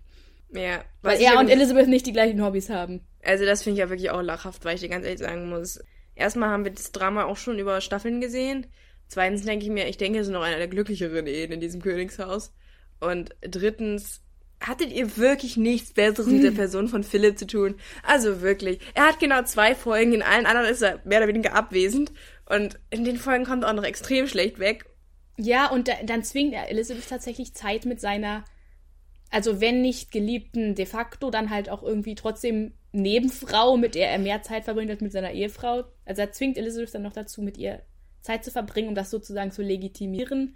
Ja. 0.53 0.85
Weil 1.01 1.21
er 1.21 1.37
und 1.41 1.49
Elizabeth 1.49 1.89
nicht 1.89 2.07
die 2.07 2.13
gleichen 2.13 2.45
Hobbys 2.45 2.71
haben. 2.71 3.01
Also 3.25 3.45
das 3.45 3.65
finde 3.65 3.75
ich 3.75 3.81
ja 3.81 3.91
wirklich 3.91 4.11
auch 4.11 4.23
lachhaft, 4.23 4.65
weil 4.65 4.77
ich 4.77 4.83
dir 4.83 4.89
ganz 4.89 5.05
ehrlich 5.05 5.19
sagen 5.19 5.49
muss. 5.49 5.81
Erstmal 6.15 6.51
haben 6.51 6.63
wir 6.63 6.71
das 6.71 6.93
Drama 6.93 7.25
auch 7.25 7.37
schon 7.37 7.59
über 7.59 7.81
Staffeln 7.81 8.21
gesehen. 8.21 8.69
Zweitens 9.09 9.45
denke 9.45 9.65
ich 9.65 9.71
mir, 9.73 9.89
ich 9.89 9.97
denke, 9.97 10.21
es 10.21 10.29
ist 10.29 10.33
noch 10.33 10.43
einer 10.43 10.59
der 10.59 10.69
glücklicheren 10.69 11.27
Ehen 11.27 11.51
in 11.51 11.59
diesem 11.59 11.83
Königshaus. 11.83 12.55
Und 13.01 13.35
drittens, 13.41 14.23
hattet 14.67 14.93
ihr 14.93 15.17
wirklich 15.17 15.57
nichts 15.57 15.93
Besseres 15.93 16.27
mit 16.27 16.45
der 16.45 16.51
Person 16.53 16.89
von 16.89 17.03
Philipp 17.03 17.39
zu 17.39 17.47
tun? 17.47 17.75
Also 18.03 18.41
wirklich. 18.43 18.79
Er 18.95 19.09
hat 19.09 19.19
genau 19.19 19.43
zwei 19.43 19.75
Folgen, 19.75 20.13
in 20.13 20.23
allen 20.23 20.47
anderen 20.47 20.69
ist 20.69 20.83
er 20.83 21.01
mehr 21.05 21.19
oder 21.19 21.29
weniger 21.29 21.55
abwesend. 21.55 22.13
Und 22.47 22.79
in 22.91 23.05
den 23.05 23.17
Folgen 23.17 23.45
kommt 23.45 23.65
er 23.65 23.71
auch 23.71 23.75
noch 23.75 23.85
extrem 23.85 24.27
schlecht 24.27 24.59
weg. 24.59 24.87
Ja, 25.37 25.71
und 25.71 25.89
da, 25.89 25.95
dann 26.05 26.25
zwingt 26.25 26.53
er 26.55 26.69
Elizabeth 26.69 27.09
tatsächlich 27.09 27.55
Zeit 27.55 27.87
mit 27.87 28.01
seiner, 28.01 28.45
also 29.31 29.61
wenn 29.61 29.81
nicht 29.81 30.11
geliebten 30.11 30.75
de 30.75 30.87
facto, 30.87 31.31
dann 31.31 31.51
halt 31.51 31.71
auch 31.71 31.83
irgendwie 31.83 32.15
trotzdem 32.15 32.75
Nebenfrau, 32.93 33.77
mit 33.77 33.95
der 33.95 34.11
er 34.11 34.19
mehr 34.19 34.43
Zeit 34.43 34.65
verbringt 34.65 34.91
als 34.91 35.01
mit 35.01 35.13
seiner 35.13 35.33
Ehefrau. 35.33 35.85
Also 36.05 36.21
er 36.21 36.33
zwingt 36.33 36.59
Elizabeth 36.59 36.95
dann 36.95 37.03
noch 37.03 37.15
dazu, 37.15 37.41
mit 37.41 37.57
ihr 37.57 37.83
Zeit 38.21 38.45
zu 38.45 38.51
verbringen, 38.51 38.89
um 38.89 38.95
das 38.95 39.11
sozusagen 39.11 39.51
zu 39.51 39.63
legitimieren. 39.63 40.55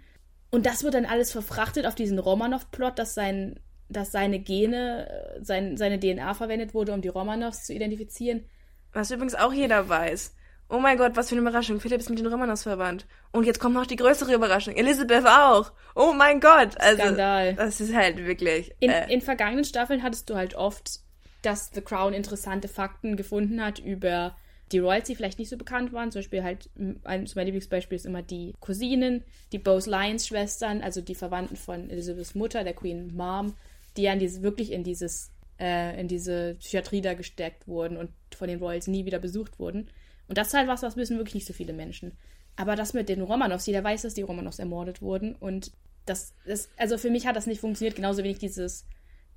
Und 0.51 0.65
das 0.65 0.83
wird 0.83 0.93
dann 0.93 1.05
alles 1.05 1.31
verfrachtet 1.31 1.85
auf 1.85 1.95
diesen 1.95 2.19
Romanov-Plot, 2.19 2.99
dass 2.99 3.13
sein, 3.13 3.59
dass 3.89 4.11
seine 4.11 4.39
Gene, 4.39 5.09
äh, 5.09 5.43
sein, 5.43 5.77
seine 5.77 5.99
DNA 5.99 6.33
verwendet 6.35 6.73
wurde, 6.73 6.93
um 6.93 7.01
die 7.01 7.07
Romanovs 7.09 7.65
zu 7.65 7.73
identifizieren. 7.73 8.45
Was 8.93 9.11
übrigens 9.11 9.35
auch 9.35 9.51
jeder 9.51 9.89
weiß. 9.89 10.35
Oh 10.69 10.79
mein 10.79 10.97
Gott, 10.97 11.15
was 11.15 11.29
für 11.29 11.35
eine 11.35 11.41
Überraschung. 11.41 11.79
Philipp 11.79 12.01
ist 12.01 12.09
mit 12.09 12.19
den 12.19 12.27
Romanos 12.27 12.63
verwandt. 12.63 13.05
Und 13.31 13.45
jetzt 13.45 13.59
kommt 13.59 13.73
noch 13.75 13.85
die 13.85 13.95
größere 13.95 14.33
Überraschung. 14.33 14.75
Elizabeth 14.75 15.25
auch. 15.25 15.71
Oh 15.95 16.13
mein 16.13 16.41
Gott. 16.41 16.79
Also, 16.79 17.03
Skandal. 17.03 17.53
Das 17.53 17.79
ist 17.79 17.95
halt 17.95 18.25
wirklich. 18.25 18.73
In, 18.79 18.89
äh, 18.89 19.11
in 19.11 19.21
vergangenen 19.21 19.63
Staffeln 19.63 20.03
hattest 20.03 20.29
du 20.29 20.35
halt 20.35 20.55
oft, 20.55 20.99
dass 21.41 21.71
The 21.73 21.81
Crown 21.81 22.13
interessante 22.13 22.67
Fakten 22.67 23.15
gefunden 23.15 23.63
hat 23.63 23.79
über 23.79 24.35
die 24.73 24.79
Royals, 24.79 25.07
die 25.07 25.15
vielleicht 25.15 25.39
nicht 25.39 25.49
so 25.49 25.57
bekannt 25.57 25.93
waren. 25.93 26.11
Zum 26.11 26.19
Beispiel 26.19 26.43
halt, 26.43 26.69
eines 27.05 27.35
meiner 27.35 27.45
Lieblingsbeispiele 27.45 27.95
ist 27.95 28.05
immer 28.05 28.21
die 28.21 28.53
Cousinen, 28.59 29.23
die 29.53 29.59
Bose 29.59 29.89
Lyons 29.89 30.27
Schwestern, 30.27 30.81
also 30.81 30.99
die 30.99 31.15
Verwandten 31.15 31.55
von 31.55 31.89
Elizabeths 31.89 32.35
Mutter, 32.35 32.65
der 32.65 32.73
Queen 32.73 33.15
Mom, 33.15 33.53
die 33.95 34.03
ja 34.03 34.13
in 34.13 34.43
wirklich 34.43 34.73
in 34.73 34.83
dieses, 34.83 35.31
äh, 35.59 35.99
in 35.99 36.09
diese 36.09 36.55
Psychiatrie 36.55 37.01
da 37.01 37.13
gesteckt 37.13 37.67
wurden 37.67 37.95
und 37.95 38.09
von 38.35 38.49
den 38.49 38.59
Royals 38.59 38.87
nie 38.87 39.05
wieder 39.05 39.19
besucht 39.19 39.57
wurden. 39.59 39.89
Und 40.27 40.37
das 40.37 40.47
ist 40.47 40.53
halt 40.53 40.67
was, 40.67 40.83
was 40.83 40.97
wissen 40.97 41.17
wirklich 41.17 41.35
nicht 41.35 41.47
so 41.47 41.53
viele 41.53 41.73
Menschen. 41.73 42.17
Aber 42.55 42.75
das 42.75 42.93
mit 42.93 43.09
den 43.09 43.21
Romanovs, 43.21 43.65
jeder 43.65 43.83
weiß, 43.83 44.01
dass 44.01 44.15
die 44.15 44.23
Romanovs 44.23 44.59
ermordet 44.59 45.01
wurden. 45.01 45.35
Und 45.35 45.71
das, 46.05 46.33
das, 46.45 46.69
also 46.77 46.97
für 46.97 47.09
mich 47.09 47.27
hat 47.27 47.35
das 47.35 47.47
nicht 47.47 47.61
funktioniert, 47.61 47.95
genauso 47.95 48.23
wenig 48.23 48.39
dieses, 48.39 48.87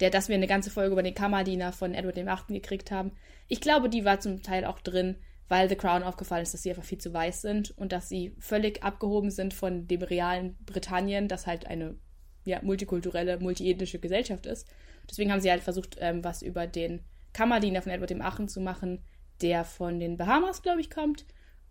der, 0.00 0.10
dass 0.10 0.28
wir 0.28 0.36
eine 0.36 0.46
ganze 0.46 0.70
Folge 0.70 0.92
über 0.92 1.02
den 1.02 1.14
Kammerdiener 1.14 1.72
von 1.72 1.94
Edward 1.94 2.16
VIII. 2.16 2.54
gekriegt 2.60 2.90
haben. 2.90 3.12
Ich 3.48 3.60
glaube, 3.60 3.88
die 3.88 4.04
war 4.04 4.20
zum 4.20 4.42
Teil 4.42 4.64
auch 4.64 4.80
drin, 4.80 5.16
weil 5.48 5.68
The 5.68 5.76
Crown 5.76 6.02
aufgefallen 6.02 6.44
ist, 6.44 6.54
dass 6.54 6.62
sie 6.62 6.70
einfach 6.70 6.84
viel 6.84 6.98
zu 6.98 7.12
weiß 7.12 7.42
sind 7.42 7.76
und 7.76 7.92
dass 7.92 8.08
sie 8.08 8.34
völlig 8.38 8.82
abgehoben 8.82 9.30
sind 9.30 9.52
von 9.52 9.86
dem 9.86 10.02
realen 10.02 10.56
Britannien, 10.64 11.28
das 11.28 11.46
halt 11.46 11.66
eine 11.66 11.96
ja, 12.44 12.60
multikulturelle, 12.62 13.38
multiethnische 13.38 13.98
Gesellschaft 13.98 14.46
ist. 14.46 14.66
Deswegen 15.10 15.32
haben 15.32 15.40
sie 15.40 15.50
halt 15.50 15.62
versucht, 15.62 15.96
ähm, 16.00 16.24
was 16.24 16.42
über 16.42 16.66
den 16.66 17.04
Kammerdiener 17.32 17.82
von 17.82 17.92
Edward 17.92 18.10
VIII. 18.10 18.46
zu 18.46 18.60
machen, 18.60 19.02
der 19.42 19.64
von 19.64 20.00
den 20.00 20.16
Bahamas, 20.16 20.62
glaube 20.62 20.80
ich, 20.80 20.90
kommt. 20.90 21.24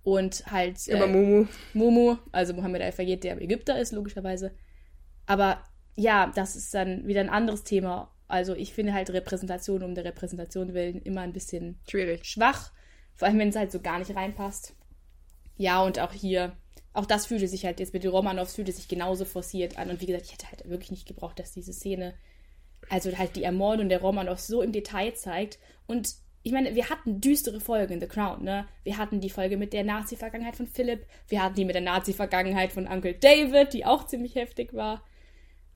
Und 0.04 0.46
halt. 0.48 0.88
über 0.88 1.06
äh, 1.06 1.08
Mumu. 1.08 1.48
Mumu, 1.74 2.18
also 2.32 2.54
Mohammed 2.54 2.82
Al-Fayed, 2.82 3.24
der 3.24 3.42
Ägypter 3.42 3.80
ist, 3.80 3.92
logischerweise. 3.92 4.52
Aber 5.26 5.64
ja, 5.96 6.32
das 6.34 6.56
ist 6.56 6.74
dann 6.74 7.06
wieder 7.06 7.20
ein 7.20 7.30
anderes 7.30 7.64
Thema. 7.64 8.12
Also 8.28 8.56
ich 8.56 8.74
finde 8.74 8.94
halt 8.94 9.10
Repräsentation 9.10 9.84
um 9.84 9.96
der 9.96 10.06
Repräsentation 10.06 10.74
willen 10.74 11.02
immer 11.02 11.22
ein 11.22 11.34
bisschen 11.34 11.80
Schwierig. 11.90 12.26
schwach, 12.26 12.72
vor 13.16 13.28
allem 13.28 13.40
wenn 13.40 13.50
es 13.50 13.56
halt 13.56 13.72
so 13.72 13.82
gar 13.82 14.00
nicht 14.00 14.16
reinpasst. 14.16 14.76
Ja, 15.58 15.84
und 15.84 16.00
auch 16.00 16.14
hier, 16.14 16.56
auch 16.94 17.06
das 17.06 17.26
fühlte 17.26 17.48
sich 17.48 17.66
halt 17.66 17.80
jetzt 17.80 17.94
mit 17.94 18.04
den 18.04 18.12
Romanovs 18.12 18.56
fühlte 18.56 18.72
sich 18.72 18.88
genauso 18.88 19.26
forciert 19.26 19.78
an. 19.78 19.90
Und 19.90 20.00
wie 20.00 20.06
gesagt, 20.06 20.26
ich 20.26 20.34
hätte 20.34 20.50
halt 20.50 20.70
wirklich 20.70 20.92
nicht 20.92 21.08
gebraucht, 21.08 21.38
dass 21.40 21.52
diese 21.52 21.74
Szene, 21.74 22.14
also 22.90 23.16
halt 23.18 23.36
die 23.36 23.44
Ermordung 23.44 23.90
der 23.90 24.00
Romanovs 24.00 24.48
so 24.48 24.62
im 24.62 24.72
Detail 24.72 25.14
zeigt. 25.16 25.60
Und 25.86 26.08
ich 26.50 26.54
meine, 26.54 26.74
wir 26.74 26.90
hatten 26.90 27.22
düstere 27.22 27.60
Folgen 27.60 27.94
in 27.94 28.02
The 28.02 28.08
Crown, 28.08 28.44
ne? 28.44 28.66
Wir 28.84 28.98
hatten 28.98 29.22
die 29.22 29.30
Folge 29.30 29.56
mit 29.56 29.72
der 29.72 29.84
Nazi-Vergangenheit 29.84 30.56
von 30.56 30.66
Philipp, 30.66 31.06
wir 31.28 31.44
hatten 31.44 31.54
die 31.54 31.64
mit 31.64 31.76
der 31.76 31.84
Nazi-Vergangenheit 31.84 32.72
von 32.72 32.88
Uncle 32.88 33.14
David, 33.14 33.74
die 33.74 33.86
auch 33.86 34.08
ziemlich 34.08 34.34
heftig 34.34 34.74
war. 34.74 35.04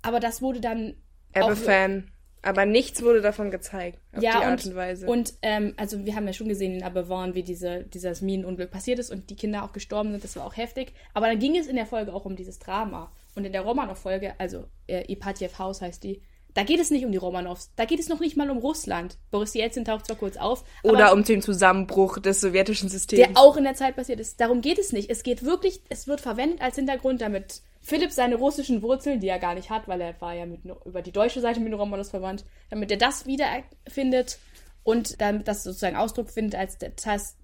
Aber 0.01 0.19
das 0.19 0.41
wurde 0.41 0.61
dann 0.61 0.95
Ebbe-Fan. 1.35 2.09
Aber 2.41 2.65
nichts 2.65 3.03
wurde 3.03 3.21
davon 3.21 3.51
gezeigt. 3.51 3.99
Auf 4.13 4.23
ja, 4.23 4.31
die 4.31 4.37
und, 4.37 4.43
Art 4.45 4.65
und 4.65 4.75
Weise. 4.75 5.05
Und 5.05 5.33
ähm, 5.43 5.75
also 5.77 6.03
wir 6.03 6.15
haben 6.15 6.25
ja 6.25 6.33
schon 6.33 6.49
gesehen 6.49 6.73
in 6.73 6.83
Aberwarn, 6.83 7.35
wie 7.35 7.43
diese, 7.43 7.83
dieses 7.83 8.21
Minenunglück 8.21 8.71
passiert 8.71 8.97
ist 8.97 9.11
und 9.11 9.29
die 9.29 9.35
Kinder 9.35 9.63
auch 9.63 9.73
gestorben 9.73 10.11
sind. 10.11 10.23
Das 10.23 10.35
war 10.35 10.45
auch 10.47 10.57
heftig. 10.57 10.93
Aber 11.13 11.27
dann 11.27 11.37
ging 11.37 11.55
es 11.55 11.67
in 11.67 11.75
der 11.75 11.85
Folge 11.85 12.11
auch 12.11 12.25
um 12.25 12.35
dieses 12.35 12.57
Drama. 12.57 13.11
Und 13.35 13.45
in 13.45 13.51
der 13.51 13.61
Romanov-Folge, 13.61 14.33
also 14.39 14.65
äh, 14.87 15.09
Ipatjev 15.11 15.59
Haus 15.59 15.83
heißt 15.83 16.03
die, 16.03 16.23
da 16.53 16.63
geht 16.63 16.79
es 16.79 16.91
nicht 16.91 17.05
um 17.05 17.11
die 17.11 17.17
Romanovs. 17.17 17.71
Da 17.75 17.85
geht 17.85 17.99
es 17.99 18.09
noch 18.09 18.19
nicht 18.19 18.37
mal 18.37 18.49
um 18.49 18.59
Russland. 18.59 19.17
Boris 19.31 19.53
Jelzin 19.53 19.85
taucht 19.85 20.05
zwar 20.05 20.15
kurz 20.15 20.37
auf, 20.37 20.63
Oder 20.83 21.07
aber 21.07 21.13
um 21.13 21.23
den 21.23 21.41
Zusammenbruch 21.41 22.19
des 22.19 22.41
sowjetischen 22.41 22.89
Systems. 22.89 23.21
der 23.21 23.37
auch 23.37 23.57
in 23.57 23.63
der 23.63 23.75
Zeit 23.75 23.95
passiert 23.95 24.19
ist. 24.19 24.39
Darum 24.39 24.61
geht 24.61 24.77
es 24.77 24.93
nicht. 24.93 25.09
Es 25.09 25.23
geht 25.23 25.43
wirklich, 25.43 25.81
es 25.89 26.07
wird 26.07 26.21
verwendet 26.21 26.61
als 26.61 26.75
Hintergrund, 26.75 27.21
damit 27.21 27.61
Philipp 27.81 28.11
seine 28.11 28.35
russischen 28.35 28.81
Wurzeln, 28.81 29.19
die 29.19 29.27
er 29.27 29.39
gar 29.39 29.55
nicht 29.55 29.69
hat, 29.69 29.87
weil 29.87 29.99
er 29.99 30.19
war 30.21 30.33
ja 30.33 30.45
mit, 30.45 30.61
über 30.85 31.01
die 31.01 31.11
deutsche 31.11 31.41
Seite 31.41 31.59
mit 31.59 31.71
den 31.71 31.79
Romanos 31.79 32.11
verwandt, 32.11 32.45
damit 32.69 32.91
er 32.91 32.97
das 32.97 33.25
wiederfindet 33.25 34.39
und 34.83 35.19
damit 35.21 35.47
das 35.47 35.63
sozusagen 35.63 35.95
Ausdruck 35.95 36.29
findet 36.29 36.55
als 36.55 36.77
der, 36.77 36.93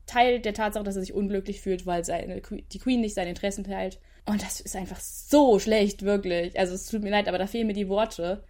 Teil 0.06 0.39
der 0.39 0.54
Tatsache, 0.54 0.84
dass 0.84 0.95
er 0.95 1.02
sich 1.02 1.13
unglücklich 1.13 1.62
fühlt, 1.62 1.86
weil 1.86 2.06
seine, 2.06 2.41
die 2.41 2.80
Queen 2.80 3.02
nicht 3.02 3.15
seine 3.15 3.30
Interessen 3.30 3.63
teilt. 3.63 4.00
Und 4.26 4.43
das 4.43 4.60
ist 4.60 4.76
einfach 4.76 5.00
so 5.00 5.60
schlecht, 5.60 6.04
wirklich. 6.04 6.58
Also 6.58 6.76
es 6.76 6.86
tut 6.86 7.02
mir 7.02 7.10
leid, 7.10 7.28
aber 7.28 7.38
da 7.38 7.48
fehlen 7.48 7.67
mir 7.67 7.74
die 7.74 7.89
Worte 7.89 8.43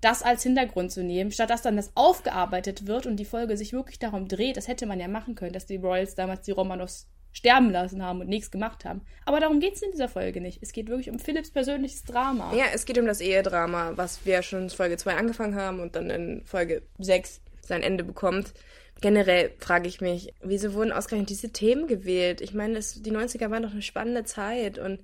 das 0.00 0.22
als 0.22 0.42
Hintergrund 0.42 0.92
zu 0.92 1.02
nehmen, 1.02 1.30
statt 1.30 1.50
dass 1.50 1.62
dann 1.62 1.76
das 1.76 1.90
aufgearbeitet 1.94 2.86
wird 2.86 3.06
und 3.06 3.16
die 3.16 3.24
Folge 3.24 3.56
sich 3.56 3.72
wirklich 3.72 3.98
darum 3.98 4.28
dreht, 4.28 4.56
das 4.56 4.68
hätte 4.68 4.86
man 4.86 5.00
ja 5.00 5.08
machen 5.08 5.34
können, 5.34 5.52
dass 5.52 5.66
die 5.66 5.76
Royals 5.76 6.14
damals 6.14 6.42
die 6.42 6.52
Romanovs 6.52 7.08
sterben 7.32 7.70
lassen 7.70 8.02
haben 8.02 8.22
und 8.22 8.28
nichts 8.28 8.50
gemacht 8.50 8.86
haben. 8.86 9.02
Aber 9.26 9.40
darum 9.40 9.60
geht 9.60 9.74
es 9.74 9.82
in 9.82 9.90
dieser 9.90 10.08
Folge 10.08 10.40
nicht. 10.40 10.62
Es 10.62 10.72
geht 10.72 10.88
wirklich 10.88 11.10
um 11.10 11.18
Philipps 11.18 11.50
persönliches 11.50 12.04
Drama. 12.04 12.54
Ja, 12.54 12.64
es 12.72 12.86
geht 12.86 12.98
um 12.98 13.06
das 13.06 13.20
Ehedrama, 13.20 13.92
was 13.96 14.24
wir 14.24 14.40
schon 14.42 14.62
in 14.62 14.70
Folge 14.70 14.96
2 14.96 15.16
angefangen 15.16 15.54
haben 15.54 15.80
und 15.80 15.96
dann 15.96 16.08
in 16.08 16.42
Folge 16.46 16.82
6 16.98 17.42
sein 17.60 17.82
Ende 17.82 18.04
bekommt. 18.04 18.54
Generell 19.02 19.52
frage 19.58 19.86
ich 19.88 20.00
mich, 20.00 20.32
wieso 20.42 20.72
wurden 20.72 20.92
ausgerechnet 20.92 21.28
diese 21.28 21.52
Themen 21.52 21.86
gewählt? 21.86 22.40
Ich 22.40 22.54
meine, 22.54 22.74
das, 22.74 23.02
die 23.02 23.12
90er 23.12 23.50
waren 23.50 23.62
doch 23.62 23.72
eine 23.72 23.82
spannende 23.82 24.24
Zeit 24.24 24.78
und 24.78 25.00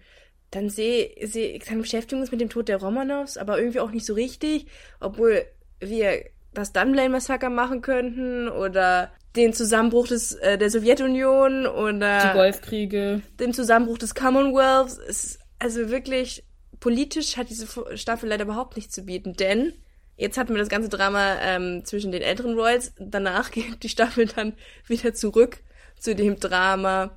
dann 0.52 0.68
sehe 0.68 1.10
seh, 1.26 1.58
seine 1.64 1.80
Beschäftigung 1.80 2.22
ist 2.22 2.30
mit 2.30 2.40
dem 2.40 2.50
Tod 2.50 2.68
der 2.68 2.76
Romanows, 2.76 3.38
aber 3.38 3.58
irgendwie 3.58 3.80
auch 3.80 3.90
nicht 3.90 4.06
so 4.06 4.14
richtig, 4.14 4.66
obwohl 5.00 5.44
wir 5.80 6.24
das 6.54 6.72
Dunblane-Massaker 6.72 7.48
machen 7.50 7.80
könnten 7.80 8.48
oder 8.48 9.10
den 9.34 9.54
Zusammenbruch 9.54 10.08
des, 10.08 10.34
äh, 10.34 10.58
der 10.58 10.70
Sowjetunion 10.70 11.66
oder 11.66 12.28
Die 12.28 12.36
Golfkriege. 12.38 13.22
dem 13.40 13.54
Zusammenbruch 13.54 13.96
des 13.96 14.14
Commonwealths. 14.14 14.98
Ist 14.98 15.38
also 15.58 15.88
wirklich 15.88 16.44
politisch 16.80 17.36
hat 17.38 17.48
diese 17.48 17.66
Staffel 17.96 18.28
leider 18.28 18.44
überhaupt 18.44 18.76
nichts 18.76 18.94
zu 18.94 19.04
bieten, 19.04 19.34
denn 19.34 19.72
jetzt 20.16 20.36
hatten 20.36 20.52
wir 20.52 20.58
das 20.58 20.68
ganze 20.68 20.90
Drama 20.90 21.36
ähm, 21.40 21.84
zwischen 21.86 22.12
den 22.12 22.20
älteren 22.20 22.54
Royals. 22.54 22.92
Danach 22.98 23.50
geht 23.52 23.82
die 23.82 23.88
Staffel 23.88 24.26
dann 24.26 24.52
wieder 24.86 25.14
zurück 25.14 25.62
zu 25.98 26.14
dem 26.14 26.38
Drama 26.38 27.16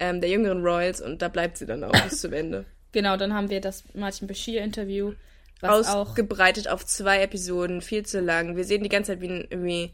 ähm, 0.00 0.20
der 0.20 0.30
jüngeren 0.30 0.62
Royals 0.62 1.00
und 1.00 1.22
da 1.22 1.28
bleibt 1.28 1.56
sie 1.58 1.66
dann 1.66 1.84
auch 1.84 1.92
bis 2.04 2.20
zum 2.20 2.32
Ende. 2.32 2.64
Genau, 2.92 3.18
dann 3.18 3.34
haben 3.34 3.50
wir 3.50 3.60
das 3.60 3.84
Martin 3.92 4.26
Bashir-Interview, 4.26 5.12
Ausgebreitet 5.62 6.68
auf 6.68 6.84
zwei 6.84 7.22
Episoden, 7.22 7.80
viel 7.80 8.04
zu 8.04 8.20
lang. 8.20 8.56
Wir 8.56 8.64
sehen 8.64 8.82
die 8.82 8.88
ganze 8.88 9.12
Zeit, 9.12 9.20
wie, 9.20 9.46
wie 9.50 9.92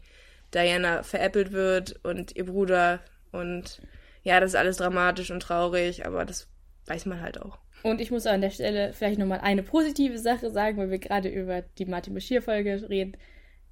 Diana 0.53 1.03
veräppelt 1.03 1.51
wird 1.51 1.99
und 2.03 2.35
ihr 2.35 2.45
Bruder. 2.45 2.99
Und 3.31 3.81
ja, 4.23 4.39
das 4.39 4.51
ist 4.51 4.55
alles 4.55 4.77
dramatisch 4.77 5.31
und 5.31 5.41
traurig, 5.41 6.05
aber 6.05 6.25
das 6.25 6.47
weiß 6.85 7.05
man 7.05 7.21
halt 7.21 7.41
auch. 7.41 7.57
Und 7.81 8.01
ich 8.01 8.11
muss 8.11 8.25
an 8.25 8.41
der 8.41 8.49
Stelle 8.49 8.93
vielleicht 8.93 9.19
nochmal 9.19 9.39
eine 9.41 9.63
positive 9.63 10.17
Sache 10.17 10.51
sagen, 10.51 10.77
weil 10.77 10.91
wir 10.91 10.99
gerade 10.99 11.29
über 11.29 11.61
die 11.77 11.85
Martin 11.85 12.13
Bashir-Folge 12.13 12.89
reden. 12.89 13.17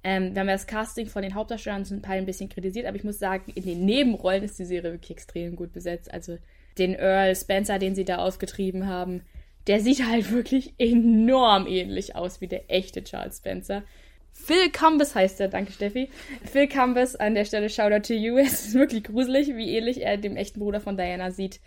Ähm, 0.04 0.34
wir 0.34 0.40
haben 0.40 0.48
ja 0.48 0.54
das 0.54 0.66
Casting 0.66 1.06
von 1.06 1.22
den 1.22 1.34
Hauptdarstellern 1.34 1.84
zum 1.84 2.02
Teil 2.02 2.18
ein 2.18 2.26
bisschen 2.26 2.48
kritisiert, 2.48 2.86
aber 2.86 2.96
ich 2.96 3.04
muss 3.04 3.18
sagen, 3.18 3.52
in 3.54 3.64
den 3.64 3.84
Nebenrollen 3.84 4.42
ist 4.42 4.58
die 4.58 4.64
Serie 4.64 4.92
wirklich 4.92 5.12
extrem 5.12 5.54
gut 5.54 5.72
besetzt. 5.72 6.12
Also 6.12 6.38
den 6.78 6.94
Earl 6.94 7.36
Spencer, 7.36 7.78
den 7.78 7.94
sie 7.94 8.04
da 8.04 8.16
ausgetrieben 8.16 8.86
haben, 8.86 9.22
der 9.66 9.80
sieht 9.80 10.04
halt 10.04 10.32
wirklich 10.32 10.74
enorm 10.78 11.66
ähnlich 11.66 12.16
aus 12.16 12.40
wie 12.40 12.48
der 12.48 12.70
echte 12.70 13.04
Charles 13.04 13.38
Spencer. 13.38 13.84
Phil 14.32 14.70
Cumbus 14.70 15.14
heißt 15.14 15.40
er, 15.40 15.48
danke 15.48 15.72
Steffi. 15.72 16.08
Phil 16.50 16.66
Cumbus, 16.66 17.16
an 17.16 17.34
der 17.34 17.44
Stelle 17.44 17.68
Shoutout 17.68 18.08
to 18.08 18.14
you. 18.14 18.36
Es 18.38 18.66
ist 18.66 18.74
wirklich 18.74 19.04
gruselig, 19.04 19.54
wie 19.54 19.76
ähnlich 19.76 20.02
er 20.02 20.16
dem 20.16 20.36
echten 20.36 20.58
Bruder 20.58 20.80
von 20.80 20.96
Diana 20.96 21.30
sieht. 21.30 21.60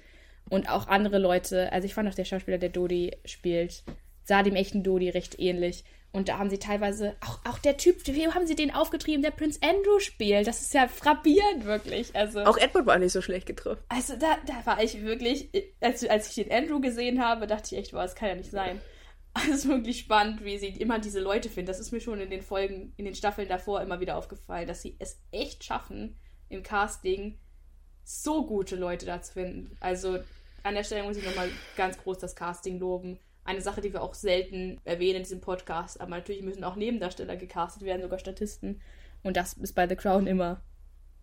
Und 0.50 0.70
auch 0.70 0.88
andere 0.88 1.20
Leute, 1.20 1.72
also 1.72 1.86
ich 1.86 1.94
fand 1.94 2.10
auch 2.10 2.16
der 2.16 2.26
Schauspieler, 2.26 2.58
der 2.58 2.70
Dodi 2.70 3.12
spielt, 3.24 3.84
sah 4.24 4.44
dem 4.44 4.56
echten 4.56 4.84
Dodi 4.84 5.10
recht 5.10 5.40
ähnlich. 5.40 5.84
Und 6.16 6.30
da 6.30 6.38
haben 6.38 6.50
sie 6.50 6.60
teilweise, 6.60 7.16
auch, 7.20 7.40
auch 7.44 7.60
der 7.60 7.76
Typ, 7.76 8.08
wie 8.08 8.28
haben 8.28 8.48
sie 8.48 8.56
den 8.56 8.74
aufgetrieben, 8.74 9.22
der 9.22 9.32
Prince 9.32 9.60
Andrew 9.62 10.00
spielt? 10.00 10.48
Das 10.48 10.62
ist 10.62 10.74
ja 10.74 10.88
frappierend, 10.88 11.66
wirklich. 11.66 12.16
Also, 12.16 12.40
Auch 12.46 12.58
Edward 12.58 12.86
war 12.86 12.98
nicht 12.98 13.12
so 13.12 13.22
schlecht 13.22 13.46
getroffen. 13.46 13.84
also 13.90 14.16
da, 14.16 14.38
da 14.48 14.66
war 14.66 14.82
ich 14.82 15.04
wirklich, 15.04 15.50
als, 15.82 16.08
als 16.08 16.30
ich 16.30 16.36
den 16.46 16.54
Andrew 16.54 16.80
gesehen 16.80 17.22
habe, 17.22 17.48
dachte 17.48 17.76
ich 17.76 17.82
echt, 17.82 17.94
wow, 17.94 18.04
das 18.04 18.16
kann 18.16 18.30
ja 18.30 18.36
nicht 18.36 18.52
sein. 18.52 18.80
Also 19.34 19.52
es 19.52 19.58
ist 19.58 19.68
wirklich 19.68 20.00
spannend, 20.00 20.46
wie 20.46 20.58
sie 20.58 20.68
immer 20.68 20.98
diese 20.98 21.20
Leute 21.20 21.50
finden. 21.50 21.68
Das 21.68 21.82
ist 21.82 21.92
mir 21.92 22.00
schon 22.00 22.22
in 22.22 22.30
den 22.30 22.42
Folgen, 22.42 22.94
in 22.96 23.04
den 23.04 23.16
Staffeln 23.16 23.50
davor 23.50 23.82
immer 23.82 24.00
wieder 24.00 24.16
aufgefallen, 24.16 24.66
dass 24.66 24.82
sie 24.82 24.96
es 25.00 25.20
echt 25.32 25.66
schaffen, 25.66 26.18
im 26.48 26.64
Casting 26.64 27.38
so 28.06 28.46
gute 28.46 28.78
Leute 28.78 29.06
da 29.06 29.22
zu 29.22 29.34
finden. 29.34 29.76
Also 29.82 30.20
an 30.64 30.76
der 30.76 30.86
Stelle 30.86 31.04
muss 31.04 31.18
ich 31.18 31.26
nochmal 31.26 31.50
ganz 31.76 31.98
groß 31.98 32.20
das 32.20 32.34
Casting 32.34 32.80
loben. 32.80 33.20
Eine 33.46 33.62
Sache, 33.62 33.80
die 33.80 33.94
wir 33.94 34.02
auch 34.02 34.14
selten 34.14 34.82
erwähnen 34.84 35.18
in 35.18 35.24
diesem 35.24 35.40
Podcast, 35.40 36.02
aber 36.02 36.10
natürlich 36.12 36.42
müssen 36.42 36.64
auch 36.64 36.76
Nebendarsteller 36.76 37.38
gecastet 37.38 37.84
werden, 37.84 38.02
sogar 38.02 38.20
Statisten. 38.20 38.82
Und 39.24 39.38
das 39.38 39.54
ist 39.54 39.74
bei 39.74 39.88
The 39.88 39.96
Crown 39.96 40.28
immer 40.28 40.62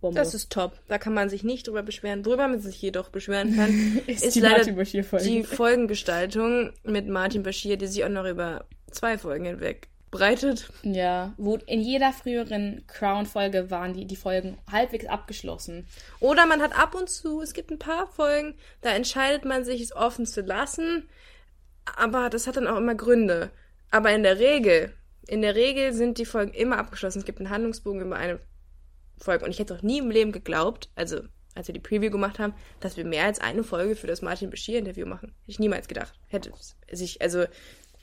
Bombe. 0.03 0.19
Das 0.19 0.35
ist 0.35 0.51
top. 0.53 0.79
Da 0.89 0.99
kann 0.99 1.15
man 1.15 1.31
sich 1.31 1.45
nicht 1.45 1.69
drüber 1.69 1.83
beschweren. 1.83 2.27
Worüber 2.27 2.49
man 2.49 2.61
sich 2.61 2.83
jedoch 2.83 3.09
beschweren 3.09 3.55
kann, 3.57 4.01
Ist 4.07 4.25
ist, 4.25 4.35
die 4.35 4.41
leider 4.41 4.71
Bashir-Folge. 4.73 5.25
die 5.25 5.45
Folgengestaltung 5.45 6.73
mit 6.83 7.09
Martin 7.09 7.43
Bashir, 7.43 7.77
die 7.77 7.87
sich 7.87 8.05
auch 8.05 8.09
noch 8.09 8.27
über 8.27 8.67
zwei 8.91 9.17
Folgen 9.17 9.45
hinweg 9.47 9.89
breitet. 10.11 10.71
Ja, 10.83 11.33
wo 11.39 11.57
in 11.57 11.81
jeder 11.81 12.13
früheren 12.13 12.85
Crown-Folge 12.87 13.71
waren 13.71 13.95
die, 13.95 14.05
die 14.05 14.17
Folgen 14.17 14.59
halbwegs 14.71 15.07
abgeschlossen. 15.07 15.87
Oder 16.21 16.47
man 16.47 16.61
hat 16.61 16.79
ab 16.79 16.95
und 16.95 17.09
zu, 17.09 17.41
es 17.41 17.55
gibt 17.55 17.71
ein 17.71 17.79
paar 17.79 18.07
Folgen, 18.07 18.55
da 18.83 18.91
entscheidet 18.91 19.45
man 19.45 19.65
sich, 19.65 19.81
es 19.81 19.97
offen 19.97 20.27
zu 20.27 20.43
lassen. 20.43 21.09
Aber 21.85 22.31
das 22.31 22.47
hat 22.47 22.57
dann 22.57 22.67
auch 22.67 22.79
immer 22.79 22.95
Gründe. 22.95 23.51
Aber 23.91 24.13
in 24.13 24.23
der 24.23 24.39
Regel, 24.39 24.93
in 25.27 25.43
der 25.43 25.55
Regel 25.55 25.93
sind 25.93 26.19
die 26.19 26.25
Folgen 26.25 26.55
immer 26.55 26.79
abgeschlossen. 26.79 27.19
Es 27.19 27.25
gibt 27.25 27.39
einen 27.39 27.51
Handlungsbogen 27.51 28.01
über 28.01 28.17
eine 28.17 28.41
Folge. 29.19 29.45
Und 29.45 29.51
ich 29.51 29.59
hätte 29.59 29.75
auch 29.75 29.83
nie 29.83 29.99
im 29.99 30.11
Leben 30.11 30.33
geglaubt, 30.33 30.91
also 30.95 31.21
als 31.55 31.67
wir 31.67 31.75
die 31.75 31.81
Preview 31.81 32.11
gemacht 32.11 32.39
haben, 32.39 32.55
dass 32.81 32.97
wir 32.97 33.05
mehr 33.05 33.25
als 33.25 33.39
eine 33.39 33.63
Folge 33.63 33.95
für 33.95 34.07
das 34.07 34.23
Martin 34.23 34.51
Bashir-Interview 34.51 35.07
machen. 35.07 35.35
Hätte 35.41 35.51
ich 35.51 35.59
niemals 35.59 35.87
gedacht. 35.87 36.15
Hätte 36.29 36.51
sich, 36.91 37.21
also 37.21 37.45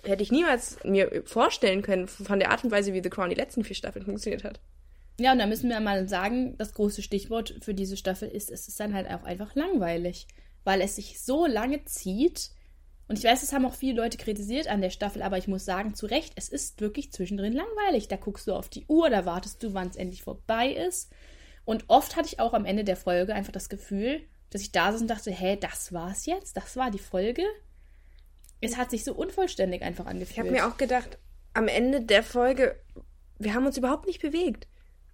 hätte 0.04 0.24
ich 0.24 0.32
niemals 0.32 0.78
mir 0.84 1.24
vorstellen 1.26 1.82
können, 1.82 2.08
von 2.08 2.40
der 2.40 2.52
Art 2.52 2.64
und 2.64 2.72
Weise, 2.72 2.94
wie 2.94 3.02
The 3.02 3.10
Crown 3.10 3.30
die 3.30 3.36
letzten 3.36 3.64
vier 3.64 3.76
Staffeln 3.76 4.06
funktioniert 4.06 4.44
hat. 4.44 4.60
Ja, 5.20 5.34
und 5.34 5.40
da 5.40 5.48
müssen 5.48 5.70
wir 5.70 5.80
mal 5.82 6.08
sagen, 6.08 6.56
das 6.58 6.74
große 6.74 7.02
Stichwort 7.02 7.56
für 7.62 7.74
diese 7.74 7.98
Staffel 7.98 8.30
ist, 8.30 8.50
es 8.50 8.68
ist 8.68 8.80
dann 8.80 8.94
halt 8.94 9.08
auch 9.10 9.24
einfach 9.24 9.54
langweilig, 9.56 10.28
weil 10.64 10.80
es 10.82 10.96
sich 10.96 11.22
so 11.22 11.46
lange 11.46 11.84
zieht. 11.86 12.52
Und 13.10 13.18
ich 13.18 13.26
weiß, 13.26 13.42
es 13.42 13.54
haben 13.54 13.66
auch 13.66 13.74
viele 13.74 14.00
Leute 14.00 14.20
kritisiert 14.20 14.68
an 14.68 14.82
der 14.82 14.92
Staffel, 14.92 15.24
aber 15.24 15.40
ich 15.40 15.48
muss 15.48 15.66
sagen, 15.66 15.96
zu 15.96 16.06
Recht, 16.06 16.34
es 16.36 16.48
ist 16.48 16.80
wirklich 16.80 17.12
zwischendrin 17.12 17.54
langweilig. 17.54 18.08
Da 18.08 18.18
guckst 18.18 18.48
du 18.48 18.54
auf 18.54 18.70
die 18.70 18.86
Uhr, 18.88 19.10
da 19.10 19.26
wartest 19.26 19.64
du, 19.64 19.74
wann 19.74 19.88
es 19.88 19.96
endlich 19.96 20.22
vorbei 20.22 20.70
ist. 20.70 21.12
Und 21.66 21.86
oft 21.88 22.16
hatte 22.16 22.28
ich 22.28 22.40
auch 22.40 22.54
am 22.54 22.66
Ende 22.66 22.84
der 22.84 22.96
Folge 22.96 23.34
einfach 23.34 23.52
das 23.52 23.68
Gefühl, 23.68 24.22
dass 24.52 24.62
ich 24.62 24.72
da 24.72 24.92
saß 24.92 25.02
und 25.02 25.08
dachte, 25.08 25.32
hä, 25.32 25.58
das 25.60 25.92
war's 25.92 26.28
jetzt? 26.28 26.56
Das 26.56 26.78
war 26.78 26.92
die 26.92 27.00
Folge? 27.00 27.42
Es 28.62 28.78
hat 28.78 28.92
sich 28.92 29.04
so 29.04 29.16
unvollständig 29.16 29.82
einfach 29.82 30.06
angefühlt. 30.06 30.32
Ich 30.32 30.40
habe 30.40 30.52
mir 30.52 30.68
auch 30.68 30.78
gedacht, 30.78 31.18
am 31.56 31.68
Ende 31.68 32.02
der 32.02 32.22
Folge, 32.22 32.80
wir 33.40 33.56
haben 33.56 33.66
uns 33.66 33.78
überhaupt 33.78 34.06
nicht 34.06 34.22
bewegt. 34.22 34.68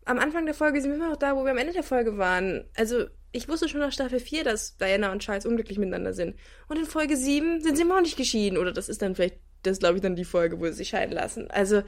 Am 0.04 0.20
Anfang 0.20 0.46
der 0.46 0.54
Folge 0.54 0.82
sind 0.82 0.92
wir 0.92 0.98
immer 0.98 1.12
noch 1.12 1.18
da, 1.18 1.38
wo 1.38 1.46
wir 1.46 1.52
am 1.52 1.58
Ende 1.58 1.72
der 1.72 1.84
Folge 1.84 2.18
waren. 2.18 2.70
Also, 2.76 3.06
ich 3.36 3.50
wusste 3.50 3.68
schon 3.68 3.82
nach 3.82 3.92
Staffel 3.92 4.20
4, 4.20 4.44
dass 4.44 4.78
Diana 4.78 5.12
und 5.12 5.22
Charles 5.22 5.46
unglücklich 5.46 5.78
miteinander 5.78 6.14
sind. 6.14 6.36
Und 6.68 6.78
in 6.78 6.86
Folge 6.86 7.18
7 7.18 7.62
sind 7.62 7.76
sie 7.76 7.82
immer 7.82 7.96
noch 7.96 8.02
nicht 8.02 8.18
geschieden. 8.18 8.58
Oder 8.58 8.72
das 8.72 8.88
ist 8.90 9.02
dann 9.02 9.16
vielleicht, 9.16 9.40
das 9.64 9.80
glaube 9.80 9.96
ich, 9.98 10.02
dann 10.02 10.16
die 10.16 10.26
Folge, 10.26 10.60
wo 10.60 10.66
sie 10.68 10.74
sich 10.74 10.90
scheiden 10.90 11.14
lassen. 11.14 11.52
Also, 11.52 11.84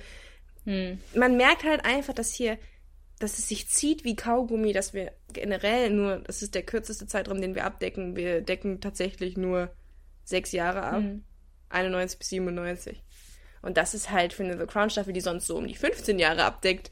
Hm. 0.65 0.99
man 1.15 1.37
merkt 1.37 1.63
halt 1.63 1.85
einfach, 1.85 2.13
dass 2.13 2.33
hier, 2.33 2.57
dass 3.19 3.37
es 3.39 3.47
sich 3.47 3.69
zieht 3.69 4.03
wie 4.03 4.15
Kaugummi, 4.17 4.73
dass 4.73 4.93
wir 4.93 5.13
generell 5.31 5.89
nur, 5.89 6.17
das 6.19 6.41
ist 6.41 6.53
der 6.53 6.63
kürzeste 6.63 7.07
Zeitraum, 7.07 7.39
den 7.39 7.55
wir 7.55 7.63
abdecken. 7.63 8.15
Wir 8.17 8.41
decken 8.41 8.81
tatsächlich 8.81 9.37
nur 9.37 9.71
sechs 10.25 10.51
Jahre 10.51 10.83
ab. 10.83 11.01
91 11.69 12.19
bis 12.19 12.29
97. 12.29 13.03
Und 13.61 13.77
das 13.77 13.93
ist 13.93 14.11
halt 14.11 14.33
für 14.33 14.43
eine 14.43 14.57
The 14.59 14.65
Crown 14.65 14.89
Staffel, 14.89 15.13
die 15.13 15.21
sonst 15.21 15.47
so 15.47 15.57
um 15.57 15.67
die 15.67 15.75
15 15.75 16.19
Jahre 16.19 16.43
abdeckt. 16.43 16.91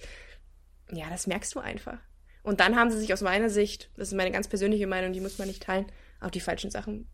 Ja, 0.91 1.09
das 1.09 1.27
merkst 1.27 1.53
du 1.55 1.59
einfach. 1.59 1.97
Und 2.45 2.59
dann 2.59 2.75
haben 2.75 2.91
sie 2.91 2.99
sich 2.99 3.11
aus 3.11 3.21
meiner 3.21 3.49
Sicht, 3.49 3.89
das 3.97 4.09
ist 4.09 4.13
meine 4.13 4.29
ganz 4.29 4.47
persönliche 4.47 4.85
Meinung, 4.85 5.13
die 5.13 5.19
muss 5.19 5.39
man 5.39 5.47
nicht 5.47 5.63
teilen, 5.63 5.87
auf 6.19 6.29
die 6.29 6.39
falschen 6.39 6.69
Sachen 6.69 7.07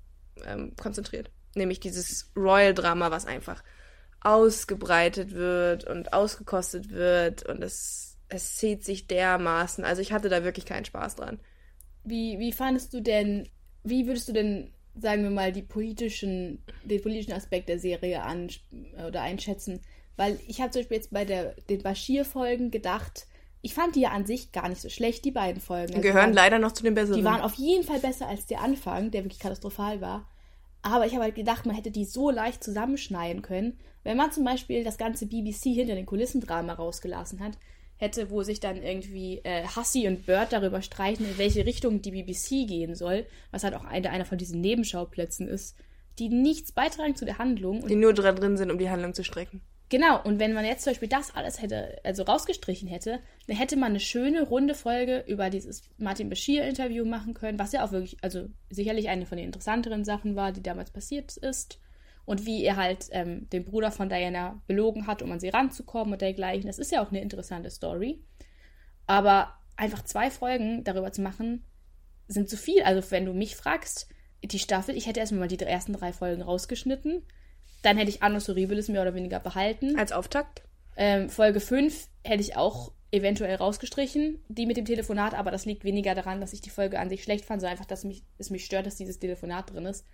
ähm, 0.46 0.76
konzentriert. 0.76 1.32
Nämlich 1.56 1.80
dieses 1.80 2.34
Royal-Drama, 2.36 3.12
was 3.12 3.26
einfach 3.26 3.64
ausgebreitet 4.20 5.32
wird 5.32 5.86
und 5.86 6.12
ausgekostet 6.12 6.92
wird 6.92 7.46
und 7.46 7.64
es, 7.64 8.18
es 8.28 8.58
zieht 8.58 8.84
sich 8.84 9.08
dermaßen. 9.08 9.86
Also 9.86 10.02
ich 10.02 10.12
hatte 10.12 10.28
da 10.28 10.44
wirklich 10.44 10.66
keinen 10.66 10.86
Spaß 10.86 11.16
dran. 11.16 11.40
Wie, 12.04 12.38
wie 12.38 12.52
fandest 12.52 12.94
du 12.94 13.02
denn, 13.02 13.48
wie 13.84 14.08
würdest 14.08 14.28
du 14.28 14.34
denn, 14.34 14.74
sagen 14.96 15.24
wir 15.24 15.32
mal, 15.32 15.54
die 15.54 15.64
politischen, 15.64 16.62
den 16.84 17.02
politischen 17.02 17.34
Aspekt 17.34 17.70
der 17.70 17.80
Serie 17.80 18.22
an 18.24 18.50
oder 19.08 19.22
einschätzen? 19.22 19.80
Weil 20.18 20.38
ich 20.46 20.60
habe 20.60 20.72
zum 20.72 20.82
Beispiel 20.82 20.98
jetzt 20.98 21.12
bei 21.12 21.24
der, 21.24 21.56
den 21.70 21.82
Bashir-Folgen 21.82 22.70
gedacht, 22.70 23.28
ich 23.62 23.74
fand 23.74 23.96
die 23.96 24.02
ja 24.02 24.10
an 24.10 24.26
sich 24.26 24.52
gar 24.52 24.68
nicht 24.70 24.82
so 24.82 24.90
schlecht, 24.90 25.24
die 25.26 25.32
beiden 25.32 25.62
Folgen. 25.62 25.90
Also 25.94 26.02
Gehören 26.02 26.18
waren- 26.28 26.34
leider 26.34 26.60
noch 26.60 26.72
zu 26.72 26.84
den 26.84 26.96
besseren. 26.96 27.18
Die 27.20 27.24
waren 27.26 27.42
auf 27.42 27.54
jeden 27.56 27.84
Fall 27.84 28.00
besser 28.00 28.28
als 28.28 28.46
der 28.48 28.62
Anfang, 28.62 29.12
der 29.12 29.24
wirklich 29.24 29.40
katastrophal 29.40 30.02
war. 30.02 30.28
Aber 30.84 31.06
ich 31.06 31.14
habe 31.14 31.24
halt 31.24 31.36
gedacht, 31.36 31.66
man 31.68 31.76
hätte 31.76 31.92
die 31.92 32.06
so 32.06 32.32
leicht 32.32 32.64
zusammenschneiden 32.64 33.44
können, 33.44 33.78
wenn 34.04 34.18
man 34.18 34.32
zum 34.32 34.44
Beispiel 34.44 34.84
das 34.84 34.98
ganze 34.98 35.28
BBC 35.28 35.66
hinter 35.76 35.94
den 35.94 36.08
Kulissendrama 36.08 36.74
rausgelassen 36.74 37.40
hat, 37.40 37.54
hätte, 37.98 38.32
wo 38.32 38.42
sich 38.42 38.60
dann 38.60 38.82
irgendwie 38.82 39.42
äh, 39.44 39.64
Hassi 39.68 40.08
und 40.08 40.26
Bird 40.26 40.52
darüber 40.54 40.82
streiten, 40.82 41.24
in 41.24 41.38
welche 41.38 41.68
Richtung 41.68 42.02
die 42.02 42.10
BBC 42.10 42.68
gehen 42.68 42.96
soll, 42.96 43.28
was 43.52 43.64
halt 43.64 43.76
auch 43.76 43.84
eine, 43.84 44.10
einer 44.10 44.26
von 44.26 44.40
diesen 44.40 44.60
Nebenschauplätzen 44.60 45.48
ist, 45.48 45.76
die 46.18 46.30
nichts 46.30 46.72
beitragen 46.72 47.16
zu 47.16 47.26
der 47.26 47.38
Handlung. 47.38 47.84
Und 47.84 47.90
die 47.90 47.96
nur 47.96 48.14
drin 48.14 48.58
sind, 48.58 48.72
um 48.72 48.80
die 48.80 48.90
Handlung 48.90 49.14
zu 49.14 49.24
strecken. 49.24 49.62
Genau, 49.92 50.24
und 50.24 50.40
wenn 50.40 50.54
man 50.54 50.64
jetzt 50.64 50.86
zum 50.86 50.92
Beispiel 50.92 51.10
das 51.10 51.36
alles 51.36 51.62
hätte, 51.62 52.00
also 52.06 52.24
rausgestrichen 52.24 52.88
hätte, 52.88 53.20
dann 53.48 53.58
hätte 53.58 53.76
man 53.76 53.90
eine 53.90 54.00
schöne 54.00 54.42
runde 54.44 54.74
Folge 54.74 55.26
über 55.28 55.50
dieses 55.50 55.84
Martin 55.98 56.30
Bashir-Interview 56.30 57.04
machen 57.04 57.34
können, 57.34 57.60
was 57.60 57.74
ja 57.74 57.84
auch 57.84 57.92
wirklich, 57.92 58.16
also 58.22 58.48
sicherlich 58.70 59.10
eine 59.10 59.26
von 59.26 59.38
den 59.38 59.48
interessanteren 59.48 60.06
Sachen 60.06 60.38
war, 60.38 60.54
die 60.54 60.64
damals 60.64 60.92
passiert 60.92 61.36
ist. 61.36 61.82
Und 62.24 62.46
wie 62.46 62.64
er 62.64 62.78
halt 62.78 63.08
ähm, 63.12 63.50
den 63.50 63.66
Bruder 63.66 63.92
von 63.92 64.08
Diana 64.08 64.62
belogen 64.66 65.08
hat, 65.08 65.22
um 65.22 65.32
an 65.34 65.42
sie 65.42 65.50
ranzukommen 65.50 66.14
und 66.14 66.22
dergleichen. 66.22 66.68
Das 66.68 66.80
ist 66.80 66.94
ja 66.94 67.04
auch 67.04 67.10
eine 67.10 67.20
interessante 67.20 67.70
Story. 67.70 68.24
Aber 69.08 69.58
einfach 69.76 70.06
zwei 70.06 70.32
Folgen 70.32 70.86
darüber 70.86 71.12
zu 71.12 71.22
machen, 71.22 71.66
sind 72.30 72.48
zu 72.48 72.56
viel. 72.56 72.84
Also 72.84 73.12
wenn 73.12 73.26
du 73.26 73.34
mich 73.34 73.58
fragst, 73.58 74.08
die 74.42 74.60
Staffel, 74.60 74.96
ich 74.96 75.08
hätte 75.08 75.20
erstmal 75.20 75.42
mal 75.42 75.48
die 75.50 75.60
ersten 75.60 75.92
drei 75.92 76.14
Folgen 76.14 76.44
rausgeschnitten. 76.44 77.24
Dann 77.82 77.98
hätte 77.98 78.10
ich 78.10 78.24
Annus 78.24 78.48
Horribilis 78.48 78.90
mehr 78.90 79.02
oder 79.02 79.16
weniger 79.16 79.40
behalten. 79.40 79.98
Als 79.98 80.12
Auftakt. 80.12 80.64
Ähm, 80.98 81.30
Folge 81.30 81.60
5 81.60 82.08
hätte 82.24 82.42
ich 82.42 82.56
auch 82.56 82.92
eventuell 83.12 83.56
rausgestrichen, 83.56 84.44
die 84.48 84.66
mit 84.66 84.78
dem 84.78 84.86
Telefonat, 84.86 85.34
aber 85.34 85.52
das 85.52 85.66
liegt 85.66 85.84
weniger 85.84 86.16
daran, 86.16 86.40
dass 86.40 86.54
ich 86.54 86.62
die 86.62 86.70
Folge 86.70 87.00
an 87.00 87.10
sich 87.10 87.24
schlecht 87.24 87.46
fand, 87.46 87.62
sondern 87.62 87.74
einfach, 87.74 87.88
dass 87.88 88.04
mich, 88.04 88.24
es 88.38 88.50
mich 88.50 88.66
stört, 88.66 88.86
dass 88.86 88.96
dieses 88.96 89.20
Telefonat 89.20 89.74
drin 89.74 89.86
ist. 89.86 90.06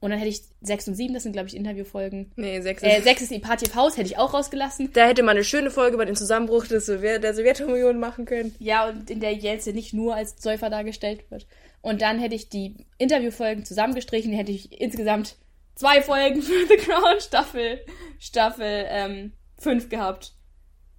Und 0.00 0.10
dann 0.10 0.18
hätte 0.18 0.28
ich 0.28 0.42
6 0.60 0.88
und 0.88 0.94
7, 0.96 1.14
das 1.14 1.22
sind, 1.22 1.32
glaube 1.32 1.48
ich, 1.48 1.56
Interviewfolgen. 1.56 2.30
Nee, 2.36 2.60
sechs. 2.60 2.82
Äh, 2.82 3.00
6 3.00 3.22
ist 3.22 3.30
die 3.30 3.38
Party 3.38 3.66
of 3.66 3.74
House, 3.74 3.96
hätte 3.96 4.08
ich 4.08 4.18
auch 4.18 4.34
rausgelassen. 4.34 4.90
Da 4.92 5.06
hätte 5.06 5.22
man 5.22 5.36
eine 5.36 5.44
schöne 5.44 5.70
Folge 5.70 5.94
über 5.94 6.04
den 6.04 6.16
Zusammenbruch 6.16 6.66
des 6.66 6.84
Sowjet 6.84 7.22
der 7.22 7.32
Sowjetunion 7.32 7.98
machen 7.98 8.26
können. 8.26 8.54
Ja, 8.58 8.86
und 8.86 9.08
in 9.08 9.20
der 9.20 9.32
Jelze 9.32 9.72
nicht 9.72 9.94
nur 9.94 10.14
als 10.14 10.42
Säufer 10.42 10.68
dargestellt 10.68 11.30
wird. 11.30 11.46
Und 11.80 12.02
dann 12.02 12.18
hätte 12.18 12.34
ich 12.34 12.50
die 12.50 12.76
Interviewfolgen 12.98 13.64
zusammengestrichen, 13.64 14.32
hätte 14.34 14.52
ich 14.52 14.78
insgesamt 14.78 15.36
zwei 15.74 16.02
Folgen 16.02 16.42
für 16.42 16.66
The 16.66 16.76
Crown 16.76 17.20
Staffel, 17.20 17.80
Staffel 18.18 18.86
ähm, 18.88 19.32
5 19.58 19.88
gehabt. 19.88 20.34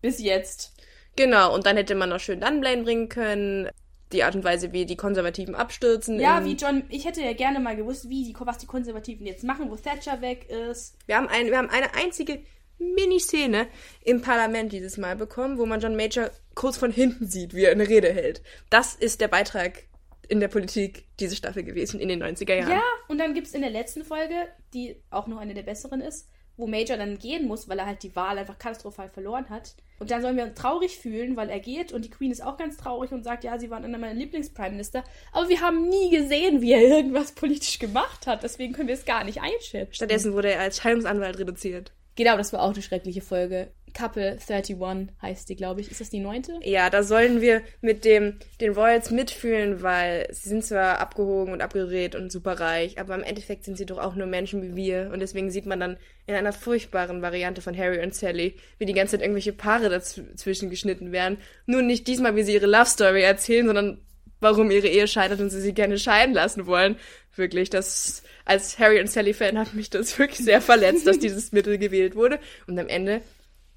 Bis 0.02 0.20
jetzt. 0.20 0.74
Genau, 1.16 1.54
und 1.54 1.66
dann 1.66 1.78
hätte 1.78 1.96
man 1.96 2.10
noch 2.10 2.20
schön 2.20 2.42
Dunblane 2.42 2.84
bringen 2.84 3.10
können. 3.10 3.70
Die 4.12 4.24
Art 4.24 4.36
und 4.36 4.44
Weise, 4.44 4.72
wie 4.72 4.86
die 4.86 4.98
Konservativen 4.98 5.56
abstürzen. 5.56 6.20
Ja, 6.20 6.46
wie 6.46 6.54
John, 6.54 6.84
ich 6.90 7.06
hätte 7.06 7.22
ja 7.22 7.34
gerne 7.34 7.60
mal 7.60 7.76
gewusst, 7.76 8.08
wie 8.08 8.24
die, 8.24 8.36
was 8.38 8.60
die 8.60 8.68
Konservativen 8.68 9.26
jetzt 9.26 9.44
machen, 9.44 9.70
wo 9.70 9.76
Thatcher 9.76 10.22
weg 10.22 10.48
ist. 10.50 10.96
Wir 11.08 11.18
haben, 11.18 11.28
ein, 11.28 11.48
wir 11.48 11.58
haben 11.58 11.70
eine 11.70 11.96
einzige 11.96 12.44
Miniszene 12.78 13.68
im 14.04 14.22
Parlament 14.22 14.72
dieses 14.72 14.98
Mal 14.98 15.16
bekommen, 15.16 15.58
wo 15.58 15.66
man 15.66 15.80
John 15.80 15.96
Major 15.96 16.30
kurz 16.54 16.78
von 16.78 16.92
hinten 16.92 17.28
sieht, 17.28 17.56
wie 17.56 17.64
er 17.64 17.72
eine 17.72 17.88
Rede 17.88 18.14
hält. 18.14 18.44
Das 18.70 18.94
ist 18.94 19.22
der 19.22 19.28
Beitrag 19.28 19.86
in 20.30 20.40
der 20.40 20.48
Politik 20.48 21.06
diese 21.20 21.36
Staffel 21.36 21.64
gewesen 21.64 22.00
in 22.00 22.10
den 22.10 22.22
90er 22.22 22.56
Jahren. 22.56 22.72
Ja, 22.72 22.84
und 23.08 23.18
dann 23.18 23.34
gibt's 23.34 23.54
in 23.54 23.62
der 23.62 23.70
letzten 23.70 24.04
Folge, 24.04 24.48
die 24.74 25.02
auch 25.10 25.28
noch 25.28 25.38
eine 25.38 25.54
der 25.54 25.64
besseren 25.64 26.02
ist, 26.02 26.30
wo 26.58 26.68
Major 26.68 26.98
dann 26.98 27.18
gehen 27.18 27.48
muss, 27.48 27.68
weil 27.68 27.80
er 27.80 27.86
halt 27.86 28.04
die 28.04 28.16
Wahl 28.16 28.38
einfach 28.38 28.58
katastrophal 28.58 29.10
verloren 29.10 29.50
hat. 29.50 29.76
Und 30.00 30.12
dann 30.12 30.22
sollen 30.22 30.38
wir 30.38 30.44
uns 30.44 30.56
traurig 30.56 30.98
fühlen, 30.98 31.38
weil 31.38 31.50
er 31.50 31.60
geht 31.60 31.94
und 31.94 32.04
die 32.04 32.10
Queen 32.10 32.32
ist 32.32 32.44
auch 32.44 32.58
ganz 32.58 32.78
traurig 32.78 33.12
und 33.12 33.24
sagt, 33.24 33.44
ja, 33.44 33.58
sie 33.58 33.70
waren 33.70 33.86
einer 33.86 33.98
meiner 33.98 34.14
Lieblings-Prime 34.14 34.72
Minister. 34.72 35.04
Aber 35.32 35.48
wir 35.50 35.62
haben 35.62 35.88
nie 35.88 36.10
gesehen, 36.10 36.62
wie 36.62 36.74
er 36.74 36.82
irgendwas 36.82 37.32
politisch 37.34 37.80
gemacht 37.80 38.28
hat. 38.28 38.44
Deswegen 38.44 38.74
können 38.74 38.88
wir 38.88 38.96
es 38.96 39.06
gar 39.06 39.24
nicht 39.24 39.42
einschätzen. 39.42 39.94
Stattdessen 39.94 40.34
wurde 40.34 40.52
er 40.52 40.62
als 40.62 40.78
Scheidungsanwalt 40.78 41.40
reduziert. 41.40 41.94
Genau, 42.16 42.38
das 42.38 42.54
war 42.54 42.62
auch 42.62 42.74
eine 42.74 42.82
schreckliche 42.82 43.22
Folge. 43.22 43.72
Couple 43.96 44.38
31 44.48 44.78
heißt 45.22 45.50
die, 45.50 45.56
glaube 45.56 45.82
ich. 45.82 45.90
Ist 45.90 46.02
das 46.02 46.10
die 46.10 46.20
neunte? 46.20 46.60
Ja, 46.62 46.90
da 46.90 47.02
sollen 47.02 47.42
wir 47.42 47.62
mit 47.82 48.06
dem, 48.06 48.38
den 48.60 48.74
Royals 48.74 49.10
mitfühlen, 49.10 49.82
weil 49.82 50.28
sie 50.32 50.50
sind 50.50 50.66
zwar 50.66 51.00
abgehoben 51.00 51.54
und 51.54 51.62
abgedreht 51.62 52.14
und 52.14 52.32
super 52.32 52.60
reich, 52.60 53.00
aber 53.00 53.16
im 53.16 53.24
Endeffekt 53.24 53.64
sind 53.64 53.78
sie 53.78 53.86
doch 53.86 53.98
auch 53.98 54.16
nur 54.16 54.28
Menschen 54.28 54.62
wie 54.62 54.76
wir. 54.76 55.10
Und 55.14 55.22
deswegen 55.22 55.50
sieht 55.50 55.66
man 55.66 55.80
dann 55.80 55.98
in 56.28 56.36
einer 56.36 56.54
furchtbaren 56.54 57.22
Variante 57.22 57.62
von 57.62 57.78
Harry 57.78 58.04
und 58.04 58.14
Sally, 58.14 58.56
wie 58.78 58.86
die 58.86 58.94
ganze 58.94 59.12
Zeit 59.12 59.22
irgendwelche 59.22 59.54
Paare 59.54 59.90
dazwischen 59.90 60.70
geschnitten 60.70 61.12
werden. 61.12 61.38
Nur 61.66 61.82
nicht 61.82 62.08
diesmal, 62.08 62.36
wie 62.36 62.44
sie 62.44 62.54
ihre 62.54 62.68
Love 62.68 62.86
Story 62.86 63.22
erzählen, 63.22 63.66
sondern 63.66 64.02
warum 64.42 64.72
ihre 64.72 64.88
Ehe 64.88 65.08
scheitert 65.08 65.40
und 65.40 65.50
sie 65.50 65.62
sich 65.62 65.74
gerne 65.74 65.98
scheiden 65.98 66.36
lassen 66.36 66.66
wollen. 66.66 66.98
Wirklich, 67.36 67.70
das, 67.70 68.24
als 68.44 68.78
Harry 68.80 69.00
und 69.00 69.10
Sally 69.10 69.34
Fan 69.34 69.58
hat 69.58 69.74
mich 69.74 69.90
das 69.90 70.18
wirklich 70.20 70.44
sehr 70.46 70.62
verletzt, 70.62 71.08
dass 71.08 71.20
dieses 71.20 71.52
Mittel 71.52 71.78
gewählt 71.78 72.16
wurde. 72.16 72.40
Und 72.68 72.78
am 72.78 72.88
Ende 72.88 73.22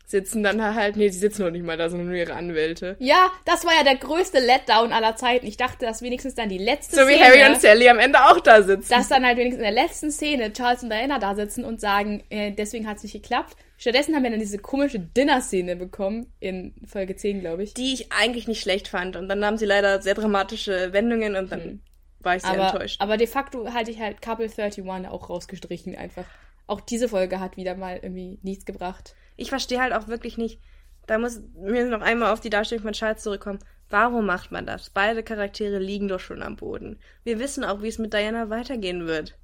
sitzen 0.08 0.42
dann 0.42 0.74
halt, 0.74 0.96
nee, 0.96 1.10
die 1.10 1.16
sitzen 1.18 1.42
noch 1.42 1.50
nicht 1.50 1.64
mal 1.64 1.76
da, 1.76 1.90
sondern 1.90 2.08
nur 2.08 2.16
ihre 2.16 2.32
Anwälte. 2.32 2.96
Ja, 2.98 3.30
das 3.44 3.66
war 3.66 3.74
ja 3.74 3.84
der 3.84 3.96
größte 3.96 4.38
Letdown 4.38 4.90
aller 4.90 5.16
Zeiten. 5.16 5.46
Ich 5.46 5.58
dachte, 5.58 5.84
dass 5.84 6.00
wenigstens 6.00 6.34
dann 6.34 6.48
die 6.48 6.56
letzte 6.56 6.96
So 6.96 7.02
wie 7.02 7.12
Szene, 7.12 7.24
Harry 7.24 7.52
und 7.52 7.60
Sally 7.60 7.88
am 7.90 7.98
Ende 7.98 8.18
auch 8.24 8.40
da 8.40 8.62
sitzen. 8.62 8.88
dass 8.88 9.08
dann 9.08 9.26
halt 9.26 9.36
wenigstens 9.36 9.62
in 9.66 9.74
der 9.74 9.84
letzten 9.84 10.10
Szene 10.10 10.50
Charles 10.54 10.82
und 10.82 10.88
Diana 10.88 11.18
da 11.18 11.34
sitzen 11.34 11.62
und 11.62 11.82
sagen, 11.82 12.24
äh, 12.30 12.52
deswegen 12.52 12.88
hat 12.88 12.96
es 12.96 13.02
nicht 13.02 13.12
geklappt. 13.12 13.54
Stattdessen 13.76 14.14
haben 14.16 14.22
wir 14.22 14.30
dann 14.30 14.40
diese 14.40 14.58
komische 14.58 14.98
Dinner-Szene 14.98 15.76
bekommen, 15.76 16.32
in 16.40 16.74
Folge 16.86 17.14
10, 17.14 17.40
glaube 17.40 17.62
ich. 17.64 17.74
die 17.74 17.92
ich 17.92 18.10
eigentlich 18.10 18.48
nicht 18.48 18.62
schlecht 18.62 18.88
fand. 18.88 19.14
Und 19.14 19.28
dann 19.28 19.40
nahmen 19.40 19.58
sie 19.58 19.66
leider 19.66 20.00
sehr 20.00 20.14
dramatische 20.14 20.94
Wendungen 20.94 21.36
und 21.36 21.52
dann 21.52 21.82
war 22.20 22.34
ich 22.34 22.42
sehr 22.42 22.52
aber, 22.52 22.70
enttäuscht. 22.70 23.00
aber 23.00 23.18
de 23.18 23.26
facto 23.26 23.72
halte 23.74 23.90
ich 23.90 24.00
halt 24.00 24.22
Couple 24.22 24.46
31 24.46 24.84
auch 25.08 25.28
rausgestrichen 25.28 25.96
einfach. 25.96 26.24
Auch 26.66 26.80
diese 26.80 27.10
Folge 27.10 27.40
hat 27.40 27.58
wieder 27.58 27.74
mal 27.76 28.00
irgendwie 28.02 28.38
nichts 28.42 28.64
gebracht. 28.64 29.14
Ich 29.38 29.48
verstehe 29.48 29.80
halt 29.80 29.94
auch 29.94 30.08
wirklich 30.08 30.36
nicht, 30.36 30.60
da 31.06 31.16
muss 31.16 31.40
mir 31.54 31.86
noch 31.86 32.02
einmal 32.02 32.32
auf 32.32 32.40
die 32.40 32.50
Darstellung 32.50 32.82
von 32.82 32.92
Charles 32.92 33.22
zurückkommen. 33.22 33.60
Warum 33.88 34.26
macht 34.26 34.52
man 34.52 34.66
das? 34.66 34.90
Beide 34.90 35.22
Charaktere 35.22 35.78
liegen 35.78 36.08
doch 36.08 36.20
schon 36.20 36.42
am 36.42 36.56
Boden. 36.56 37.00
Wir 37.24 37.38
wissen 37.38 37.64
auch, 37.64 37.80
wie 37.82 37.88
es 37.88 37.98
mit 37.98 38.12
Diana 38.12 38.50
weitergehen 38.50 39.06
wird. 39.06 39.38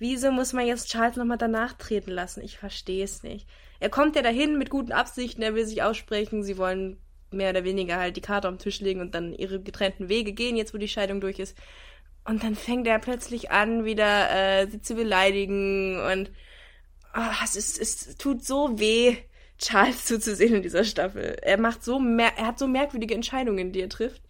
Wieso 0.00 0.32
muss 0.32 0.52
man 0.52 0.66
jetzt 0.66 0.90
Charles 0.90 1.16
nochmal 1.16 1.38
danach 1.38 1.74
treten 1.74 2.10
lassen? 2.10 2.42
Ich 2.42 2.58
verstehe 2.58 3.04
es 3.04 3.22
nicht. 3.22 3.46
Er 3.78 3.90
kommt 3.90 4.16
ja 4.16 4.22
dahin 4.22 4.58
mit 4.58 4.70
guten 4.70 4.90
Absichten, 4.90 5.42
er 5.42 5.54
will 5.54 5.64
sich 5.66 5.84
aussprechen, 5.84 6.42
sie 6.42 6.58
wollen 6.58 6.98
mehr 7.30 7.50
oder 7.50 7.62
weniger 7.64 7.96
halt 7.96 8.16
die 8.16 8.20
Karte 8.20 8.48
auf 8.48 8.54
den 8.54 8.58
Tisch 8.58 8.80
legen 8.80 9.00
und 9.00 9.14
dann 9.14 9.34
ihre 9.34 9.60
getrennten 9.60 10.08
Wege 10.08 10.32
gehen, 10.32 10.56
jetzt 10.56 10.74
wo 10.74 10.78
die 10.78 10.88
Scheidung 10.88 11.20
durch 11.20 11.38
ist. 11.38 11.56
Und 12.24 12.42
dann 12.42 12.56
fängt 12.56 12.86
er 12.88 12.98
plötzlich 12.98 13.52
an, 13.52 13.84
wieder 13.84 14.30
äh, 14.30 14.66
sie 14.68 14.80
zu 14.80 14.94
beleidigen 14.94 16.00
und 16.00 16.32
ah, 17.12 17.32
es, 17.44 17.54
ist, 17.54 17.78
es 17.80 18.16
tut 18.16 18.44
so 18.44 18.80
weh, 18.80 19.16
Charles 19.58 20.04
zuzusehen 20.04 20.54
in 20.54 20.62
dieser 20.62 20.84
Staffel. 20.84 21.36
Er 21.42 21.58
macht 21.58 21.84
so 21.84 22.00
er 22.18 22.46
hat 22.46 22.58
so 22.58 22.66
merkwürdige 22.66 23.14
Entscheidungen, 23.14 23.72
die 23.72 23.80
er 23.80 23.88
trifft. 23.88 24.22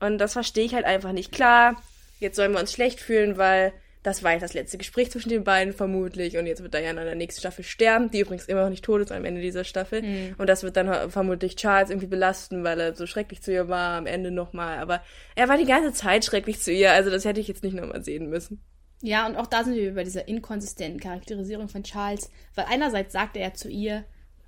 Und 0.00 0.18
das 0.18 0.32
verstehe 0.32 0.64
ich 0.64 0.74
halt 0.74 0.84
einfach 0.84 1.12
nicht. 1.12 1.32
Klar, 1.32 1.82
jetzt 2.20 2.36
sollen 2.36 2.52
wir 2.52 2.60
uns 2.60 2.72
schlecht 2.72 3.00
fühlen, 3.00 3.36
weil 3.38 3.72
das 4.02 4.22
war 4.22 4.32
jetzt 4.32 4.42
das 4.42 4.54
letzte 4.54 4.78
Gespräch 4.78 5.10
zwischen 5.10 5.30
den 5.30 5.42
beiden 5.42 5.72
vermutlich. 5.72 6.38
Und 6.38 6.46
jetzt 6.46 6.62
wird 6.62 6.74
Diana 6.74 7.00
in 7.00 7.06
der 7.06 7.16
nächsten 7.16 7.40
Staffel 7.40 7.64
sterben, 7.64 8.10
die 8.10 8.20
übrigens 8.20 8.46
immer 8.46 8.62
noch 8.62 8.70
nicht 8.70 8.84
tot 8.84 9.00
ist 9.00 9.10
am 9.10 9.24
Ende 9.24 9.40
dieser 9.40 9.64
Staffel. 9.64 10.34
Und 10.38 10.48
das 10.48 10.62
wird 10.62 10.76
dann 10.76 11.10
vermutlich 11.10 11.56
Charles 11.56 11.90
irgendwie 11.90 12.06
belasten, 12.06 12.62
weil 12.62 12.78
er 12.78 12.94
so 12.94 13.06
schrecklich 13.06 13.42
zu 13.42 13.52
ihr 13.52 13.68
war 13.68 13.96
am 13.96 14.06
Ende 14.06 14.30
nochmal. 14.30 14.78
Aber 14.78 15.02
er 15.34 15.48
war 15.48 15.58
die 15.58 15.64
ganze 15.64 15.92
Zeit 15.92 16.24
schrecklich 16.24 16.60
zu 16.60 16.72
ihr, 16.72 16.92
also 16.92 17.10
das 17.10 17.24
hätte 17.24 17.40
ich 17.40 17.48
jetzt 17.48 17.64
nicht 17.64 17.74
nochmal 17.74 18.04
sehen 18.04 18.30
müssen. 18.30 18.62
Ja, 19.02 19.26
und 19.26 19.36
auch 19.36 19.46
da 19.46 19.64
sind 19.64 19.74
wir 19.74 19.94
bei 19.94 20.04
dieser 20.04 20.28
inkonsistenten 20.28 21.00
Charakterisierung 21.00 21.68
von 21.68 21.82
Charles, 21.82 22.30
weil 22.54 22.66
einerseits 22.68 23.12
sagte 23.12 23.40
er 23.40 23.54
zu 23.54 23.68
ihr, 23.68 24.04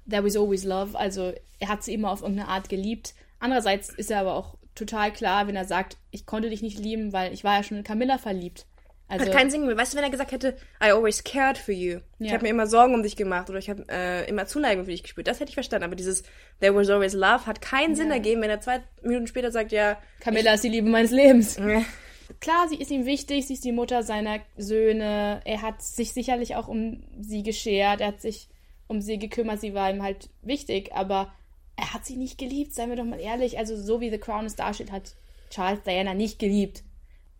there 0.08 0.24
was 0.24 0.36
always 0.36 0.64
love, 0.64 0.96
also 0.98 1.32
er 1.58 1.68
hat 1.68 1.82
sie 1.84 1.94
immer 1.94 2.10
auf 2.10 2.22
irgendeine 2.22 2.48
Art 2.48 2.68
geliebt. 2.68 3.14
Andererseits 3.40 3.88
ist 3.90 4.10
er 4.10 4.20
aber 4.20 4.34
auch 4.34 4.56
total 4.74 5.12
klar, 5.12 5.46
wenn 5.48 5.56
er 5.56 5.64
sagt, 5.64 5.96
ich 6.10 6.24
konnte 6.26 6.50
dich 6.50 6.62
nicht 6.62 6.78
lieben, 6.78 7.12
weil 7.12 7.32
ich 7.32 7.44
war 7.44 7.56
ja 7.56 7.62
schon 7.62 7.78
in 7.78 7.84
Camilla 7.84 8.18
verliebt. 8.18 8.66
Also, 9.10 9.24
Hat 9.24 9.32
keinen 9.32 9.50
Sinn 9.50 9.66
mehr. 9.66 9.74
Weißt 9.76 9.94
du, 9.94 9.96
wenn 9.96 10.04
er 10.04 10.10
gesagt 10.10 10.32
hätte, 10.32 10.56
I 10.84 10.90
always 10.90 11.24
cared 11.24 11.56
for 11.56 11.72
you. 11.72 12.00
Ich 12.18 12.26
Ja. 12.26 12.34
habe 12.34 12.42
mir 12.42 12.50
immer 12.50 12.66
Sorgen 12.66 12.94
um 12.94 13.02
dich 13.02 13.16
gemacht 13.16 13.48
oder 13.48 13.58
ich 13.58 13.70
habe 13.70 13.86
äh, 13.90 14.28
immer 14.28 14.44
Zuneigung 14.44 14.84
für 14.84 14.90
dich 14.90 15.02
gespürt. 15.02 15.26
Das 15.26 15.40
hätte 15.40 15.48
ich 15.48 15.54
verstanden. 15.54 15.84
Aber 15.84 15.96
dieses 15.96 16.24
There 16.60 16.74
was 16.74 16.90
always 16.90 17.14
love 17.14 17.46
hat 17.46 17.62
keinen 17.62 17.94
Sinn 17.96 18.10
ergeben, 18.10 18.42
wenn 18.42 18.50
er 18.50 18.60
zwei 18.60 18.82
Minuten 19.02 19.26
später 19.26 19.50
sagt, 19.50 19.72
ja, 19.72 19.96
Camilla 20.20 20.52
ist 20.52 20.62
die 20.64 20.68
Liebe 20.68 20.90
meines 20.90 21.10
Lebens. 21.10 21.56
Klar, 22.40 22.68
sie 22.68 22.76
ist 22.76 22.90
ihm 22.90 23.06
wichtig, 23.06 23.46
sie 23.46 23.54
ist 23.54 23.64
die 23.64 23.72
Mutter 23.72 24.02
seiner 24.02 24.40
Söhne. 24.58 25.40
Er 25.46 25.62
hat 25.62 25.80
sich 25.82 26.12
sicherlich 26.12 26.56
auch 26.56 26.68
um 26.68 27.02
sie 27.18 27.42
geschert, 27.42 28.02
er 28.02 28.08
hat 28.08 28.20
sich 28.20 28.48
um 28.88 29.00
sie 29.00 29.18
gekümmert, 29.18 29.60
sie 29.60 29.74
war 29.74 29.90
ihm 29.90 30.02
halt 30.02 30.30
wichtig, 30.42 30.92
aber 30.92 31.32
er 31.76 31.94
hat 31.94 32.04
sie 32.04 32.16
nicht 32.16 32.38
geliebt, 32.38 32.74
seien 32.74 32.90
wir 32.90 32.96
doch 32.96 33.04
mal 33.04 33.20
ehrlich. 33.20 33.58
Also 33.58 33.76
so 33.76 34.00
wie 34.00 34.10
The 34.10 34.18
Crown 34.18 34.46
es 34.46 34.56
darstellt, 34.56 34.90
hat 34.90 35.14
Charles 35.50 35.82
Diana 35.84 36.14
nicht 36.14 36.38
geliebt. 36.38 36.82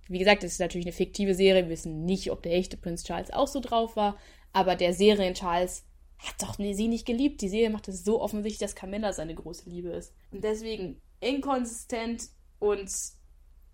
Wie 0.07 0.19
gesagt, 0.19 0.45
es 0.45 0.53
ist 0.53 0.61
natürlich 0.61 0.87
eine 0.87 0.95
fiktive 0.95 1.35
Serie, 1.35 1.65
wir 1.65 1.71
wissen 1.71 2.05
nicht, 2.05 2.31
ob 2.31 2.43
der 2.43 2.55
echte 2.55 2.77
Prinz 2.77 3.05
Charles 3.05 3.33
auch 3.33 3.49
so 3.49 3.61
drauf 3.61 3.97
war, 3.97 4.17
aber 4.53 4.77
der 4.77 4.95
Serien 4.95 5.35
Charles 5.35 5.85
hat 6.19 6.35
doch 6.41 6.57
sie 6.57 6.89
nicht 6.89 7.07
geliebt. 7.07 7.41
Die 7.41 7.49
Serie 7.49 7.71
macht 7.71 7.89
es 7.89 8.05
so 8.05 8.21
offensichtlich, 8.21 8.59
dass 8.59 8.75
Camilla 8.75 9.13
seine 9.13 9.35
große 9.35 9.69
Liebe 9.69 9.91
ist. 9.91 10.13
Und 10.31 10.43
deswegen 10.43 11.01
inkonsistent 11.21 12.29
und 12.59 12.91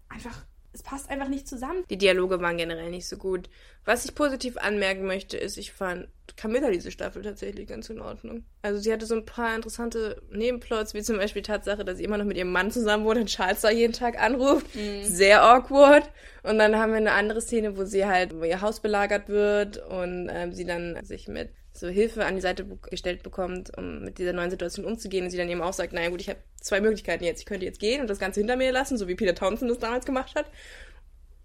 einfach, 0.08 0.46
es 0.74 0.82
passt 0.82 1.08
einfach 1.08 1.28
nicht 1.28 1.46
zusammen. 1.46 1.84
die 1.88 1.96
Dialoge 1.96 2.40
waren 2.40 2.56
generell 2.56 2.90
nicht 2.90 3.06
so 3.06 3.16
gut. 3.16 3.48
Was 3.84 4.04
ich 4.04 4.14
positiv 4.14 4.56
anmerken 4.56 5.06
möchte, 5.06 5.36
ist, 5.36 5.56
ich 5.56 5.72
fand 5.72 6.08
Camilla 6.36 6.70
diese 6.70 6.90
Staffel 6.90 7.22
tatsächlich 7.22 7.68
ganz 7.68 7.88
in 7.90 8.00
Ordnung. 8.00 8.44
Also 8.62 8.80
sie 8.80 8.92
hatte 8.92 9.06
so 9.06 9.14
ein 9.14 9.24
paar 9.24 9.54
interessante 9.54 10.20
Nebenplots, 10.30 10.92
wie 10.92 11.02
zum 11.02 11.18
Beispiel 11.18 11.42
die 11.42 11.46
Tatsache, 11.46 11.84
dass 11.84 11.98
sie 11.98 12.04
immer 12.04 12.18
noch 12.18 12.24
mit 12.24 12.36
ihrem 12.36 12.50
Mann 12.50 12.72
zusammen 12.72 13.04
wohnt 13.04 13.18
und 13.18 13.28
Charles 13.28 13.60
da 13.60 13.70
jeden 13.70 13.92
Tag 13.92 14.20
anruft. 14.20 14.66
Sehr 15.02 15.44
awkward. 15.44 16.10
Und 16.42 16.58
dann 16.58 16.76
haben 16.76 16.90
wir 16.90 16.96
eine 16.96 17.12
andere 17.12 17.40
Szene, 17.40 17.76
wo 17.76 17.84
sie 17.84 18.04
halt, 18.04 18.34
wo 18.34 18.42
ihr 18.42 18.60
Haus 18.60 18.80
belagert 18.80 19.28
wird 19.28 19.78
und 19.78 20.28
ähm, 20.32 20.52
sie 20.52 20.64
dann 20.64 20.98
sich 21.04 21.28
mit 21.28 21.50
so 21.76 21.88
Hilfe 21.88 22.24
an 22.24 22.36
die 22.36 22.40
Seite 22.40 22.64
gestellt 22.88 23.22
bekommt, 23.22 23.76
um 23.76 24.04
mit 24.04 24.18
dieser 24.18 24.32
neuen 24.32 24.50
Situation 24.50 24.84
umzugehen. 24.84 25.24
Und 25.24 25.30
sie 25.30 25.36
dann 25.36 25.48
eben 25.48 25.60
auch 25.60 25.72
sagt, 25.72 25.92
naja 25.92 26.08
gut, 26.08 26.20
ich 26.20 26.28
habe 26.28 26.38
zwei 26.60 26.80
Möglichkeiten 26.80 27.24
jetzt. 27.24 27.40
Ich 27.40 27.46
könnte 27.46 27.66
jetzt 27.66 27.80
gehen 27.80 28.00
und 28.00 28.08
das 28.08 28.20
Ganze 28.20 28.40
hinter 28.40 28.56
mir 28.56 28.70
lassen, 28.72 28.96
so 28.96 29.08
wie 29.08 29.16
Peter 29.16 29.34
Townsend 29.34 29.70
das 29.70 29.80
damals 29.80 30.06
gemacht 30.06 30.34
hat. 30.36 30.46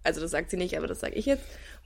Also 0.03 0.21
das 0.21 0.31
sagt 0.31 0.51
sie 0.51 0.57
nicht, 0.57 0.77
aber 0.77 0.87
das 0.87 0.99
sage 0.99 1.15
ich 1.15 1.25
jetzt. 1.25 1.43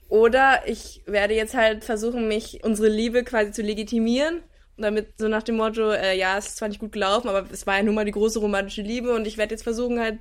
Oder 0.08 0.62
ich 0.66 1.02
werde 1.06 1.34
jetzt 1.34 1.54
halt 1.54 1.84
versuchen, 1.84 2.28
mich, 2.28 2.62
unsere 2.62 2.88
Liebe 2.88 3.24
quasi 3.24 3.50
zu 3.52 3.62
legitimieren. 3.62 4.42
Und 4.76 4.82
damit 4.82 5.18
so 5.18 5.28
nach 5.28 5.42
dem 5.42 5.56
Motto, 5.56 5.92
äh, 5.92 6.16
ja, 6.16 6.36
es 6.36 6.48
ist 6.48 6.56
zwar 6.56 6.68
nicht 6.68 6.80
gut 6.80 6.92
gelaufen, 6.92 7.28
aber 7.28 7.48
es 7.50 7.66
war 7.66 7.78
ja 7.78 7.82
nun 7.82 7.94
mal 7.94 8.04
die 8.04 8.10
große 8.10 8.40
romantische 8.40 8.82
Liebe 8.82 9.14
und 9.14 9.26
ich 9.26 9.38
werde 9.38 9.54
jetzt 9.54 9.62
versuchen, 9.62 10.00
halt 10.00 10.18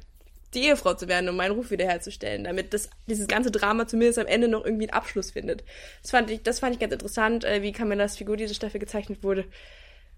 die 0.55 0.65
Ehefrau 0.65 0.93
zu 0.93 1.07
werden, 1.07 1.29
um 1.29 1.35
meinen 1.35 1.51
Ruf 1.53 1.71
wiederherzustellen, 1.71 2.43
damit 2.43 2.73
das, 2.73 2.89
dieses 3.07 3.27
ganze 3.27 3.51
Drama 3.51 3.87
zumindest 3.87 4.19
am 4.19 4.27
Ende 4.27 4.47
noch 4.47 4.65
irgendwie 4.65 4.89
einen 4.89 4.97
Abschluss 4.97 5.31
findet. 5.31 5.63
Das 6.01 6.11
fand 6.11 6.29
ich, 6.29 6.43
das 6.43 6.59
fand 6.59 6.73
ich 6.73 6.79
ganz 6.79 6.93
interessant, 6.93 7.43
äh, 7.43 7.61
wie 7.61 7.71
Camillas 7.71 8.17
Figur 8.17 8.37
diese 8.37 8.53
Staffel 8.53 8.79
gezeichnet 8.79 9.23
wurde. 9.23 9.45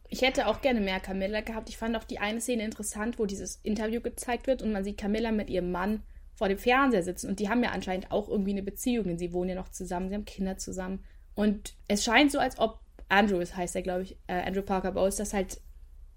Ich 0.08 0.22
hätte 0.22 0.48
auch 0.48 0.62
gerne 0.62 0.82
mehr 0.82 1.00
Camilla 1.00 1.42
gehabt. 1.42 1.70
Ich 1.70 1.78
fand 1.78 1.96
auch 1.96 2.04
die 2.04 2.20
eine 2.20 2.40
Szene 2.40 2.64
interessant, 2.64 3.18
wo 3.18 3.26
dieses 3.26 3.56
Interview 3.64 4.02
gezeigt 4.02 4.48
wird 4.48 4.62
und 4.62 4.72
man 4.72 4.84
sieht 4.84 4.98
Camilla 4.98 5.32
mit 5.32 5.50
ihrem 5.50 5.72
Mann 5.72 6.04
vor 6.36 6.50
dem 6.50 6.58
Fernseher 6.58 7.02
sitzen 7.02 7.30
und 7.30 7.40
die 7.40 7.50
haben 7.50 7.64
ja 7.64 7.72
anscheinend 7.72 8.12
auch 8.12 8.30
irgendwie 8.30 8.52
eine 8.52 8.64
Beziehung, 8.64 9.06
denn 9.06 9.18
sie 9.18 9.34
wohnen 9.34 9.50
ja 9.50 9.56
noch 9.56 9.70
zusammen, 9.70 10.10
sie 10.10 10.16
haben 10.16 10.26
Kinder 10.26 10.58
zusammen. 10.58 11.04
Und 11.34 11.76
es 11.88 12.04
scheint 12.04 12.32
so, 12.32 12.40
als 12.40 12.60
ob 12.60 12.80
Andrew, 13.10 13.40
es 13.40 13.56
heißt 13.56 13.76
er, 13.76 13.82
glaube 13.82 14.04
ich, 14.04 14.18
äh, 14.28 14.42
Andrew 14.42 14.62
Parker 14.62 14.92
Bowles, 14.92 15.16
das 15.16 15.34
halt 15.34 15.60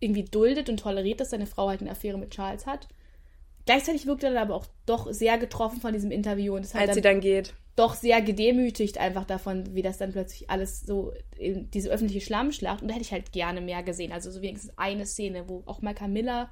irgendwie 0.01 0.25
duldet 0.25 0.69
und 0.69 0.81
toleriert, 0.81 1.21
dass 1.21 1.31
seine 1.31 1.47
Frau 1.47 1.69
halt 1.69 1.81
eine 1.81 1.91
Affäre 1.91 2.19
mit 2.19 2.31
Charles 2.31 2.67
hat. 2.67 2.89
Gleichzeitig 3.69 4.07
wirkt 4.07 4.25
er 4.25 4.31
dann 4.31 4.43
aber 4.43 4.55
auch 4.55 4.65
doch 4.87 5.13
sehr 5.13 5.37
getroffen 5.37 5.79
von 5.79 5.93
diesem 5.93 6.11
Interview 6.11 6.55
und 6.57 6.65
es 6.65 6.73
hat 6.73 6.81
Als 6.81 6.89
dann, 6.89 6.95
sie 6.95 7.01
dann 7.03 7.21
geht. 7.21 7.53
doch 7.77 7.95
sehr 7.95 8.23
gedemütigt 8.23 8.97
einfach 8.97 9.27
davon, 9.27 9.75
wie 9.75 9.83
das 9.83 9.99
dann 9.99 10.11
plötzlich 10.13 10.49
alles 10.49 10.81
so 10.81 11.13
in 11.37 11.71
diese 11.71 11.91
öffentliche 11.91 12.25
Schlammschlacht. 12.25 12.81
Und 12.81 12.89
da 12.89 12.95
hätte 12.95 13.05
ich 13.05 13.13
halt 13.13 13.31
gerne 13.31 13.61
mehr 13.61 13.83
gesehen. 13.83 14.11
Also 14.11 14.31
so 14.31 14.41
wenigstens 14.41 14.73
eine 14.79 15.05
Szene, 15.05 15.51
wo 15.51 15.65
auch 15.67 15.83
mal 15.83 15.93
Camilla, 15.93 16.51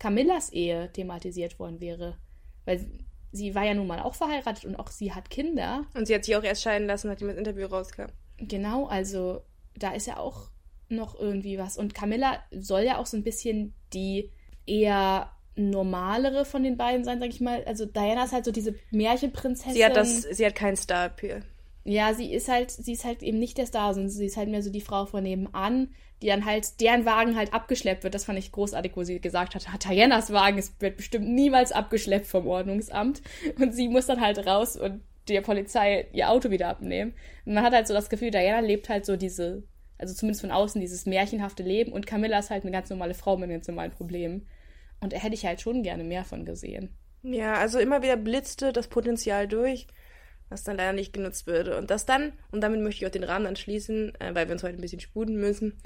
Camillas 0.00 0.52
Ehe 0.52 0.90
thematisiert 0.92 1.56
worden 1.60 1.80
wäre. 1.80 2.16
Weil 2.64 2.84
sie 3.30 3.54
war 3.54 3.64
ja 3.64 3.74
nun 3.74 3.86
mal 3.86 4.00
auch 4.00 4.16
verheiratet 4.16 4.64
und 4.64 4.74
auch 4.74 4.88
sie 4.88 5.12
hat 5.12 5.30
Kinder. 5.30 5.86
Und 5.94 6.06
sie 6.06 6.16
hat 6.16 6.24
sich 6.24 6.34
auch 6.34 6.42
erst 6.42 6.62
scheiden 6.62 6.88
lassen, 6.88 7.06
nachdem 7.06 7.28
das 7.28 7.36
Interview 7.36 7.66
rauskam. 7.66 8.06
Genau, 8.38 8.86
also 8.86 9.42
da 9.76 9.92
ist 9.92 10.08
ja 10.08 10.16
auch 10.16 10.50
noch 10.88 11.16
irgendwie 11.16 11.58
was. 11.58 11.78
Und 11.78 11.94
Camilla 11.94 12.42
soll 12.50 12.82
ja 12.82 12.98
auch 12.98 13.06
so 13.06 13.16
ein 13.16 13.22
bisschen 13.22 13.72
die 13.92 14.32
eher 14.66 15.30
normalere 15.56 16.44
von 16.44 16.62
den 16.62 16.76
beiden 16.76 17.04
sein, 17.04 17.18
sag 17.18 17.30
ich 17.30 17.40
mal. 17.40 17.64
Also 17.64 17.86
Diana 17.86 18.24
ist 18.24 18.32
halt 18.32 18.44
so 18.44 18.52
diese 18.52 18.74
Märchenprinzessin. 18.90 19.74
Sie 19.74 19.84
hat 19.84 19.96
das, 19.96 20.22
sie 20.22 20.46
hat 20.46 20.54
keinen 20.54 20.76
Star-Appeal. 20.76 21.42
Ja, 21.84 22.14
sie 22.14 22.32
ist 22.32 22.48
halt, 22.48 22.70
sie 22.70 22.92
ist 22.92 23.04
halt 23.04 23.22
eben 23.22 23.38
nicht 23.38 23.58
der 23.58 23.66
Star, 23.66 23.94
sondern 23.94 24.10
sie 24.10 24.26
ist 24.26 24.36
halt 24.36 24.48
mehr 24.48 24.62
so 24.62 24.70
die 24.70 24.80
Frau 24.80 25.06
von 25.06 25.22
nebenan, 25.22 25.88
die 26.20 26.26
dann 26.26 26.44
halt, 26.44 26.80
deren 26.80 27.04
Wagen 27.04 27.36
halt 27.36 27.54
abgeschleppt 27.54 28.02
wird. 28.02 28.14
Das 28.14 28.24
fand 28.24 28.38
ich 28.38 28.52
großartig, 28.52 28.92
wo 28.96 29.04
sie 29.04 29.20
gesagt 29.20 29.54
hat, 29.54 29.84
Dianas 29.84 30.32
Wagen 30.32 30.58
ist, 30.58 30.80
wird 30.80 30.96
bestimmt 30.96 31.28
niemals 31.28 31.72
abgeschleppt 31.72 32.26
vom 32.26 32.46
Ordnungsamt. 32.48 33.22
Und 33.60 33.72
sie 33.72 33.88
muss 33.88 34.06
dann 34.06 34.20
halt 34.20 34.46
raus 34.46 34.76
und 34.76 35.00
der 35.28 35.42
Polizei 35.42 36.06
ihr 36.12 36.30
Auto 36.30 36.50
wieder 36.50 36.68
abnehmen. 36.68 37.14
Und 37.44 37.54
man 37.54 37.64
hat 37.64 37.72
halt 37.72 37.86
so 37.86 37.94
das 37.94 38.10
Gefühl, 38.10 38.30
Diana 38.30 38.60
lebt 38.60 38.88
halt 38.88 39.06
so 39.06 39.16
diese, 39.16 39.62
also 39.98 40.12
zumindest 40.12 40.40
von 40.40 40.50
außen, 40.50 40.80
dieses 40.80 41.06
märchenhafte 41.06 41.62
Leben 41.62 41.92
und 41.92 42.06
Camilla 42.06 42.38
ist 42.40 42.50
halt 42.50 42.64
eine 42.64 42.72
ganz 42.72 42.90
normale 42.90 43.14
Frau 43.14 43.36
mit 43.36 43.48
ganz 43.48 43.68
normalen 43.68 43.92
Problemen. 43.92 44.46
Und 45.00 45.12
da 45.12 45.18
hätte 45.18 45.34
ich 45.34 45.44
halt 45.44 45.60
schon 45.60 45.82
gerne 45.82 46.04
mehr 46.04 46.24
von 46.24 46.44
gesehen. 46.44 46.96
Ja, 47.22 47.54
also 47.54 47.78
immer 47.78 48.02
wieder 48.02 48.16
blitzte 48.16 48.72
das 48.72 48.88
Potenzial 48.88 49.48
durch, 49.48 49.86
was 50.48 50.64
dann 50.64 50.76
leider 50.76 50.92
nicht 50.92 51.12
genutzt 51.12 51.46
würde. 51.46 51.76
Und 51.76 51.90
das 51.90 52.06
dann, 52.06 52.32
und 52.52 52.60
damit 52.60 52.80
möchte 52.80 53.02
ich 53.02 53.06
auch 53.06 53.12
den 53.12 53.24
Rahmen 53.24 53.46
anschließen, 53.46 54.14
äh, 54.20 54.34
weil 54.34 54.46
wir 54.46 54.52
uns 54.52 54.62
heute 54.62 54.78
ein 54.78 54.80
bisschen 54.80 55.00
sputen 55.00 55.36
müssen, 55.36 55.78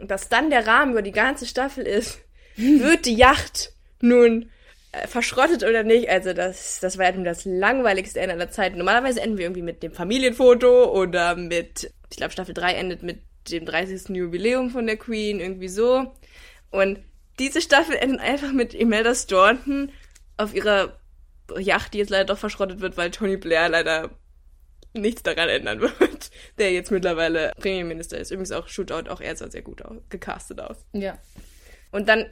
und 0.00 0.10
dass 0.10 0.28
dann 0.28 0.50
der 0.50 0.66
Rahmen 0.66 0.92
über 0.92 1.02
die 1.02 1.12
ganze 1.12 1.46
Staffel 1.46 1.86
ist, 1.86 2.18
wird 2.56 3.06
die 3.06 3.14
Yacht 3.14 3.72
nun 4.00 4.50
äh, 4.92 5.06
verschrottet 5.06 5.62
oder 5.62 5.82
nicht? 5.82 6.08
Also 6.08 6.32
das, 6.32 6.80
das 6.80 6.98
war 6.98 7.06
ja 7.06 7.12
nun 7.12 7.24
das 7.24 7.44
langweiligste 7.44 8.20
Ende 8.20 8.34
aller 8.34 8.50
Zeiten. 8.50 8.78
Normalerweise 8.78 9.20
enden 9.20 9.38
wir 9.38 9.44
irgendwie 9.44 9.62
mit 9.62 9.82
dem 9.82 9.92
Familienfoto 9.92 10.92
oder 10.92 11.36
mit, 11.36 11.92
ich 12.10 12.16
glaube 12.16 12.32
Staffel 12.32 12.54
3 12.54 12.74
endet 12.74 13.02
mit 13.02 13.20
dem 13.50 13.64
30. 13.64 14.16
Jubiläum 14.16 14.70
von 14.70 14.86
der 14.86 14.96
Queen, 14.96 15.40
irgendwie 15.40 15.68
so. 15.68 16.14
Und 16.70 16.98
diese 17.38 17.60
Staffel 17.60 17.96
endet 17.96 18.20
einfach 18.20 18.52
mit 18.52 18.74
Imelda 18.74 19.14
Staunton 19.14 19.92
auf 20.36 20.54
ihrer 20.54 20.98
Yacht, 21.58 21.94
die 21.94 21.98
jetzt 21.98 22.10
leider 22.10 22.24
doch 22.24 22.38
verschrottet 22.38 22.80
wird, 22.80 22.96
weil 22.96 23.10
Tony 23.10 23.36
Blair 23.36 23.68
leider 23.68 24.10
nichts 24.94 25.22
daran 25.22 25.48
ändern 25.48 25.80
wird, 25.98 26.30
der 26.58 26.72
jetzt 26.72 26.90
mittlerweile 26.90 27.52
Premierminister 27.58 28.18
ist. 28.18 28.30
Übrigens 28.30 28.52
auch 28.52 28.68
Shootout, 28.68 29.10
auch 29.10 29.20
er 29.20 29.36
sah 29.36 29.50
sehr 29.50 29.62
gut 29.62 29.82
aus, 29.82 30.02
gecastet 30.08 30.60
aus. 30.60 30.84
Ja. 30.92 31.18
Und 31.92 32.08
dann 32.08 32.26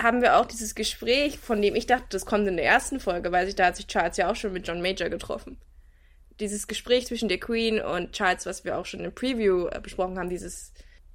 haben 0.00 0.22
wir 0.22 0.38
auch 0.38 0.46
dieses 0.46 0.74
Gespräch, 0.74 1.38
von 1.38 1.60
dem 1.60 1.74
ich 1.74 1.86
dachte, 1.86 2.06
das 2.10 2.24
kommt 2.24 2.48
in 2.48 2.56
der 2.56 2.66
ersten 2.66 3.00
Folge, 3.00 3.32
weil 3.32 3.46
sich 3.46 3.56
da 3.56 3.66
hat 3.66 3.76
sich 3.76 3.86
Charles 3.86 4.16
ja 4.16 4.30
auch 4.30 4.36
schon 4.36 4.52
mit 4.52 4.66
John 4.66 4.80
Major 4.80 5.10
getroffen. 5.10 5.60
Dieses 6.38 6.66
Gespräch 6.66 7.06
zwischen 7.06 7.28
der 7.28 7.38
Queen 7.38 7.80
und 7.80 8.12
Charles, 8.12 8.46
was 8.46 8.64
wir 8.64 8.78
auch 8.78 8.86
schon 8.86 9.04
im 9.04 9.14
Preview 9.14 9.66
äh, 9.66 9.80
besprochen 9.80 10.18
haben, 10.18 10.30
dieses 10.30 10.72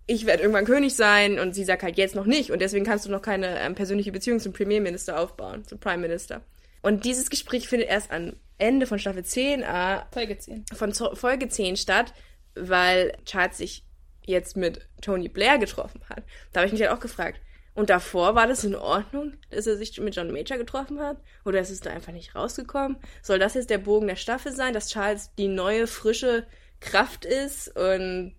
ich 0.08 0.26
werde 0.26 0.44
irgendwann 0.44 0.66
König 0.66 0.96
sein 0.96 1.40
und 1.40 1.54
sie 1.56 1.64
sagt 1.64 1.84
halt 1.84 1.98
jetzt 1.98 2.16
noch 2.16 2.26
nicht 2.26 2.52
und 2.52 2.60
deswegen 2.60 2.86
kannst 2.86 3.06
du 3.06 3.12
noch 3.12 3.22
keine 3.22 3.60
ähm, 3.60 3.76
persönliche 3.76 4.12
Beziehung 4.12 4.40
zum 4.40 4.54
Premierminister 4.54 5.20
aufbauen, 5.20 5.66
zum 5.66 5.80
Prime 5.80 6.02
Minister. 6.02 6.42
Und 6.82 7.06
dieses 7.06 7.30
Gespräch 7.30 7.68
findet 7.68 7.90
erst 7.90 8.12
am 8.12 8.34
Ende 8.58 8.86
von 8.86 9.00
Staffel 9.00 9.26
10, 9.26 9.64
äh, 9.64 10.02
Folge 10.12 10.38
10. 10.38 10.66
von 10.74 10.94
Zo 10.94 11.16
Folge 11.16 11.50
10 11.50 11.78
statt, 11.78 12.14
weil 12.54 13.18
Charles 13.26 13.58
sich 13.58 13.86
jetzt 14.26 14.56
mit 14.56 14.88
Tony 15.02 15.28
Blair 15.28 15.58
getroffen 15.58 16.02
hat. 16.10 16.24
Da 16.54 16.60
habe 16.60 16.68
ich 16.68 16.74
mich 16.74 16.82
halt 16.82 16.92
auch 16.92 17.00
gefragt. 17.00 17.42
Und 17.74 17.90
davor 17.90 18.36
war 18.36 18.48
das 18.48 18.64
in 18.64 18.76
Ordnung, 18.76 19.34
dass 19.50 19.68
er 19.68 19.76
sich 19.76 20.00
mit 20.00 20.16
John 20.16 20.32
Major 20.32 20.58
getroffen 20.58 21.00
hat? 21.02 21.18
Oder 21.44 21.60
ist 21.60 21.72
es 21.72 21.82
da 21.82 21.90
einfach 21.90 22.14
nicht 22.14 22.34
rausgekommen? 22.34 22.98
Soll 23.22 23.38
das 23.38 23.56
jetzt 23.56 23.70
der 23.70 23.80
Bogen 23.80 24.08
der 24.08 24.16
Staffel 24.16 24.54
sein, 24.54 24.74
dass 24.74 24.90
Charles 24.90 25.32
die 25.38 25.50
neue, 25.50 25.86
frische 25.86 26.48
Kraft 26.80 27.26
ist 27.26 27.76
und 27.76 28.34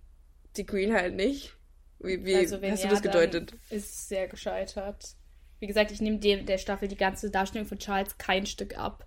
die 0.56 0.64
Queen 0.64 0.94
halt 0.94 1.14
nicht? 1.14 1.55
Wie, 2.06 2.24
wie 2.24 2.34
Also 2.36 2.60
wenn 2.62 2.72
hast 2.72 2.82
ja, 2.82 2.88
du 2.88 2.94
das 2.94 3.02
gedeutet? 3.02 3.52
Dann 3.52 3.78
ist 3.78 4.08
sehr 4.08 4.28
gescheitert. 4.28 5.14
Wie 5.60 5.66
gesagt, 5.66 5.90
ich 5.90 6.00
nehme 6.00 6.18
dem 6.18 6.46
der 6.46 6.58
Staffel 6.58 6.88
die 6.88 6.96
ganze 6.96 7.30
Darstellung 7.30 7.66
von 7.66 7.78
Charles 7.78 8.18
kein 8.18 8.46
Stück 8.46 8.76
ab. 8.78 9.06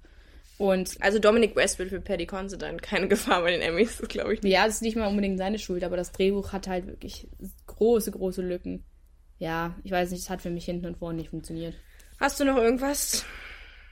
Und 0.57 0.97
Also 0.99 1.19
Dominic 1.19 1.55
West 1.55 1.79
wird 1.79 1.89
für 1.89 2.01
Paddy 2.01 2.25
Considine 2.25 2.77
keine 2.77 3.07
Gefahr 3.09 3.41
bei 3.43 3.51
den 3.51 3.61
Emmys, 3.61 4.01
glaube 4.09 4.33
ich 4.33 4.41
nicht. 4.41 4.51
ja, 4.51 4.65
das 4.65 4.75
ist 4.75 4.81
nicht 4.81 4.97
mal 4.97 5.07
unbedingt 5.07 5.37
seine 5.37 5.57
Schuld, 5.59 5.83
aber 5.83 5.95
das 5.95 6.11
Drehbuch 6.11 6.51
hat 6.51 6.67
halt 6.67 6.87
wirklich 6.87 7.27
große, 7.67 8.11
große 8.11 8.41
Lücken. 8.41 8.83
Ja, 9.37 9.75
ich 9.83 9.91
weiß 9.91 10.11
nicht, 10.11 10.21
es 10.21 10.29
hat 10.29 10.41
für 10.41 10.49
mich 10.49 10.65
hinten 10.65 10.85
und 10.87 10.97
vorne 10.97 11.19
nicht 11.19 11.29
funktioniert. 11.29 11.75
Hast 12.19 12.39
du 12.39 12.43
noch 12.45 12.57
irgendwas? 12.57 13.23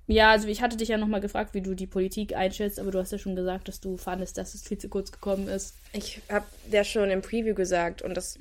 Ja, 0.07 0.31
also 0.31 0.47
ich 0.49 0.61
hatte 0.61 0.75
dich 0.77 0.89
ja 0.89 0.97
nochmal 0.97 1.21
gefragt, 1.21 1.53
wie 1.53 1.61
du 1.61 1.73
die 1.73 1.87
Politik 1.87 2.35
einschätzt, 2.35 2.79
aber 2.79 2.91
du 2.91 2.99
hast 2.99 3.11
ja 3.11 3.17
schon 3.17 3.35
gesagt, 3.35 3.67
dass 3.69 3.79
du 3.79 3.95
fandest, 3.97 4.37
dass 4.37 4.53
es 4.53 4.63
viel 4.63 4.77
zu 4.77 4.89
kurz 4.89 5.11
gekommen 5.11 5.47
ist. 5.47 5.73
Ich 5.93 6.21
habe 6.29 6.45
ja 6.71 6.83
schon 6.83 7.09
im 7.11 7.21
Preview 7.21 7.53
gesagt 7.53 8.01
und 8.01 8.15
das 8.15 8.37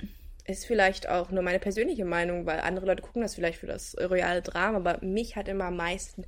ist 0.46 0.66
vielleicht 0.66 1.08
auch 1.08 1.30
nur 1.30 1.42
meine 1.42 1.58
persönliche 1.58 2.04
Meinung, 2.04 2.46
weil 2.46 2.60
andere 2.60 2.86
Leute 2.86 3.02
gucken 3.02 3.22
das 3.22 3.34
vielleicht 3.34 3.58
für 3.58 3.66
das 3.66 3.96
royale 3.98 4.42
Drama, 4.42 4.78
aber 4.78 5.04
mich 5.04 5.36
hat 5.36 5.48
immer 5.48 5.64
am 5.64 5.76
meisten 5.76 6.24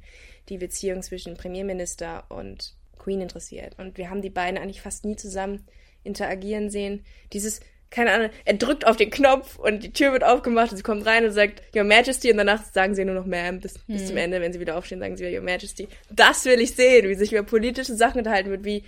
die 0.49 0.59
Beziehung 0.59 1.03
zwischen 1.03 1.37
Premierminister 1.37 2.25
und 2.29 2.75
Queen 2.99 3.21
interessiert. 3.21 3.79
Und 3.79 3.97
wir 3.97 4.11
haben 4.11 4.23
die 4.23 4.31
beiden 4.31 4.59
eigentlich 4.59 4.83
fast 4.83 5.05
nie 5.05 5.17
zusammen 5.17 5.65
interagieren 6.05 6.71
sehen. 6.71 7.05
Dieses, 7.33 7.61
keine 7.91 8.13
Ahnung, 8.13 8.31
er 8.45 8.55
drückt 8.55 8.87
auf 8.87 8.97
den 8.97 9.11
Knopf 9.11 9.59
und 9.59 9.83
die 9.83 9.93
Tür 9.93 10.13
wird 10.13 10.25
aufgemacht 10.25 10.71
und 10.71 10.77
sie 10.77 10.83
kommt 10.83 11.07
rein 11.07 11.25
und 11.25 11.33
sagt 11.33 11.63
Your 11.75 11.85
Majesty 11.85 12.31
und 12.31 12.39
danach 12.39 12.65
sagen 12.65 12.95
sie 12.95 13.05
nur 13.05 13.15
noch 13.15 13.27
Ma'am 13.27 13.61
bis, 13.61 13.79
bis 13.87 14.07
zum 14.07 14.17
Ende. 14.17 14.41
Wenn 14.41 14.53
sie 14.53 14.61
wieder 14.61 14.77
aufstehen, 14.77 15.01
sagen 15.01 15.17
sie 15.17 15.25
wieder 15.25 15.39
Your 15.39 15.45
Majesty. 15.45 15.89
Das 16.11 16.45
will 16.45 16.61
ich 16.61 16.75
sehen, 16.75 17.09
wie 17.09 17.15
sich 17.15 17.33
über 17.33 17.43
politische 17.43 17.95
Sachen 17.95 18.19
unterhalten 18.19 18.51
wird, 18.51 18.65
wie 18.65 18.85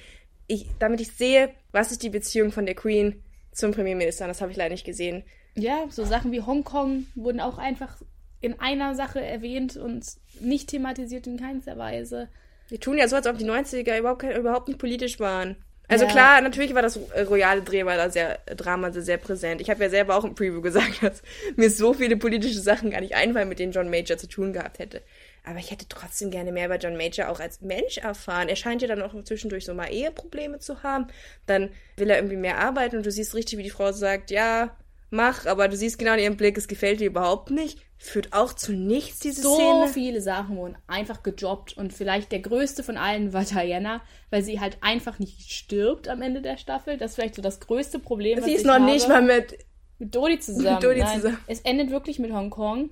ich, 0.48 0.66
damit 0.78 1.00
ich 1.00 1.12
sehe, 1.12 1.50
was 1.70 1.92
ist 1.92 2.02
die 2.02 2.10
Beziehung 2.10 2.50
von 2.50 2.66
der 2.66 2.74
Queen 2.74 3.22
zum 3.52 3.72
Premierminister. 3.72 4.26
Das 4.26 4.40
habe 4.40 4.50
ich 4.50 4.56
leider 4.56 4.72
nicht 4.72 4.86
gesehen. 4.86 5.24
Ja, 5.56 5.84
so 5.90 6.04
Sachen 6.04 6.32
wie 6.32 6.42
Hongkong 6.42 7.06
wurden 7.14 7.40
auch 7.40 7.58
einfach 7.58 7.96
in 8.40 8.58
einer 8.60 8.94
Sache 8.94 9.20
erwähnt 9.20 9.76
und 9.76 10.04
nicht 10.40 10.68
thematisiert 10.70 11.26
in 11.26 11.38
keinster 11.38 11.76
Weise. 11.76 12.28
Die 12.70 12.78
tun 12.78 12.98
ja 12.98 13.08
so, 13.08 13.16
als 13.16 13.26
ob 13.26 13.36
die 13.36 13.44
90er 13.44 13.98
überhaupt, 13.98 14.22
überhaupt 14.22 14.68
nicht 14.68 14.78
politisch 14.78 15.18
waren. 15.20 15.56
Also 15.88 16.04
Ja. 16.04 16.10
klar, 16.12 16.40
natürlich 16.40 16.72
war 16.72 16.82
das 16.82 17.00
royale 17.28 17.62
Drama 17.62 17.96
da 17.96 18.08
sehr, 18.10 18.38
Drama 18.56 18.92
sehr, 18.92 19.02
sehr 19.02 19.16
präsent. 19.16 19.60
Ich 19.60 19.68
habe 19.70 19.82
ja 19.82 19.90
selber 19.90 20.14
auch 20.16 20.24
im 20.24 20.36
Preview 20.36 20.60
gesagt, 20.62 20.98
dass 21.02 21.22
mir 21.56 21.68
so 21.68 21.92
viele 21.92 22.16
politische 22.16 22.60
Sachen 22.60 22.90
gar 22.90 23.00
nicht 23.00 23.16
einfallen, 23.16 23.48
mit 23.48 23.58
denen 23.58 23.72
John 23.72 23.90
Major 23.90 24.16
zu 24.16 24.28
tun 24.28 24.52
gehabt 24.52 24.78
hätte. 24.78 25.02
Aber 25.44 25.58
ich 25.58 25.70
hätte 25.70 25.86
trotzdem 25.88 26.30
gerne 26.30 26.52
mehr 26.52 26.66
über 26.66 26.76
John 26.78 26.96
Major 26.96 27.28
auch 27.28 27.40
als 27.40 27.60
Mensch 27.60 27.98
erfahren. 27.98 28.48
Er 28.48 28.56
scheint 28.56 28.82
ja 28.82 28.88
dann 28.88 29.02
auch 29.02 29.14
zwischendurch 29.24 29.64
so 29.64 29.74
mal 29.74 29.86
Eheprobleme 29.92 30.58
zu 30.58 30.82
haben. 30.82 31.06
Dann 31.46 31.70
will 31.96 32.10
er 32.10 32.16
irgendwie 32.16 32.36
mehr 32.36 32.58
arbeiten 32.58 32.96
und 32.96 33.06
du 33.06 33.10
siehst 33.10 33.34
richtig, 33.34 33.58
wie 33.58 33.62
die 33.62 33.70
Frau 33.70 33.92
sagt, 33.92 34.30
ja, 34.30 34.76
mach, 35.10 35.46
aber 35.46 35.68
du 35.68 35.76
siehst 35.76 35.98
genau 35.98 36.12
in 36.14 36.20
ihrem 36.20 36.36
Blick, 36.36 36.56
es 36.58 36.68
gefällt 36.68 37.00
dir 37.00 37.06
überhaupt 37.06 37.50
nicht. 37.50 37.78
Führt 38.02 38.32
auch 38.32 38.54
zu 38.54 38.72
nichts, 38.72 39.18
diese 39.18 39.42
So 39.42 39.56
Szene. 39.56 39.88
viele 39.92 40.20
Sachen 40.22 40.56
wurden 40.56 40.78
einfach 40.86 41.22
gejobbt 41.22 41.76
und 41.76 41.92
vielleicht 41.92 42.32
der 42.32 42.40
größte 42.40 42.82
von 42.82 42.96
allen 42.96 43.34
war 43.34 43.44
Diana, 43.44 44.00
weil 44.30 44.42
sie 44.42 44.58
halt 44.58 44.78
einfach 44.80 45.18
nicht 45.18 45.50
stirbt 45.52 46.08
am 46.08 46.22
Ende 46.22 46.40
der 46.40 46.56
Staffel. 46.56 46.96
Das 46.96 47.10
ist 47.10 47.14
vielleicht 47.16 47.34
so 47.34 47.42
das 47.42 47.60
größte 47.60 47.98
Problem. 47.98 48.38
was 48.38 48.46
Sie 48.46 48.54
ist 48.54 48.64
noch 48.64 48.74
habe. 48.74 48.84
nicht 48.86 49.06
mal 49.08 49.20
mit 49.22 49.58
mit 49.98 50.14
Dodi 50.14 50.38
zusammen. 50.38 50.74
Mit 50.76 50.82
Dodi 50.82 51.04
zusammen. 51.14 51.38
Es 51.46 51.60
endet 51.60 51.90
wirklich 51.90 52.18
mit 52.18 52.32
Hongkong 52.32 52.88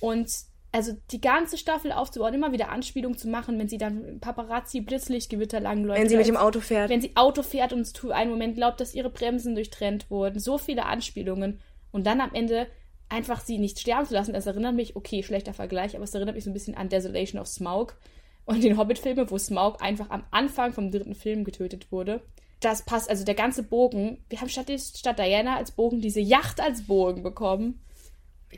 und 0.00 0.28
also 0.72 0.92
die 1.10 1.20
ganze 1.20 1.58
Staffel 1.58 1.92
aufzubauen, 1.92 2.34
immer 2.34 2.52
wieder 2.52 2.70
Anspielungen 2.70 3.18
zu 3.18 3.28
machen, 3.28 3.58
wenn 3.58 3.68
sie 3.68 3.78
dann 3.78 4.20
Paparazzi 4.20 4.80
Blitzlichtgewitter 4.80 5.60
langläuft. 5.60 6.00
wenn 6.00 6.08
sie 6.08 6.16
mit 6.16 6.28
dem 6.28 6.36
Auto 6.36 6.60
fährt. 6.60 6.90
wenn 6.90 7.00
sie 7.00 7.16
Auto 7.16 7.42
fährt 7.42 7.72
und 7.72 8.04
einen 8.12 8.30
Moment 8.30 8.54
glaubt, 8.54 8.80
dass 8.80 8.94
ihre 8.94 9.10
Bremsen 9.10 9.54
durchtrennt 9.54 10.10
wurden. 10.10 10.38
So 10.38 10.58
viele 10.58 10.86
Anspielungen. 10.86 11.60
Und 11.90 12.06
dann 12.06 12.20
am 12.20 12.32
Ende 12.34 12.68
einfach 13.08 13.40
sie 13.40 13.58
nicht 13.58 13.80
sterben 13.80 14.06
zu 14.06 14.14
lassen. 14.14 14.32
Das 14.32 14.46
erinnert 14.46 14.74
mich, 14.74 14.94
okay, 14.96 15.22
schlechter 15.22 15.52
Vergleich, 15.52 15.96
aber 15.96 16.04
es 16.04 16.14
erinnert 16.14 16.36
mich 16.36 16.44
so 16.44 16.50
ein 16.50 16.54
bisschen 16.54 16.76
an 16.76 16.88
Desolation 16.88 17.40
of 17.40 17.48
Smaug 17.48 17.96
und 18.44 18.62
den 18.62 18.78
Hobbit-Filme, 18.78 19.30
wo 19.30 19.38
Smaug 19.38 19.82
einfach 19.82 20.10
am 20.10 20.24
Anfang 20.30 20.72
vom 20.72 20.90
dritten 20.90 21.14
Film 21.14 21.44
getötet 21.44 21.90
wurde. 21.90 22.22
Das 22.60 22.84
passt, 22.84 23.10
also 23.10 23.24
der 23.24 23.34
ganze 23.34 23.62
Bogen. 23.62 24.24
Wir 24.28 24.40
haben 24.40 24.48
statt, 24.48 24.70
statt 24.70 25.18
Diana 25.18 25.56
als 25.56 25.72
Bogen 25.72 26.00
diese 26.00 26.20
Yacht 26.20 26.60
als 26.60 26.86
Bogen 26.86 27.22
bekommen. 27.22 27.80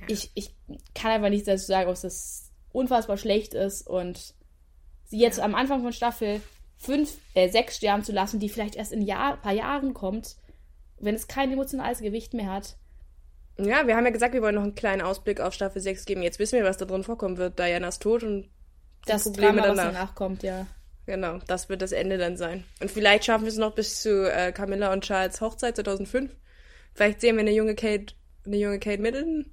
Ich, 0.09 0.31
ich 0.35 0.55
kann 0.95 1.13
einfach 1.13 1.29
nicht 1.29 1.47
dazu 1.47 1.67
sagen, 1.67 1.91
ob 1.91 2.01
das 2.01 2.51
unfassbar 2.73 3.17
schlecht 3.17 3.55
ist 3.55 3.87
und 3.87 4.35
sie 5.05 5.19
jetzt 5.19 5.41
am 5.41 5.55
Anfang 5.55 5.83
von 5.83 5.93
Staffel 5.93 6.41
fünf, 6.79 7.17
äh, 7.35 7.49
sechs 7.49 7.77
sterben 7.77 8.03
zu 8.03 8.13
lassen, 8.13 8.41
die 8.41 8.49
vielleicht 8.49 8.75
erst 8.75 8.93
in 8.93 9.03
Jahr, 9.03 9.37
paar 9.37 9.53
Jahren 9.53 9.95
kommt, 9.95 10.37
wenn 10.99 11.15
es 11.15 11.29
kein 11.29 11.53
emotionales 11.53 12.01
Gewicht 12.01 12.35
mehr 12.35 12.51
hat. 12.51 12.77
Ja, 13.59 13.87
wir 13.87 13.97
haben 13.97 14.05
ja 14.05 14.11
gesagt, 14.11 14.35
wir 14.35 14.43
wollen 14.43 14.55
noch 14.55 14.63
einen 14.63 14.75
kleinen 14.75 15.03
Ausblick 15.03 15.41
auf 15.41 15.55
Staffel 15.55 15.81
6 15.81 16.07
geben. 16.07 16.23
Jetzt 16.23 16.39
wissen 16.39 16.59
wir, 16.59 16.65
was 16.65 16.79
da 16.79 16.87
drin 16.87 17.05
vorkommen 17.05 17.37
wird. 17.37 17.59
Dianas 17.59 17.99
Tod 17.99 18.23
und 18.23 18.49
Das 19.07 19.25
Probleme 19.25 19.61
Drama, 19.61 19.69
was 19.69 19.77
danach. 19.77 19.93
danach 19.93 20.15
kommt, 20.15 20.43
ja. 20.43 20.67
Genau, 21.07 21.39
das 21.47 21.69
wird 21.69 21.83
das 21.83 21.93
Ende 21.93 22.17
dann 22.17 22.37
sein. 22.37 22.65
Und 22.81 22.91
vielleicht 22.91 23.25
schaffen 23.25 23.45
wir 23.45 23.51
es 23.51 23.59
noch 23.59 23.75
bis 23.75 24.03
zu 24.03 24.33
äh, 24.33 24.53
Camilla 24.53 24.93
und 24.93 25.05
Charles 25.05 25.41
Hochzeit 25.41 25.77
2005. 25.77 26.35
Vielleicht 26.95 27.21
sehen 27.21 27.37
wir 27.37 27.41
eine 27.41 27.53
junge 27.53 27.75
Kate, 27.75 28.15
eine 28.47 28.57
junge 28.57 28.79
Kate 28.79 29.03
Middleton. 29.03 29.53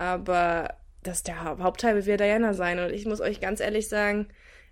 Aber 0.00 0.76
das 1.02 1.22
der 1.22 1.44
Hauptteil 1.44 2.06
wird 2.06 2.20
Diana 2.20 2.54
sein. 2.54 2.78
Und 2.78 2.90
ich 2.90 3.04
muss 3.04 3.20
euch 3.20 3.38
ganz 3.38 3.60
ehrlich 3.60 3.86
sagen, 3.86 4.28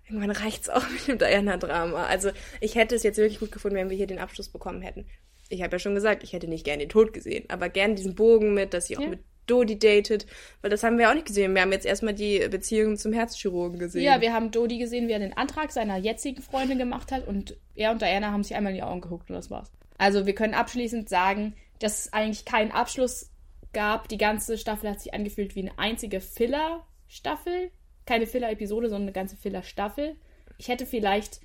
irgendwann 0.07 0.31
reicht's 0.31 0.69
auch 0.69 0.89
mit 0.89 1.07
dem 1.07 1.19
Diana-Drama. 1.19 2.07
Also 2.07 2.31
ich 2.59 2.73
hätte 2.73 2.95
es 2.95 3.03
jetzt 3.03 3.17
wirklich 3.17 3.39
gut 3.39 3.51
gefunden, 3.51 3.77
wenn 3.77 3.91
wir 3.91 3.97
hier 3.97 4.07
den 4.07 4.17
Abschluss 4.17 4.49
bekommen 4.49 4.81
hätten. 4.81 5.05
Ich 5.49 5.61
habe 5.61 5.75
ja 5.75 5.79
schon 5.79 5.93
gesagt, 5.93 6.23
ich 6.23 6.33
hätte 6.33 6.47
nicht 6.47 6.65
gern 6.65 6.79
den 6.79 6.89
Tod 6.89 7.13
gesehen, 7.13 7.45
aber 7.47 7.69
gern 7.69 7.95
diesen 7.95 8.15
Bogen 8.15 8.55
mit, 8.55 8.73
dass 8.73 8.87
sie 8.87 8.97
auch 8.97 9.03
ja. 9.03 9.09
mit 9.09 9.19
Dodi 9.45 9.77
datet, 9.77 10.25
weil 10.61 10.71
das 10.71 10.81
haben 10.81 10.97
wir 10.97 11.09
auch 11.11 11.13
nicht 11.13 11.27
gesehen. 11.27 11.53
Wir 11.53 11.61
haben 11.61 11.71
jetzt 11.71 11.85
erstmal 11.85 12.15
die 12.15 12.47
Beziehung 12.49 12.97
zum 12.97 13.13
Herzchirurgen 13.13 13.77
gesehen. 13.77 14.03
Ja, 14.03 14.21
wir 14.21 14.33
haben 14.33 14.49
Dodi 14.49 14.79
gesehen, 14.79 15.07
wie 15.07 15.11
er 15.11 15.19
den 15.19 15.37
Antrag 15.37 15.71
seiner 15.71 15.97
jetzigen 15.97 16.41
Freundin 16.41 16.79
gemacht 16.79 17.11
hat 17.11 17.27
und 17.27 17.55
er 17.75 17.91
und 17.91 18.01
Diana 18.01 18.31
haben 18.31 18.43
sich 18.43 18.55
einmal 18.55 18.71
in 18.71 18.77
die 18.77 18.83
Augen 18.83 19.01
geguckt 19.01 19.29
und 19.29 19.35
das 19.35 19.51
war's. 19.51 19.71
Also 19.99 20.25
wir 20.25 20.33
können 20.33 20.55
abschließend 20.55 21.07
sagen, 21.07 21.55
dass 21.79 21.99
es 21.99 22.13
eigentlich 22.13 22.45
keinen 22.45 22.71
Abschluss 22.71 23.29
gab. 23.73 24.07
Die 24.07 24.17
ganze 24.17 24.57
Staffel 24.57 24.89
hat 24.89 25.01
sich 25.01 25.13
angefühlt 25.13 25.55
wie 25.55 25.61
eine 25.61 25.77
einzige 25.77 26.21
Filler-Staffel. 26.21 27.71
Keine 28.05 28.27
Filler-Episode, 28.27 28.89
sondern 28.89 29.03
eine 29.03 29.13
ganze 29.13 29.37
Filler-Staffel. 29.37 30.15
Ich 30.57 30.67
hätte 30.67 30.85
vielleicht, 30.85 31.41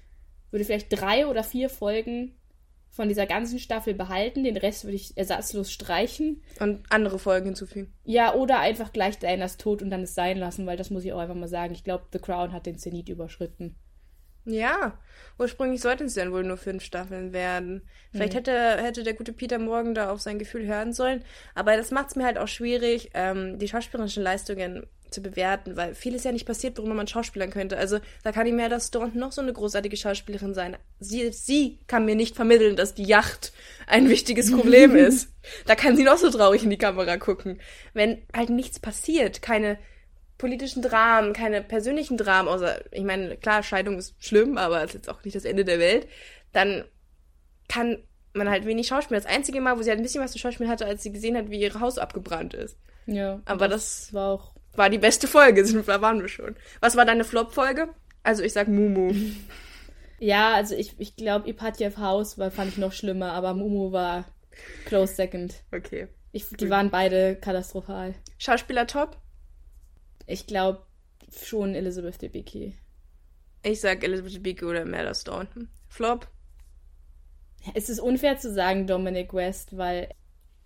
würde 0.50 0.64
vielleicht 0.64 0.88
drei 0.90 1.26
oder 1.26 1.44
vier 1.44 1.68
Folgen 1.68 2.36
von 2.90 3.08
dieser 3.08 3.26
ganzen 3.26 3.58
Staffel 3.58 3.92
behalten. 3.92 4.44
Den 4.44 4.56
Rest 4.56 4.84
würde 4.84 4.96
ich 4.96 5.16
ersatzlos 5.16 5.72
streichen. 5.72 6.42
Und 6.60 6.84
andere 6.90 7.18
Folgen 7.18 7.46
hinzufügen. 7.46 7.92
Ja, 8.04 8.34
oder 8.34 8.60
einfach 8.60 8.92
gleich 8.92 9.18
Dianas 9.18 9.56
Tod 9.56 9.82
und 9.82 9.90
dann 9.90 10.02
es 10.02 10.14
sein 10.14 10.38
lassen, 10.38 10.64
weil 10.66 10.76
das 10.76 10.90
muss 10.90 11.04
ich 11.04 11.12
auch 11.12 11.18
einfach 11.18 11.34
mal 11.34 11.48
sagen. 11.48 11.74
Ich 11.74 11.82
glaube, 11.82 12.04
The 12.12 12.20
Crown 12.20 12.52
hat 12.52 12.66
den 12.66 12.78
Zenit 12.78 13.08
überschritten. 13.08 13.76
Ja, 14.46 14.98
ursprünglich 15.38 15.80
sollten 15.80 16.04
es 16.04 16.14
dann 16.14 16.32
wohl 16.32 16.44
nur 16.44 16.56
fünf 16.56 16.84
Staffeln 16.84 17.32
werden. 17.32 17.82
Vielleicht 18.12 18.34
mhm. 18.34 18.38
hätte, 18.38 18.82
hätte 18.82 19.02
der 19.02 19.14
gute 19.14 19.32
Peter 19.32 19.58
Morgan 19.58 19.94
da 19.94 20.10
auf 20.10 20.20
sein 20.20 20.38
Gefühl 20.38 20.66
hören 20.66 20.92
sollen. 20.92 21.24
Aber 21.54 21.76
das 21.76 21.90
macht 21.90 22.08
es 22.08 22.16
mir 22.16 22.24
halt 22.24 22.38
auch 22.38 22.48
schwierig, 22.48 23.10
ähm, 23.14 23.58
die 23.58 23.68
schauspielerischen 23.68 24.22
Leistungen 24.22 24.86
zu 25.10 25.22
bewerten, 25.22 25.76
weil 25.76 25.94
vieles 25.94 26.24
ja 26.24 26.32
nicht 26.32 26.46
passiert, 26.46 26.76
worüber 26.76 26.94
man 26.94 27.06
schauspielern 27.06 27.50
könnte. 27.50 27.78
Also 27.78 28.00
da 28.22 28.32
kann 28.32 28.46
die 28.46 28.52
Merda 28.52 28.80
Stone 28.80 29.12
noch 29.14 29.32
so 29.32 29.40
eine 29.40 29.52
großartige 29.52 29.96
Schauspielerin 29.96 30.54
sein. 30.54 30.76
Sie, 30.98 31.30
sie 31.32 31.78
kann 31.86 32.04
mir 32.04 32.16
nicht 32.16 32.36
vermitteln, 32.36 32.76
dass 32.76 32.94
die 32.94 33.04
Yacht 33.04 33.52
ein 33.86 34.08
wichtiges 34.08 34.50
Problem 34.50 34.96
ist. 34.96 35.28
Da 35.66 35.74
kann 35.74 35.96
sie 35.96 36.04
noch 36.04 36.18
so 36.18 36.30
traurig 36.30 36.64
in 36.64 36.70
die 36.70 36.78
Kamera 36.78 37.16
gucken. 37.16 37.60
Wenn 37.94 38.26
halt 38.34 38.50
nichts 38.50 38.80
passiert, 38.80 39.40
keine 39.40 39.78
politischen 40.38 40.82
Dramen, 40.82 41.32
keine 41.32 41.62
persönlichen 41.62 42.16
Dramen, 42.16 42.48
außer, 42.48 42.92
ich 42.92 43.04
meine, 43.04 43.36
klar, 43.36 43.62
Scheidung 43.62 43.98
ist 43.98 44.14
schlimm, 44.18 44.58
aber 44.58 44.82
ist 44.82 44.94
jetzt 44.94 45.08
auch 45.08 45.24
nicht 45.24 45.36
das 45.36 45.44
Ende 45.44 45.64
der 45.64 45.78
Welt, 45.78 46.08
dann 46.52 46.84
kann 47.68 47.98
man 48.34 48.50
halt 48.50 48.66
wenig 48.66 48.88
schauspielen. 48.88 49.22
Das 49.22 49.32
einzige 49.32 49.60
Mal, 49.60 49.78
wo 49.78 49.82
sie 49.82 49.90
halt 49.90 50.00
ein 50.00 50.02
bisschen 50.02 50.22
was 50.22 50.32
zu 50.32 50.38
schauspielen 50.38 50.70
hatte, 50.70 50.86
als 50.86 51.02
sie 51.02 51.12
gesehen 51.12 51.36
hat, 51.36 51.50
wie 51.50 51.60
ihr 51.60 51.80
Haus 51.80 51.98
abgebrannt 51.98 52.54
ist. 52.54 52.76
Ja. 53.06 53.40
Aber 53.44 53.68
das, 53.68 54.06
das 54.06 54.14
war 54.14 54.32
auch. 54.32 54.54
War 54.74 54.90
die 54.90 54.98
beste 54.98 55.28
Folge, 55.28 55.64
da 55.86 56.02
waren 56.02 56.20
wir 56.20 56.28
schon. 56.28 56.56
Was 56.80 56.96
war 56.96 57.04
deine 57.04 57.24
Flop-Folge? 57.24 57.88
Also 58.22 58.42
ich 58.42 58.52
sag 58.52 58.68
Mumu. 58.68 59.14
ja, 60.18 60.54
also 60.54 60.74
ich, 60.74 60.98
ich 60.98 61.14
glaube, 61.14 61.48
Ipatjev 61.48 61.98
Haus 61.98 62.38
war, 62.38 62.50
fand 62.50 62.72
ich 62.72 62.78
noch 62.78 62.92
schlimmer, 62.92 63.32
aber 63.32 63.54
Mumu 63.54 63.92
war 63.92 64.24
close 64.86 65.14
second. 65.14 65.54
Okay. 65.72 66.08
Ich, 66.32 66.48
die 66.48 66.70
waren 66.70 66.90
beide 66.90 67.36
katastrophal. 67.36 68.14
Schauspieler 68.38 68.88
top? 68.88 69.16
Ich 70.26 70.46
glaube 70.46 70.82
schon 71.30 71.74
Elizabeth 71.74 72.20
Debicki. 72.22 72.76
Ich 73.62 73.80
sag 73.80 74.04
Elizabeth 74.04 74.34
Debicki 74.34 74.64
oder 74.64 74.84
Mella 74.84 75.14
Stone. 75.14 75.48
Flop? 75.88 76.28
Es 77.74 77.88
ist 77.88 78.00
unfair 78.00 78.38
zu 78.38 78.52
sagen 78.52 78.86
Dominic 78.86 79.32
West, 79.32 79.76
weil 79.76 80.08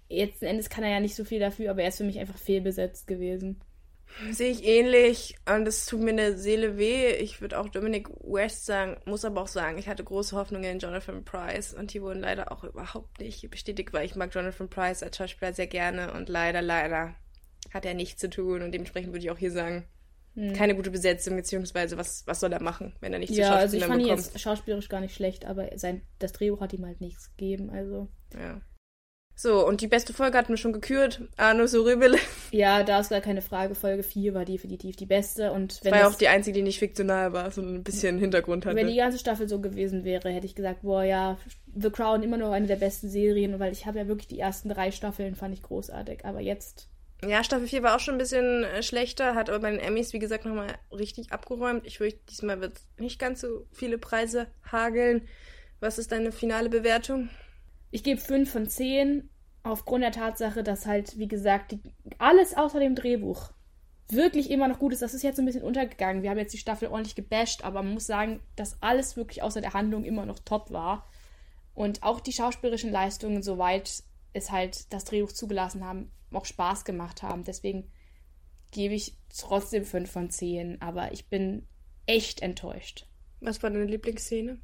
jetzt 0.09 0.43
Endes 0.43 0.69
kann 0.69 0.85
er 0.85 0.91
ja 0.91 1.01
nicht 1.01 1.15
so 1.15 1.25
viel 1.25 1.39
dafür, 1.39 1.71
aber 1.71 1.83
er 1.83 1.89
ist 1.89 1.99
für 1.99 2.05
mich 2.05 2.19
einfach 2.19 2.39
fehlbesetzt 2.39 3.07
gewesen. 3.07 3.61
Sehe 4.31 4.51
ich 4.51 4.65
ähnlich 4.65 5.37
und 5.47 5.69
es 5.69 5.87
tut 5.87 6.01
mir 6.01 6.11
eine 6.11 6.37
Seele 6.37 6.79
weh. 6.79 7.13
Ich 7.13 7.41
würde 7.41 7.59
auch 7.59 7.69
Dominic 7.69 8.09
West 8.21 8.67
sagen, 8.67 8.97
muss 9.05 9.25
aber 9.25 9.43
auch 9.43 9.49
sagen, 9.49 9.79
ich 9.79 9.87
hatte 9.87 10.03
große 10.03 10.35
Hoffnungen 10.35 10.73
in 10.73 10.79
Jonathan 10.79 11.25
Price 11.25 11.75
und 11.75 11.93
die 11.93 12.03
wurden 12.03 12.21
leider 12.21 12.51
auch 12.51 12.65
überhaupt 12.65 13.21
nicht 13.21 13.49
bestätigt, 13.51 13.93
weil 13.93 14.07
ich 14.07 14.17
mag 14.17 14.35
Jonathan 14.35 14.69
Price 14.69 15.03
als 15.03 15.17
Schauspieler 15.17 15.53
sehr 15.53 15.67
gerne 15.67 16.13
und 16.15 16.29
leider, 16.29 16.63
leider 16.63 17.15
hat 17.73 17.85
er 17.85 17.95
nichts 17.95 18.21
zu 18.21 18.31
tun 18.31 18.63
und 18.63 18.73
dementsprechend 18.73 19.13
würde 19.13 19.25
ich 19.25 19.31
auch 19.31 19.39
hier 19.39 19.51
sagen, 19.51 19.87
hm. 20.35 20.53
keine 20.53 20.75
gute 20.75 20.91
Besetzung, 20.91 21.37
beziehungsweise 21.37 21.97
was, 21.97 22.27
was 22.27 22.41
soll 22.41 22.53
er 22.53 22.63
machen, 22.63 22.95
wenn 23.01 23.13
er 23.13 23.19
nicht 23.19 23.31
ja, 23.31 23.37
zu 23.37 23.43
Schauspielern 23.43 23.61
also 23.61 23.77
ich 23.77 23.85
fand 23.85 24.03
bekommt. 24.03 24.19
ihn 24.19 24.25
jetzt 24.25 24.41
schauspielerisch 24.41 24.89
gar 24.89 25.01
nicht 25.01 25.15
schlecht, 25.15 25.45
aber 25.45 25.77
sein, 25.77 26.03
das 26.19 26.33
Drehbuch 26.33 26.61
hat 26.61 26.73
ihm 26.73 26.87
halt 26.87 27.01
nichts 27.01 27.31
gegeben, 27.37 27.71
also. 27.71 28.09
Ja. 28.35 28.61
So, 29.41 29.65
und 29.65 29.83
die 29.83 29.87
beste 29.87 30.13
Folge 30.13 30.37
hatten 30.37 30.49
wir 30.49 30.57
schon 30.57 30.73
gekürt. 30.73 31.23
Arno 31.37 31.69
Soribele. 31.69 32.19
Ja, 32.51 32.83
da 32.83 32.99
ist 32.99 33.11
gar 33.11 33.21
keine 33.21 33.43
Frage. 33.43 33.77
Folge 33.77 34.03
4 34.03 34.35
war 34.35 34.45
definitiv 34.45 34.97
die 34.97 35.07
beste. 35.07 35.53
Und 35.53 35.79
wenn 35.85 35.93
war 35.93 36.01
ja 36.01 36.09
auch 36.09 36.15
die 36.15 36.27
einzige, 36.27 36.55
die 36.55 36.63
nicht 36.63 36.81
fiktional 36.81 37.33
war, 37.33 37.51
sondern 37.53 37.77
ein 37.77 37.85
bisschen 37.85 38.19
Hintergrund 38.19 38.67
hatte. 38.67 38.75
Wenn 38.75 38.89
die 38.89 38.97
ganze 38.97 39.19
Staffel 39.19 39.49
so 39.49 39.61
gewesen 39.61 40.03
wäre, 40.03 40.31
hätte 40.31 40.47
ich 40.47 40.57
gesagt, 40.57 40.83
boah, 40.83 41.05
ja, 41.05 41.39
The 41.77 41.91
Crown 41.91 42.25
immer 42.25 42.37
noch 42.37 42.51
eine 42.51 42.67
der 42.67 42.77
besten 42.77 43.09
Serien, 43.11 43.61
weil 43.61 43.71
ich 43.71 43.87
habe 43.87 43.99
ja 43.99 44.09
wirklich 44.09 44.27
die 44.27 44.41
ersten 44.41 44.71
drei 44.71 44.91
Staffeln, 44.91 45.37
fand 45.37 45.55
ich 45.55 45.63
großartig. 45.63 46.25
Aber 46.25 46.41
jetzt 46.41 46.89
ja, 47.27 47.43
Staffel 47.43 47.67
4 47.67 47.83
war 47.83 47.97
auch 47.97 48.01
schon 48.01 48.15
ein 48.15 48.19
bisschen 48.19 48.65
äh, 48.65 48.83
schlechter, 48.83 49.35
hat 49.35 49.49
aber 49.49 49.59
bei 49.61 49.71
den 49.71 49.81
Emmys, 49.81 50.13
wie 50.13 50.21
gesagt, 50.21 50.45
nochmal 50.45 50.79
richtig 50.93 51.33
abgeräumt. 51.33 51.87
Ich 51.87 51.99
fürchte, 51.99 52.21
diesmal 52.31 52.61
wird 52.61 52.81
nicht 52.99 53.19
ganz 53.19 53.41
so 53.41 53.67
viele 53.73 53.99
Preise 53.99 54.47
hageln. 54.71 55.27
Was 55.81 55.99
ist 55.99 56.13
deine 56.13 56.31
finale 56.31 56.69
Bewertung? 56.69 57.29
Ich 57.91 58.05
gebe 58.05 58.21
5 58.21 58.51
von 58.51 58.69
10, 58.69 59.29
aufgrund 59.65 60.05
der 60.05 60.13
Tatsache, 60.13 60.63
dass 60.63 60.87
halt, 60.87 61.19
wie 61.19 61.29
gesagt, 61.29 61.73
die, 61.73 61.81
alles 62.19 62.57
außer 62.57 62.79
dem 62.79 62.95
Drehbuch 62.95 63.51
wirklich 64.11 64.51
immer 64.51 64.69
noch 64.69 64.79
gut 64.79 64.93
ist. 64.93 65.03
Das 65.03 65.15
ist 65.15 65.23
jetzt 65.23 65.39
ein 65.39 65.45
bisschen 65.45 65.63
untergegangen. 65.63 66.23
Wir 66.23 66.31
haben 66.31 66.39
jetzt 66.39 66.55
die 66.55 66.59
Staffel 66.59 66.89
ordentlich 66.89 67.15
gebasht, 67.15 67.65
aber 67.65 67.83
man 67.83 67.95
muss 67.95 68.07
sagen, 68.07 68.41
dass 68.57 68.81
alles 68.83 69.17
wirklich 69.17 69.43
außer 69.43 69.61
der 69.61 69.75
Handlung 69.75 70.05
immer 70.05 70.25
noch 70.25 70.39
top 70.39 70.71
war. 70.71 71.07
Und 71.75 72.03
auch 72.03 72.21
die 72.21 72.33
schauspielerischen 72.33 72.91
Leistungen, 72.91 73.43
soweit 73.43 74.03
es 74.33 74.51
halt 74.51 74.93
das 74.93 75.05
Drehbuch 75.05 75.33
zugelassen 75.33 75.85
haben, 75.85 76.11
auch 76.33 76.45
Spaß 76.45 76.85
gemacht 76.85 77.23
haben. 77.23 77.45
Deswegen 77.45 77.91
gebe 78.71 78.95
ich 78.95 79.17
trotzdem 79.37 79.85
5 79.85 80.11
von 80.11 80.31
10, 80.31 80.83
aber 80.83 81.13
ich 81.13 81.29
bin 81.29 81.67
echt 82.07 82.43
enttäuscht. 82.43 83.07
Was 83.41 83.63
war 83.63 83.71
deine 83.71 83.85
Lieblingsszene? 83.85 84.59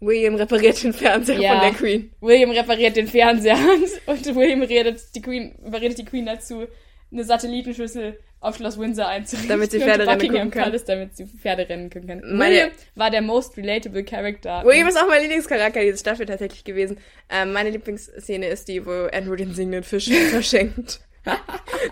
William 0.00 0.34
repariert 0.34 0.82
den 0.82 0.92
Fernseher 0.92 1.40
ja, 1.40 1.52
von 1.52 1.60
der 1.60 1.72
Queen. 1.72 2.12
William 2.20 2.50
repariert 2.50 2.96
den 2.96 3.06
Fernseher 3.06 3.58
und 4.06 4.34
William 4.34 4.62
redet 4.62 5.14
die 5.14 5.22
Queen, 5.22 5.54
überredet 5.64 5.98
die 5.98 6.04
Queen 6.04 6.26
dazu, 6.26 6.66
eine 7.10 7.24
Satellitenschüssel 7.24 8.18
auf 8.44 8.56
Schloss 8.56 8.78
Windsor 8.78 9.06
einzurichten. 9.06 9.48
Damit 9.48 9.70
sie 9.70 9.80
Pferderennen 9.80 10.20
gucken 10.20 10.50
kann. 10.50 10.64
Palace, 10.64 10.84
damit 10.84 11.16
sie 11.16 11.26
Pferderennen 11.26 11.90
gucken 11.90 12.08
kann. 12.08 12.36
Meine, 12.36 12.54
William 12.54 12.70
war 12.94 13.10
der 13.10 13.22
most 13.22 13.56
relatable 13.56 14.04
Character. 14.04 14.64
William 14.64 14.86
ist 14.88 14.98
auch 14.98 15.08
mein 15.08 15.22
Lieblingscharakter 15.22 15.80
dieser 15.80 15.98
Staffel 15.98 16.26
tatsächlich 16.26 16.64
gewesen. 16.64 16.98
Ähm, 17.30 17.52
meine 17.52 17.70
Lieblingsszene 17.70 18.46
ist 18.46 18.68
die, 18.68 18.84
wo 18.84 19.08
Andrew 19.12 19.34
den 19.36 19.54
singenden 19.54 19.82
Fisch 19.82 20.08
verschenkt. 20.30 21.00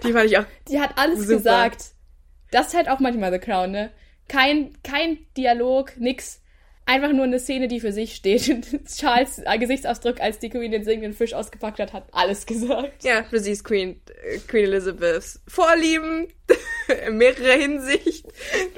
die 0.04 0.12
fand 0.12 0.26
ich 0.26 0.38
auch 0.38 0.44
Die 0.68 0.80
hat 0.80 0.92
alles 0.96 1.20
super. 1.20 1.36
gesagt. 1.36 1.84
Das 2.50 2.68
ist 2.68 2.74
halt 2.74 2.88
auch 2.88 3.00
manchmal 3.00 3.32
The 3.32 3.38
Crown, 3.38 3.70
ne? 3.70 3.90
Kein, 4.28 4.72
kein 4.82 5.18
Dialog, 5.36 5.96
nix. 5.98 6.40
Einfach 6.84 7.12
nur 7.12 7.24
eine 7.24 7.38
Szene, 7.38 7.68
die 7.68 7.78
für 7.80 7.92
sich 7.92 8.14
steht. 8.14 8.42
Charles 8.96 9.40
Gesichtsausdruck, 9.58 10.20
als 10.20 10.40
die 10.40 10.50
Queen 10.50 10.72
den 10.72 10.84
singenden 10.84 11.12
Fisch 11.12 11.32
ausgepackt 11.32 11.78
hat, 11.78 11.92
hat 11.92 12.08
alles 12.12 12.44
gesagt. 12.44 13.04
Ja, 13.04 13.22
du 13.30 13.38
siehst 13.38 13.64
Queen, 13.64 14.00
äh, 14.24 14.38
Queen 14.48 14.64
Elizabeths 14.64 15.40
Vorlieben 15.46 16.26
in 17.06 17.16
mehrerer 17.16 17.58
Hinsicht. 17.58 18.26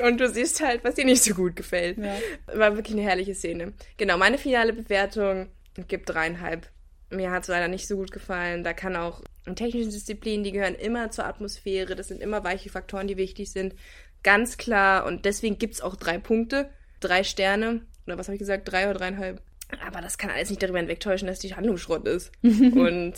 Und 0.02 0.20
du 0.20 0.28
siehst 0.28 0.62
halt, 0.62 0.84
was 0.84 0.94
dir 0.94 1.04
nicht 1.04 1.22
so 1.22 1.34
gut 1.34 1.56
gefällt. 1.56 1.98
Ja. 1.98 2.16
War 2.46 2.76
wirklich 2.76 2.96
eine 2.96 3.06
herrliche 3.06 3.34
Szene. 3.34 3.72
Genau, 3.96 4.16
meine 4.16 4.38
finale 4.38 4.72
Bewertung 4.72 5.48
gibt 5.88 6.08
dreieinhalb. 6.08 6.68
Mir 7.10 7.30
hat 7.30 7.42
es 7.42 7.48
leider 7.48 7.68
nicht 7.68 7.86
so 7.86 7.96
gut 7.96 8.12
gefallen. 8.12 8.64
Da 8.64 8.72
kann 8.72 8.96
auch 8.96 9.22
technische 9.54 9.90
Disziplinen, 9.90 10.44
die 10.44 10.52
gehören 10.52 10.74
immer 10.74 11.10
zur 11.10 11.26
Atmosphäre. 11.26 11.96
Das 11.96 12.08
sind 12.08 12.20
immer 12.20 12.44
weiche 12.44 12.70
Faktoren, 12.70 13.06
die 13.06 13.16
wichtig 13.16 13.52
sind. 13.52 13.74
Ganz 14.22 14.56
klar. 14.56 15.04
Und 15.06 15.24
deswegen 15.24 15.58
gibt 15.58 15.74
es 15.74 15.80
auch 15.80 15.96
drei 15.96 16.18
Punkte, 16.18 16.70
drei 17.00 17.24
Sterne 17.24 17.82
oder 18.06 18.18
was 18.18 18.28
habe 18.28 18.34
ich 18.34 18.40
gesagt, 18.40 18.70
drei 18.70 18.88
oder 18.88 18.98
dreieinhalb. 18.98 19.42
Aber 19.86 20.00
das 20.00 20.18
kann 20.18 20.30
alles 20.30 20.50
nicht 20.50 20.62
darüber 20.62 20.78
hinwegtäuschen, 20.78 21.26
dass 21.26 21.38
die 21.38 21.54
Handlung 21.54 21.78
Schrott 21.78 22.06
ist. 22.06 22.32
und 22.42 23.14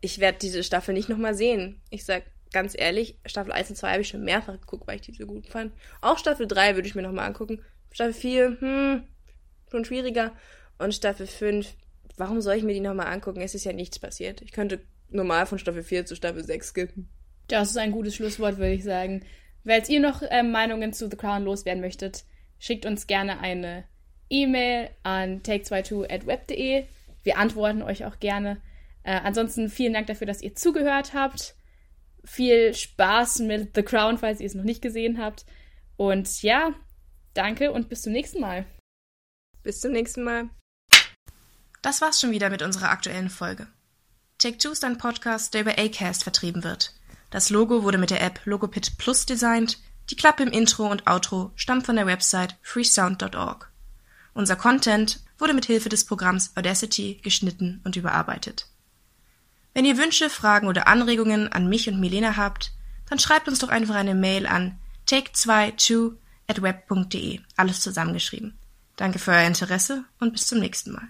ich 0.00 0.18
werde 0.18 0.38
diese 0.40 0.62
Staffel 0.62 0.94
nicht 0.94 1.08
nochmal 1.08 1.34
sehen. 1.34 1.82
Ich 1.90 2.04
sag 2.04 2.22
ganz 2.56 2.74
ehrlich, 2.74 3.18
Staffel 3.26 3.52
1 3.52 3.68
und 3.68 3.76
2 3.76 3.90
habe 3.90 4.00
ich 4.00 4.08
schon 4.08 4.24
mehrfach 4.24 4.58
geguckt, 4.58 4.86
weil 4.86 4.96
ich 4.96 5.02
die 5.02 5.12
so 5.12 5.26
gut 5.26 5.46
fand. 5.46 5.74
Auch 6.00 6.16
Staffel 6.16 6.46
3 6.46 6.74
würde 6.74 6.88
ich 6.88 6.94
mir 6.94 7.02
nochmal 7.02 7.26
angucken. 7.26 7.62
Staffel 7.92 8.14
4, 8.14 8.56
hm, 8.60 9.04
schon 9.70 9.84
schwieriger. 9.84 10.32
Und 10.78 10.94
Staffel 10.94 11.26
5, 11.26 11.74
warum 12.16 12.40
soll 12.40 12.54
ich 12.54 12.62
mir 12.62 12.72
die 12.72 12.80
nochmal 12.80 13.08
angucken? 13.08 13.42
Es 13.42 13.54
ist 13.54 13.64
ja 13.64 13.74
nichts 13.74 13.98
passiert. 13.98 14.40
Ich 14.40 14.52
könnte 14.52 14.80
normal 15.10 15.44
von 15.44 15.58
Staffel 15.58 15.82
4 15.82 16.06
zu 16.06 16.16
Staffel 16.16 16.42
6 16.42 16.68
skippen. 16.68 17.10
Das 17.48 17.68
ist 17.68 17.76
ein 17.76 17.92
gutes 17.92 18.14
Schlusswort, 18.14 18.56
würde 18.56 18.72
ich 18.72 18.84
sagen. 18.84 19.22
Falls 19.66 19.90
ihr 19.90 20.00
noch 20.00 20.22
äh, 20.22 20.42
Meinungen 20.42 20.94
zu 20.94 21.10
The 21.10 21.16
Crown 21.18 21.44
loswerden 21.44 21.82
möchtet, 21.82 22.24
schickt 22.58 22.86
uns 22.86 23.06
gerne 23.06 23.38
eine 23.40 23.84
E-Mail 24.30 24.88
an 25.02 25.42
take22@web.de. 25.42 26.86
Wir 27.22 27.36
antworten 27.36 27.82
euch 27.82 28.06
auch 28.06 28.18
gerne. 28.18 28.62
Äh, 29.02 29.20
ansonsten 29.22 29.68
vielen 29.68 29.92
Dank 29.92 30.06
dafür, 30.06 30.26
dass 30.26 30.40
ihr 30.40 30.54
zugehört 30.54 31.12
habt. 31.12 31.54
Viel 32.26 32.74
Spaß 32.74 33.38
mit 33.40 33.74
The 33.74 33.82
Crown, 33.82 34.18
falls 34.18 34.40
ihr 34.40 34.46
es 34.46 34.54
noch 34.54 34.64
nicht 34.64 34.82
gesehen 34.82 35.18
habt. 35.18 35.46
Und 35.96 36.42
ja, 36.42 36.74
danke 37.34 37.72
und 37.72 37.88
bis 37.88 38.02
zum 38.02 38.12
nächsten 38.12 38.40
Mal. 38.40 38.66
Bis 39.62 39.80
zum 39.80 39.92
nächsten 39.92 40.24
Mal. 40.24 40.50
Das 41.82 42.00
war's 42.00 42.20
schon 42.20 42.32
wieder 42.32 42.50
mit 42.50 42.62
unserer 42.62 42.90
aktuellen 42.90 43.30
Folge. 43.30 43.68
Take 44.38 44.58
Two 44.58 44.70
ist 44.70 44.84
ein 44.84 44.98
Podcast, 44.98 45.54
der 45.54 45.62
über 45.62 45.78
Acast 45.78 46.24
vertrieben 46.24 46.64
wird. 46.64 46.92
Das 47.30 47.50
Logo 47.50 47.82
wurde 47.82 47.98
mit 47.98 48.10
der 48.10 48.22
App 48.22 48.40
Logopit 48.44 48.98
Plus 48.98 49.24
designt. 49.24 49.78
Die 50.10 50.16
Klappe 50.16 50.42
im 50.42 50.52
Intro 50.52 50.86
und 50.90 51.06
Outro 51.06 51.52
stammt 51.56 51.86
von 51.86 51.96
der 51.96 52.06
Website 52.06 52.56
freesound.org. 52.62 53.70
Unser 54.34 54.56
Content 54.56 55.20
wurde 55.38 55.54
mit 55.54 55.64
Hilfe 55.64 55.88
des 55.88 56.04
Programms 56.04 56.52
Audacity 56.56 57.20
geschnitten 57.22 57.80
und 57.84 57.96
überarbeitet. 57.96 58.68
Wenn 59.76 59.84
ihr 59.84 59.98
Wünsche, 59.98 60.30
Fragen 60.30 60.68
oder 60.68 60.86
Anregungen 60.86 61.52
an 61.52 61.68
mich 61.68 61.86
und 61.86 62.00
Milena 62.00 62.38
habt, 62.38 62.72
dann 63.10 63.18
schreibt 63.18 63.46
uns 63.46 63.58
doch 63.58 63.68
einfach 63.68 63.96
eine 63.96 64.14
Mail 64.14 64.46
an 64.46 64.78
take22 65.06 66.14
at 66.46 66.62
web.de, 66.62 67.40
alles 67.56 67.82
zusammengeschrieben. 67.82 68.56
Danke 68.96 69.18
für 69.18 69.32
euer 69.32 69.46
Interesse 69.46 70.06
und 70.18 70.32
bis 70.32 70.46
zum 70.46 70.60
nächsten 70.60 70.92
Mal. 70.92 71.06